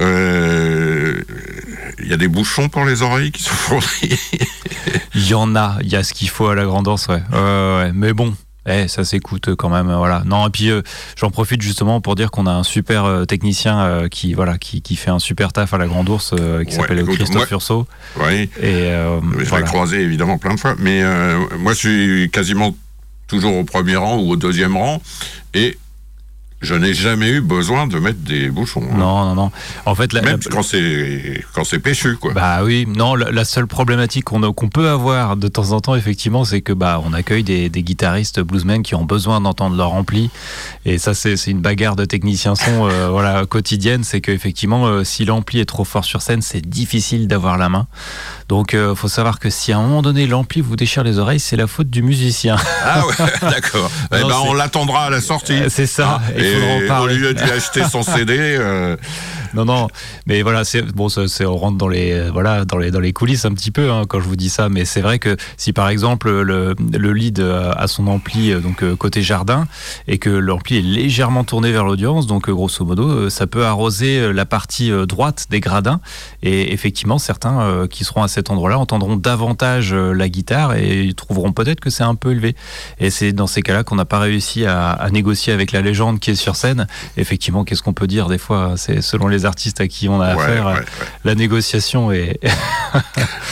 Euh, 0.00 1.20
Il 2.02 2.08
y 2.08 2.12
a 2.12 2.16
des 2.16 2.28
bouchons 2.28 2.68
pour 2.68 2.84
les 2.84 3.02
oreilles 3.02 3.30
qui 3.32 3.42
sont 3.42 3.50
fournis. 3.54 4.18
Il 5.14 5.28
y 5.28 5.34
en 5.34 5.54
a, 5.56 5.76
il 5.82 5.88
y 5.88 5.96
a 5.96 6.02
ce 6.02 6.12
qu'il 6.14 6.28
faut 6.28 6.48
à 6.48 6.54
la 6.54 6.64
grandance, 6.64 7.06
ouais. 7.08 7.22
Ouais. 7.32 7.90
Mais 7.94 8.12
bon. 8.12 8.34
Eh, 8.68 8.88
ça 8.88 9.04
s'écoute 9.04 9.48
euh, 9.48 9.56
quand 9.56 9.70
même, 9.70 9.88
euh, 9.88 9.96
voilà. 9.96 10.22
Non, 10.26 10.46
et 10.46 10.50
puis 10.50 10.70
euh, 10.70 10.82
j'en 11.16 11.30
profite 11.30 11.62
justement 11.62 12.02
pour 12.02 12.14
dire 12.14 12.30
qu'on 12.30 12.46
a 12.46 12.50
un 12.52 12.62
super 12.62 13.06
euh, 13.06 13.24
technicien 13.24 13.80
euh, 13.80 14.08
qui, 14.08 14.34
voilà, 14.34 14.58
qui, 14.58 14.82
qui 14.82 14.96
fait 14.96 15.10
un 15.10 15.18
super 15.18 15.50
taf 15.52 15.72
à 15.72 15.78
la 15.78 15.86
Grande 15.86 16.10
Ourse, 16.10 16.34
euh, 16.38 16.62
qui 16.64 16.72
s'appelle 16.74 17.02
Christophe 17.06 17.34
moi- 17.34 17.46
Urso. 17.52 17.86
oui. 18.20 18.50
Et 18.60 18.90
euh, 18.92 19.18
Je 19.38 19.44
voilà. 19.46 19.64
l'ai 19.64 19.70
croisé 19.70 20.00
évidemment 20.02 20.36
plein 20.36 20.54
de 20.54 20.60
fois. 20.60 20.74
Mais 20.78 21.02
euh, 21.02 21.38
moi, 21.58 21.72
je 21.72 21.78
suis 21.78 22.30
quasiment 22.30 22.76
toujours 23.28 23.56
au 23.56 23.64
premier 23.64 23.96
rang 23.96 24.18
ou 24.18 24.30
au 24.32 24.36
deuxième 24.36 24.76
rang. 24.76 25.00
Et 25.54 25.78
je 26.60 26.74
n'ai 26.74 26.92
jamais 26.94 27.28
eu 27.30 27.40
besoin 27.40 27.86
de 27.86 27.98
mettre 27.98 28.18
des 28.20 28.50
bouchons. 28.50 28.82
hein. 28.92 28.96
Non, 28.98 29.24
non, 29.26 29.34
non. 29.34 29.50
En 29.86 29.94
fait, 29.94 30.12
la, 30.12 30.22
Même 30.22 30.40
la- 30.44 30.50
quand 30.50 30.62
c'est 30.62 31.42
quand 31.54 31.64
c'est 31.64 31.78
péchu, 31.78 32.16
quoi. 32.16 32.32
Bah 32.34 32.60
oui, 32.62 32.86
non, 32.86 33.14
la, 33.14 33.30
la 33.30 33.44
seule 33.44 33.66
problématique 33.66 34.24
qu'on 34.24 34.40
peut 34.68 34.88
avoir 34.88 35.36
de 35.36 35.48
temps 35.48 35.72
en 35.72 35.80
temps, 35.80 35.94
effectivement, 35.94 36.44
c'est 36.44 36.60
que 36.60 36.72
bah 36.72 37.00
on 37.04 37.12
accueille 37.12 37.42
des, 37.44 37.68
des 37.68 37.82
guitaristes 37.82 38.40
bluesmen 38.40 38.82
qui 38.82 38.94
ont 38.94 39.04
besoin 39.04 39.40
d'entendre 39.40 39.76
leur 39.76 39.92
ampli, 39.94 40.30
et 40.84 40.98
ça 40.98 41.14
c'est 41.14 41.34
une 41.46 41.60
bagarre 41.60 41.96
de 41.96 42.04
techniciens 42.04 42.54
son, 42.54 42.88
euh, 42.88 43.08
voilà 43.10 43.46
quotidienne, 43.46 44.04
c'est 44.04 44.20
qu'effectivement 44.20 44.86
euh, 44.86 45.04
si 45.04 45.24
l'ampli 45.24 45.60
est 45.60 45.64
trop 45.64 45.84
fort 45.84 46.04
sur 46.04 46.20
scène, 46.22 46.42
c'est 46.42 46.60
difficile 46.66 47.26
d'avoir 47.28 47.56
la 47.58 47.68
main. 47.68 47.86
Donc 48.48 48.74
euh, 48.74 48.94
faut 48.94 49.08
savoir 49.08 49.38
que 49.38 49.48
si 49.48 49.72
à 49.72 49.78
un 49.78 49.82
moment 49.82 50.02
donné 50.02 50.26
l'ampli 50.26 50.60
vous 50.60 50.76
déchire 50.76 51.04
les 51.04 51.18
oreilles, 51.18 51.40
c'est 51.40 51.56
la 51.56 51.66
faute 51.66 51.88
du 51.88 52.02
musicien. 52.02 52.56
Ah 52.84 53.06
ouais, 53.06 53.14
d'accord. 53.50 53.90
Eh 54.12 54.16
ben, 54.22 54.34
on 54.44 54.54
l'attendra 54.54 55.04
à 55.06 55.10
la 55.10 55.20
sortie. 55.20 55.52
Euh, 55.54 55.68
c'est 55.68 55.86
ça, 55.86 56.20
il 56.36 56.44
Et 56.44 56.49
au 57.02 57.06
lieu 57.06 57.34
lui 57.42 57.50
acheter 57.50 57.84
son 57.84 58.02
CD, 58.02 58.36
euh, 58.38 58.96
non, 59.54 59.64
non, 59.64 59.88
mais 60.26 60.42
voilà, 60.42 60.64
c'est 60.64 60.82
bon, 60.82 61.08
c'est 61.08 61.44
on 61.44 61.56
rentre 61.56 61.78
dans 61.78 61.88
les 61.88 62.30
voilà 62.30 62.64
dans 62.64 62.78
les 62.78 62.90
dans 62.90 63.00
les 63.00 63.12
coulisses 63.12 63.44
un 63.44 63.52
petit 63.52 63.70
peu 63.70 63.90
hein, 63.90 64.04
quand 64.08 64.20
je 64.20 64.28
vous 64.28 64.36
dis 64.36 64.48
ça, 64.48 64.68
mais 64.68 64.84
c'est 64.84 65.00
vrai 65.00 65.18
que 65.18 65.36
si 65.56 65.72
par 65.72 65.88
exemple 65.88 66.30
le, 66.30 66.74
le 66.92 67.12
lead 67.12 67.40
a 67.40 67.86
son 67.86 68.06
ampli 68.06 68.52
euh, 68.52 68.60
donc 68.60 68.82
euh, 68.82 68.96
côté 68.96 69.22
jardin 69.22 69.66
et 70.06 70.18
que 70.18 70.30
l'ampli 70.30 70.78
est 70.78 70.82
légèrement 70.82 71.44
tourné 71.44 71.72
vers 71.72 71.84
l'audience, 71.84 72.26
donc 72.26 72.48
euh, 72.48 72.52
grosso 72.52 72.84
modo, 72.84 73.28
ça 73.30 73.46
peut 73.46 73.64
arroser 73.64 74.32
la 74.32 74.46
partie 74.46 74.90
droite 75.06 75.46
des 75.50 75.60
gradins 75.60 76.00
et 76.42 76.72
effectivement 76.72 77.18
certains 77.18 77.86
qui 77.88 78.04
seront 78.04 78.22
à 78.22 78.28
cet 78.28 78.50
endroit-là 78.50 78.78
entendront 78.78 79.16
davantage 79.16 79.94
la 79.94 80.28
guitare 80.28 80.74
et 80.74 81.04
ils 81.04 81.14
trouveront 81.14 81.52
peut-être 81.52 81.80
que 81.80 81.90
c'est 81.90 82.02
un 82.02 82.14
peu 82.14 82.32
élevé. 82.32 82.54
Et 82.98 83.10
c'est 83.10 83.32
dans 83.32 83.46
ces 83.46 83.62
cas-là 83.62 83.84
qu'on 83.84 83.96
n'a 83.96 84.04
pas 84.04 84.18
réussi 84.18 84.64
à, 84.66 84.90
à 84.90 85.10
négocier 85.10 85.52
avec 85.52 85.72
la 85.72 85.80
légende 85.80 86.20
qui 86.20 86.30
est 86.30 86.34
sur 86.34 86.56
scène. 86.56 86.86
Effectivement, 87.16 87.64
qu'est-ce 87.64 87.82
qu'on 87.82 87.92
peut 87.92 88.06
dire 88.06 88.28
des 88.28 88.38
fois 88.38 88.74
C'est 88.76 89.00
selon 89.00 89.28
les 89.28 89.39
artistes 89.44 89.80
à 89.80 89.88
qui 89.88 90.08
on 90.08 90.20
a 90.20 90.34
Ouais, 90.34 90.42
affaire, 90.42 90.66
ouais, 90.66 90.72
euh, 90.72 90.76
ouais. 90.80 90.84
la 91.24 91.34
négociation 91.34 92.12
est. 92.12 92.38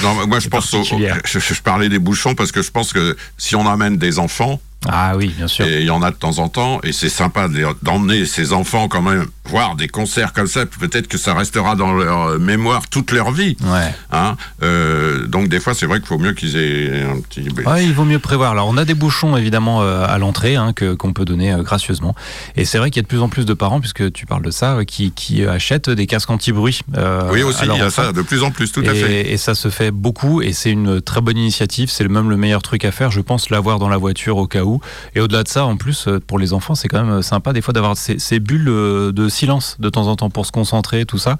Non, 0.02 0.26
moi 0.26 0.38
je 0.40 0.48
pense 0.48 0.72
au, 0.74 0.82
je 0.84 1.62
parlais 1.62 1.88
des 1.88 1.98
bouchons 1.98 2.34
parce 2.34 2.52
que 2.52 2.62
je 2.62 2.70
pense 2.70 2.92
que 2.92 3.16
si 3.36 3.56
on 3.56 3.68
amène 3.68 3.96
des 3.96 4.18
enfants, 4.18 4.60
ah 4.86 5.16
oui, 5.16 5.32
bien 5.36 5.48
sûr. 5.48 5.66
et 5.66 5.80
il 5.80 5.86
y 5.86 5.90
en 5.90 6.02
a 6.02 6.10
de 6.10 6.16
temps 6.16 6.38
en 6.38 6.48
temps, 6.48 6.80
et 6.84 6.92
c'est 6.92 7.08
sympa 7.08 7.48
d'emmener 7.82 8.24
ces 8.26 8.52
enfants 8.52 8.88
quand 8.88 9.02
même 9.02 9.26
voir 9.44 9.76
des 9.76 9.88
concerts 9.88 10.32
comme 10.34 10.46
ça, 10.46 10.66
peut-être 10.66 11.08
que 11.08 11.16
ça 11.18 11.34
restera 11.34 11.74
dans 11.74 11.92
leur 11.94 12.28
euh, 12.28 12.38
mémoire 12.38 12.86
toute 12.88 13.10
leur 13.12 13.32
vie. 13.32 13.56
Ouais. 13.64 13.94
Hein 14.12 14.36
Euh, 14.62 15.26
donc 15.26 15.48
des 15.48 15.58
fois 15.58 15.72
c'est 15.74 15.86
vrai 15.86 15.98
qu'il 16.00 16.06
faut 16.06 16.18
mieux 16.18 16.32
qu'ils 16.34 16.56
aient 16.56 17.02
un 17.02 17.20
petit... 17.20 17.48
Ouais, 17.66 17.84
il 17.84 17.92
vaut 17.94 18.04
mieux 18.04 18.18
prévoir. 18.18 18.52
Alors, 18.52 18.68
on 18.68 18.76
a 18.76 18.84
des 18.84 18.94
bouchons 18.94 19.36
évidemment 19.36 19.82
euh, 19.82 20.04
à 20.06 20.18
l'entrée 20.18 20.56
hein, 20.56 20.72
que 20.74 20.92
qu'on 20.94 21.12
peut 21.14 21.24
donner 21.24 21.56
gracieusement. 21.60 22.14
Et 22.56 22.64
c'est 22.66 22.76
vrai 22.78 22.90
qu'il 22.90 23.00
y 23.00 23.00
a 23.00 23.04
de 23.04 23.08
plus 23.08 23.22
en 23.22 23.28
plus 23.30 23.46
de 23.46 23.54
parents, 23.54 23.80
puisque 23.80 24.12
tu 24.12 24.26
parles 24.26 24.42
de 24.42 24.50
ça, 24.50 24.84
qui, 24.86 25.12
qui 25.12 25.44
achètent 25.46 25.88
des 25.90 26.06
casques 26.06 26.30
anti-bruit. 26.30 26.80
euh, 26.96 27.30
Oui 27.32 27.42
aussi, 27.42 27.62
à 27.62 27.66
il 27.66 27.78
y 27.78 27.80
a 27.80 27.90
ça 27.90 28.12
de 28.12 28.22
plus 28.22 28.42
en 28.42 28.50
plus, 28.50 28.70
tout 28.70 28.80
à 28.86 28.92
et, 28.92 28.94
fait. 28.94 29.32
et 29.32 29.36
ça 29.38 29.54
se 29.54 29.70
fait 29.70 29.90
beaucoup 29.90 30.42
et 30.42 30.52
c'est 30.52 30.70
une 30.70 31.00
très 31.00 31.20
bonne 31.22 31.38
initiative. 31.38 31.88
C'est 31.90 32.06
même 32.06 32.28
le 32.28 32.36
meilleur 32.36 32.62
truc 32.62 32.84
à 32.84 32.92
faire, 32.92 33.10
je 33.10 33.20
pense, 33.22 33.48
l'avoir 33.50 33.78
dans 33.78 33.88
la 33.88 33.96
voiture 33.96 34.36
au 34.36 34.46
cas 34.46 34.62
où. 34.62 34.67
Et 35.14 35.20
au-delà 35.20 35.42
de 35.42 35.48
ça, 35.48 35.64
en 35.64 35.76
plus, 35.76 36.06
euh, 36.08 36.20
pour 36.24 36.38
les 36.38 36.52
enfants, 36.52 36.74
c'est 36.74 36.88
quand 36.88 37.02
même 37.04 37.22
sympa 37.22 37.52
des 37.52 37.60
fois 37.62 37.72
d'avoir 37.74 37.96
ces, 37.96 38.18
ces 38.18 38.40
bulles 38.40 38.68
euh, 38.68 39.12
de 39.12 39.28
silence 39.28 39.76
de 39.78 39.88
temps 39.88 40.06
en 40.08 40.16
temps 40.16 40.30
pour 40.30 40.46
se 40.46 40.52
concentrer, 40.52 41.04
tout 41.06 41.18
ça. 41.18 41.38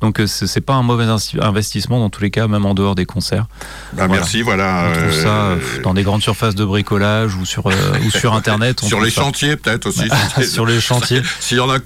Donc 0.00 0.20
euh, 0.20 0.26
c'est 0.26 0.60
pas 0.60 0.74
un 0.74 0.82
mauvais 0.82 1.06
investissement 1.40 1.98
dans 2.00 2.10
tous 2.10 2.22
les 2.22 2.30
cas, 2.30 2.46
même 2.48 2.66
en 2.66 2.74
dehors 2.74 2.94
des 2.94 3.04
concerts. 3.06 3.46
Bah, 3.92 4.06
voilà. 4.06 4.14
Merci, 4.14 4.42
voilà. 4.42 4.86
On 4.88 4.92
trouve 4.92 5.04
euh, 5.04 5.22
ça 5.22 5.28
euh, 5.28 5.58
dans 5.82 5.94
des 5.94 6.02
grandes 6.02 6.22
surfaces 6.22 6.54
de 6.54 6.64
bricolage 6.64 7.34
ou 7.36 7.44
sur, 7.44 7.66
euh, 7.66 7.72
ou 8.06 8.10
sur 8.10 8.34
Internet. 8.34 8.80
on 8.82 8.86
sur 8.88 9.00
les 9.00 9.10
ça. 9.10 9.22
chantiers 9.22 9.56
peut-être 9.56 9.86
aussi. 9.86 10.08
sur 10.48 10.66
les 10.66 10.80
chantiers. 10.80 11.22
S'il 11.40 11.56
y 11.58 11.60
en 11.60 11.70
a 11.70 11.78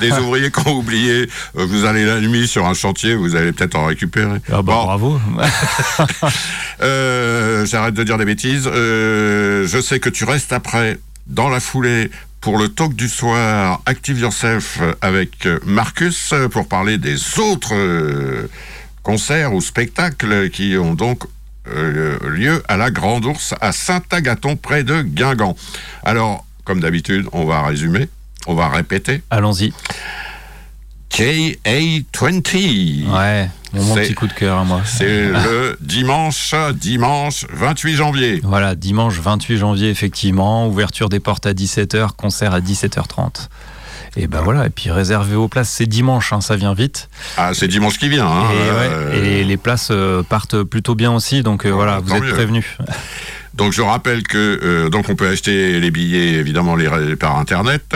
des 0.00 0.10
ouvriers 0.12 0.50
qui 0.50 0.66
ont 0.68 0.76
oublié, 0.76 1.28
euh, 1.56 1.66
vous 1.66 1.84
allez 1.84 2.04
la 2.04 2.20
nuit 2.20 2.46
sur 2.48 2.66
un 2.66 2.74
chantier, 2.74 3.14
vous 3.14 3.36
allez 3.36 3.52
peut-être 3.52 3.76
en 3.76 3.86
récupérer. 3.86 4.38
Ah 4.48 4.62
bah, 4.62 4.72
Bon, 4.72 4.84
bravo. 4.84 5.20
euh, 6.82 7.64
j'arrête 7.66 7.94
de 7.94 8.02
dire 8.02 8.18
des 8.18 8.24
bêtises. 8.24 8.68
Euh, 8.72 9.66
je 9.66 9.80
sais 9.80 10.00
que 10.00 10.08
tu 10.08 10.24
restes 10.24 10.41
après, 10.50 10.98
dans 11.26 11.48
la 11.48 11.60
foulée, 11.60 12.10
pour 12.42 12.58
le 12.58 12.68
talk 12.68 12.94
du 12.94 13.08
soir 13.08 13.80
Active 13.86 14.18
Yourself 14.18 14.80
avec 15.00 15.46
euh, 15.46 15.60
Marcus 15.64 16.34
pour 16.50 16.66
parler 16.66 16.98
des 16.98 17.38
autres 17.38 17.74
euh, 17.74 18.50
concerts 19.04 19.54
ou 19.54 19.60
spectacles 19.60 20.50
qui 20.50 20.76
ont 20.76 20.94
donc 20.94 21.22
euh, 21.68 22.18
lieu 22.28 22.60
à 22.66 22.76
la 22.76 22.90
Grande 22.90 23.24
Ourse 23.24 23.54
à 23.60 23.70
Saint-Agathon 23.70 24.56
près 24.56 24.82
de 24.82 25.02
Guingamp. 25.02 25.54
Alors, 26.02 26.44
comme 26.64 26.80
d'habitude, 26.80 27.28
on 27.32 27.44
va 27.44 27.62
résumer, 27.62 28.08
on 28.48 28.54
va 28.54 28.68
répéter. 28.68 29.22
Allons-y. 29.30 29.72
KA20. 31.12 33.08
Ouais, 33.08 33.48
mon, 33.72 33.94
petit 33.94 34.14
coup 34.14 34.26
de 34.26 34.32
cœur 34.32 34.58
à 34.58 34.64
moi. 34.64 34.82
C'est 34.84 35.28
le 35.28 35.76
dimanche, 35.80 36.54
dimanche 36.74 37.46
28 37.52 37.94
janvier. 37.94 38.40
Voilà, 38.42 38.74
dimanche 38.74 39.18
28 39.18 39.56
janvier, 39.58 39.90
effectivement, 39.90 40.66
ouverture 40.68 41.08
des 41.08 41.20
portes 41.20 41.46
à 41.46 41.52
17h, 41.52 42.10
concert 42.16 42.52
à 42.54 42.60
17h30. 42.60 43.48
Et 44.16 44.26
ben 44.26 44.42
voilà, 44.42 44.66
et 44.66 44.70
puis 44.70 44.90
réservé 44.90 45.36
aux 45.36 45.48
places, 45.48 45.70
c'est 45.70 45.86
dimanche, 45.86 46.34
hein, 46.34 46.42
ça 46.42 46.56
vient 46.56 46.74
vite. 46.74 47.08
Ah, 47.38 47.52
c'est 47.54 47.66
dimanche 47.66 47.98
qui 47.98 48.10
vient. 48.10 48.26
Hein, 48.26 48.44
et, 48.52 49.16
ouais, 49.16 49.18
et 49.18 49.44
les 49.44 49.56
places 49.56 49.88
euh, 49.90 50.22
partent 50.22 50.62
plutôt 50.64 50.94
bien 50.94 51.12
aussi, 51.12 51.42
donc 51.42 51.64
euh, 51.64 51.70
Ouais, 51.70 51.74
voilà, 51.76 52.00
vous 52.00 52.14
êtes 52.14 52.22
mieux. 52.22 52.32
prévenus. 52.32 52.76
Donc 53.54 53.72
je 53.72 53.82
rappelle 53.82 54.22
que 54.22 54.60
euh, 54.62 54.88
donc 54.88 55.08
on 55.08 55.14
peut 55.14 55.28
acheter 55.28 55.78
les 55.78 55.90
billets 55.90 56.34
évidemment 56.34 56.74
les, 56.74 57.16
par 57.16 57.36
internet 57.38 57.94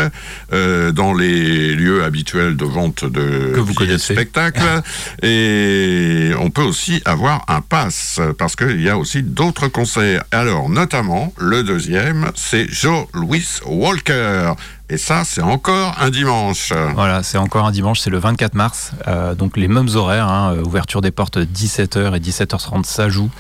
euh, 0.53 0.93
dans 0.93 1.15
les 1.15 1.75
lieux 1.75 2.05
habituels 2.05 2.57
de 2.57 2.65
vente 2.65 3.05
de 3.05 3.53
Que 3.55 3.61
vous 3.61 3.73
billets 3.73 3.73
de 3.73 3.75
connaissez. 3.93 4.15
spectacle 4.15 4.63
et 5.23 6.33
on 6.39 6.51
peut 6.51 6.63
aussi 6.63 7.01
avoir 7.05 7.45
un 7.49 7.63
pass 7.63 8.21
parce 8.39 8.55
qu'il 8.55 8.83
y 8.83 8.91
a 8.91 8.99
aussi 8.99 9.23
d'autres 9.23 9.69
concerts. 9.69 10.25
Alors 10.31 10.69
notamment 10.69 11.33
le 11.39 11.63
deuxième 11.63 12.31
c'est 12.35 12.67
Joe 12.71 13.07
Louis 13.15 13.47
Walker 13.65 14.53
et 14.89 14.99
ça 14.99 15.25
c'est 15.25 15.43
encore 15.43 15.97
un 15.99 16.11
dimanche. 16.11 16.73
Voilà, 16.95 17.23
c'est 17.23 17.39
encore 17.39 17.67
un 17.67 17.73
dimanche, 17.73 18.01
c'est 18.01 18.11
le 18.11 18.19
24 18.19 18.55
mars. 18.55 18.93
Euh, 19.09 19.35
donc 19.35 19.57
les 19.57 19.67
mêmes 19.69 19.89
horaires, 19.95 20.29
hein, 20.29 20.57
ouverture 20.65 21.01
des 21.01 21.11
portes 21.11 21.39
17h 21.39 22.15
et 22.15 22.21
17h30, 22.21 22.85
ça 22.85 23.09
joue. 23.09 23.31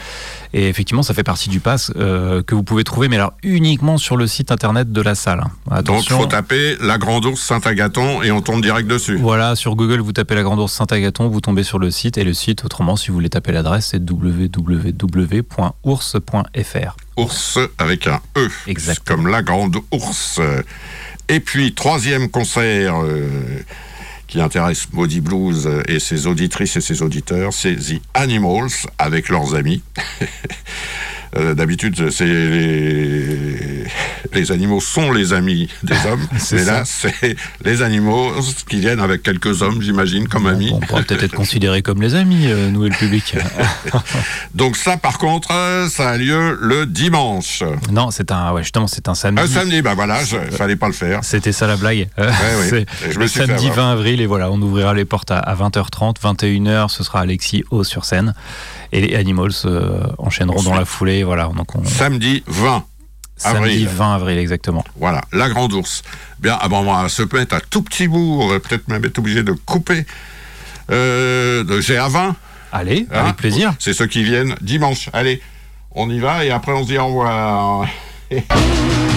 Et 0.58 0.68
effectivement, 0.70 1.02
ça 1.02 1.12
fait 1.12 1.22
partie 1.22 1.50
du 1.50 1.60
pass 1.60 1.92
euh, 1.96 2.42
que 2.42 2.54
vous 2.54 2.62
pouvez 2.62 2.82
trouver, 2.82 3.08
mais 3.08 3.16
alors 3.16 3.34
uniquement 3.42 3.98
sur 3.98 4.16
le 4.16 4.26
site 4.26 4.50
internet 4.50 4.90
de 4.90 5.02
la 5.02 5.14
salle. 5.14 5.40
hein. 5.44 5.50
Donc 5.50 5.66
il 5.68 5.74
Attention. 5.78 6.18
faut 6.20 6.26
taper 6.26 6.76
la 6.80 6.96
Grande 6.96 7.26
Ourse 7.26 7.42
Saint-Agathon 7.42 8.22
et 8.22 8.30
on 8.30 8.40
tombe 8.40 8.62
direct 8.62 8.88
dessus. 8.88 9.18
Voilà, 9.18 9.54
sur 9.54 9.76
Google, 9.76 10.00
vous 10.00 10.12
tapez 10.12 10.34
la 10.34 10.42
Grande 10.42 10.58
Ourse 10.60 10.72
Saint-Agathon, 10.72 11.28
vous 11.28 11.42
tombez 11.42 11.62
sur 11.62 11.78
le 11.78 11.90
site. 11.90 12.16
Et 12.16 12.24
le 12.24 12.32
site, 12.32 12.64
autrement, 12.64 12.96
si 12.96 13.08
vous 13.08 13.14
voulez 13.14 13.28
taper 13.28 13.52
l'adresse, 13.52 13.88
c'est 13.90 14.00
www.ours.fr. 15.84 16.96
ours 17.16 17.58
avec 17.78 18.06
un 18.06 18.20
E, 18.38 18.48
Exactement. 18.66 19.16
comme 19.22 19.26
la 19.30 19.42
grande 19.42 19.76
ours. 19.92 20.40
Et 21.28 21.40
puis, 21.40 21.74
troisième 21.74 22.28
concert 22.30 22.94
euh, 23.02 23.28
qui 24.36 24.42
intéresse 24.42 24.92
Maudit 24.92 25.22
Blues 25.22 25.66
et 25.88 25.98
ses 25.98 26.26
auditrices 26.26 26.76
et 26.76 26.82
ses 26.82 27.00
auditeurs, 27.00 27.54
c'est 27.54 27.74
The 27.74 28.02
Animals 28.12 28.68
avec 28.98 29.30
leurs 29.30 29.54
amis. 29.54 29.82
Euh, 31.36 31.54
D'habitude, 31.54 32.10
c'est 32.10 32.24
les... 32.24 33.75
les 34.32 34.52
animaux 34.52 34.80
sont 34.80 35.12
les 35.12 35.32
amis 35.32 35.68
des 35.82 35.94
hommes, 36.06 36.26
C'est 36.38 36.64
là, 36.64 36.84
c'est 36.84 37.36
les 37.64 37.82
animaux 37.82 38.32
qui 38.68 38.80
viennent 38.80 39.00
avec 39.00 39.22
quelques 39.22 39.62
hommes, 39.62 39.82
j'imagine, 39.82 40.28
comme 40.28 40.46
amis. 40.46 40.70
On 40.72 40.80
pourrait 40.80 41.02
peut-être 41.02 41.24
être 41.24 41.34
considérés 41.34 41.82
comme 41.82 42.02
les 42.02 42.14
amis, 42.14 42.46
euh, 42.46 42.70
nous 42.70 42.86
et 42.86 42.90
le 42.90 42.96
public. 42.96 43.36
Donc 44.54 44.76
ça, 44.76 44.96
par 44.96 45.18
contre, 45.18 45.52
euh, 45.52 45.88
ça 45.88 46.10
a 46.10 46.16
lieu 46.16 46.58
le 46.60 46.86
dimanche. 46.86 47.62
non, 47.90 48.10
c'est 48.10 48.30
un, 48.30 48.52
ouais, 48.52 48.62
justement, 48.62 48.86
c'est 48.86 49.08
un 49.08 49.14
samedi. 49.14 49.42
Un 49.42 49.46
samedi, 49.46 49.82
bah 49.82 49.94
voilà, 49.94 50.24
je, 50.24 50.36
fallait 50.56 50.76
pas 50.76 50.86
le 50.86 50.92
faire. 50.92 51.20
C'était 51.22 51.52
ça 51.52 51.66
la 51.66 51.76
blague. 51.76 52.08
Euh, 52.18 52.30
oui. 52.72 52.78
Et 53.06 53.12
je 53.12 53.16
me 53.18 53.24
le 53.24 53.28
suis 53.28 53.40
samedi 53.40 53.68
avoir. 53.68 53.88
20 53.88 53.92
avril 53.92 54.20
et 54.20 54.26
voilà, 54.26 54.50
on 54.50 54.60
ouvrira 54.60 54.94
les 54.94 55.04
portes 55.04 55.30
à, 55.30 55.38
à 55.38 55.54
20h30, 55.54 56.16
21h, 56.20 56.88
ce 56.88 57.02
sera 57.02 57.20
Alexis 57.20 57.64
Haut 57.70 57.84
sur 57.84 58.04
scène 58.04 58.34
et 58.92 59.00
les 59.00 59.16
Animals 59.16 59.52
euh, 59.64 60.00
enchaîneront 60.18 60.62
dans 60.62 60.74
la 60.74 60.84
foulée. 60.84 61.24
Voilà, 61.24 61.44
donc 61.56 61.74
on, 61.74 61.84
Samedi 61.84 62.42
20. 62.46 62.84
Samedi 63.36 63.58
avril. 63.58 63.88
20 63.88 64.14
avril 64.14 64.38
exactement. 64.38 64.84
Voilà, 64.96 65.22
la 65.32 65.48
grande 65.48 65.72
ours. 65.72 66.02
Bien, 66.38 66.58
bon, 66.68 66.80
on 66.80 67.02
va 67.02 67.08
se 67.08 67.22
mettre 67.34 67.54
un 67.54 67.60
tout 67.70 67.82
petit 67.82 68.08
bout, 68.08 68.38
on 68.40 68.48
va 68.48 68.60
peut-être 68.60 68.88
même 68.88 69.04
être 69.04 69.18
obligé 69.18 69.42
de 69.42 69.52
couper 69.52 70.04
euh, 70.90 71.64
de 71.64 71.80
GA20. 71.80 72.34
Allez, 72.72 73.06
hein. 73.10 73.24
avec 73.24 73.36
plaisir. 73.36 73.74
C'est 73.78 73.92
ceux 73.92 74.06
qui 74.06 74.22
viennent 74.22 74.56
dimanche. 74.60 75.08
Allez, 75.12 75.40
on 75.92 76.10
y 76.10 76.18
va 76.18 76.44
et 76.44 76.50
après 76.50 76.72
on 76.72 76.82
se 76.82 76.88
dit 76.88 76.98
au 76.98 77.06
revoir. 77.06 77.86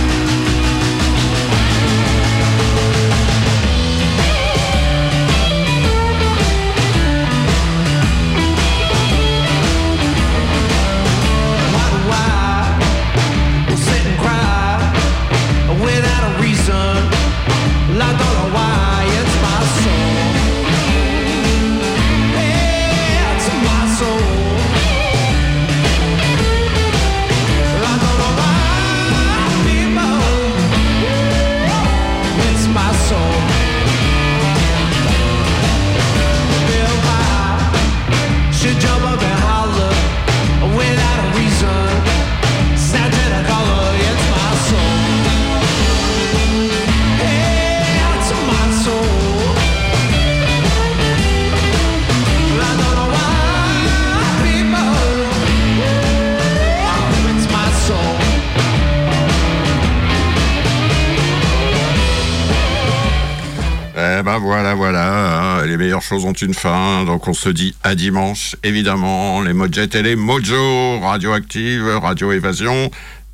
voilà, 64.39 64.73
voilà. 64.75 65.59
hein, 65.59 65.65
Les 65.65 65.77
meilleures 65.77 66.01
choses 66.01 66.25
ont 66.25 66.33
une 66.33 66.53
fin. 66.53 67.05
Donc 67.05 67.27
on 67.27 67.33
se 67.33 67.49
dit 67.49 67.75
à 67.83 67.95
dimanche, 67.95 68.55
évidemment. 68.63 69.41
Les 69.41 69.53
Mojet 69.53 69.89
et 69.93 70.01
les 70.01 70.15
Mojo, 70.15 70.99
Radioactive, 70.99 71.87
Radio 72.01 72.31
Évasion 72.31 72.89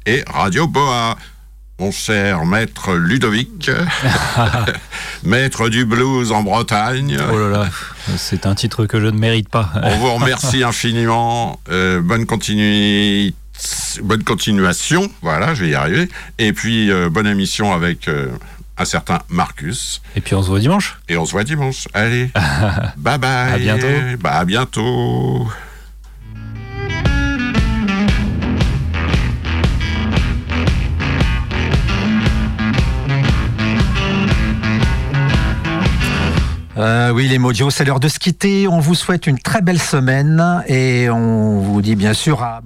et 0.05 0.23
Radio 0.27 0.67
Boa. 0.67 1.15
Mon 1.77 1.91
cher 1.91 2.45
maître 2.45 2.93
Ludovic, 2.93 3.69
maître 5.23 5.67
du 5.69 5.83
blues 5.85 6.31
en 6.31 6.41
Bretagne. 6.41 7.17
Oh 7.31 7.37
là 7.37 7.49
là, 7.49 7.69
c'est 8.17 8.45
un 8.45 8.55
titre 8.55 8.85
que 8.85 9.01
je 9.01 9.07
ne 9.07 9.17
mérite 9.19 9.49
pas. 9.49 9.71
On 9.83 9.97
vous 9.97 10.13
remercie 10.13 10.63
infiniment. 10.63 11.59
Euh, 11.69 12.01
bonne 12.01 12.25
continuité. 12.25 13.33
Bonne 14.03 14.23
continuation, 14.25 15.09
voilà, 15.21 15.53
je 15.55 15.63
vais 15.63 15.69
y 15.69 15.75
arriver. 15.75 16.09
Et 16.39 16.51
puis, 16.51 16.91
euh, 16.91 17.09
bonne 17.09 17.25
émission 17.25 17.71
avec 17.73 18.09
euh, 18.09 18.27
un 18.77 18.85
certain 18.85 19.19
Marcus. 19.29 20.01
Et 20.15 20.21
puis 20.21 20.35
on 20.35 20.43
se 20.43 20.49
voit 20.49 20.59
dimanche. 20.59 20.99
Et 21.09 21.17
on 21.17 21.25
se 21.25 21.31
voit 21.31 21.43
dimanche. 21.43 21.87
Allez, 21.93 22.29
bye 22.97 23.17
bye. 23.17 23.53
À 23.53 23.57
bientôt. 23.57 23.87
Bah, 24.19 24.33
à 24.33 24.45
bientôt. 24.45 25.47
Euh, 36.77 37.11
oui, 37.11 37.29
les 37.29 37.37
Mojo, 37.37 37.69
c'est 37.69 37.85
l'heure 37.85 38.01
de 38.01 38.09
se 38.09 38.19
quitter. 38.19 38.67
On 38.67 38.79
vous 38.79 38.95
souhaite 38.95 39.27
une 39.27 39.39
très 39.39 39.61
belle 39.61 39.79
semaine 39.79 40.63
et 40.67 41.09
on 41.09 41.59
vous 41.59 41.81
dit 41.81 41.95
bien 41.95 42.13
sûr 42.13 42.43
à. 42.43 42.61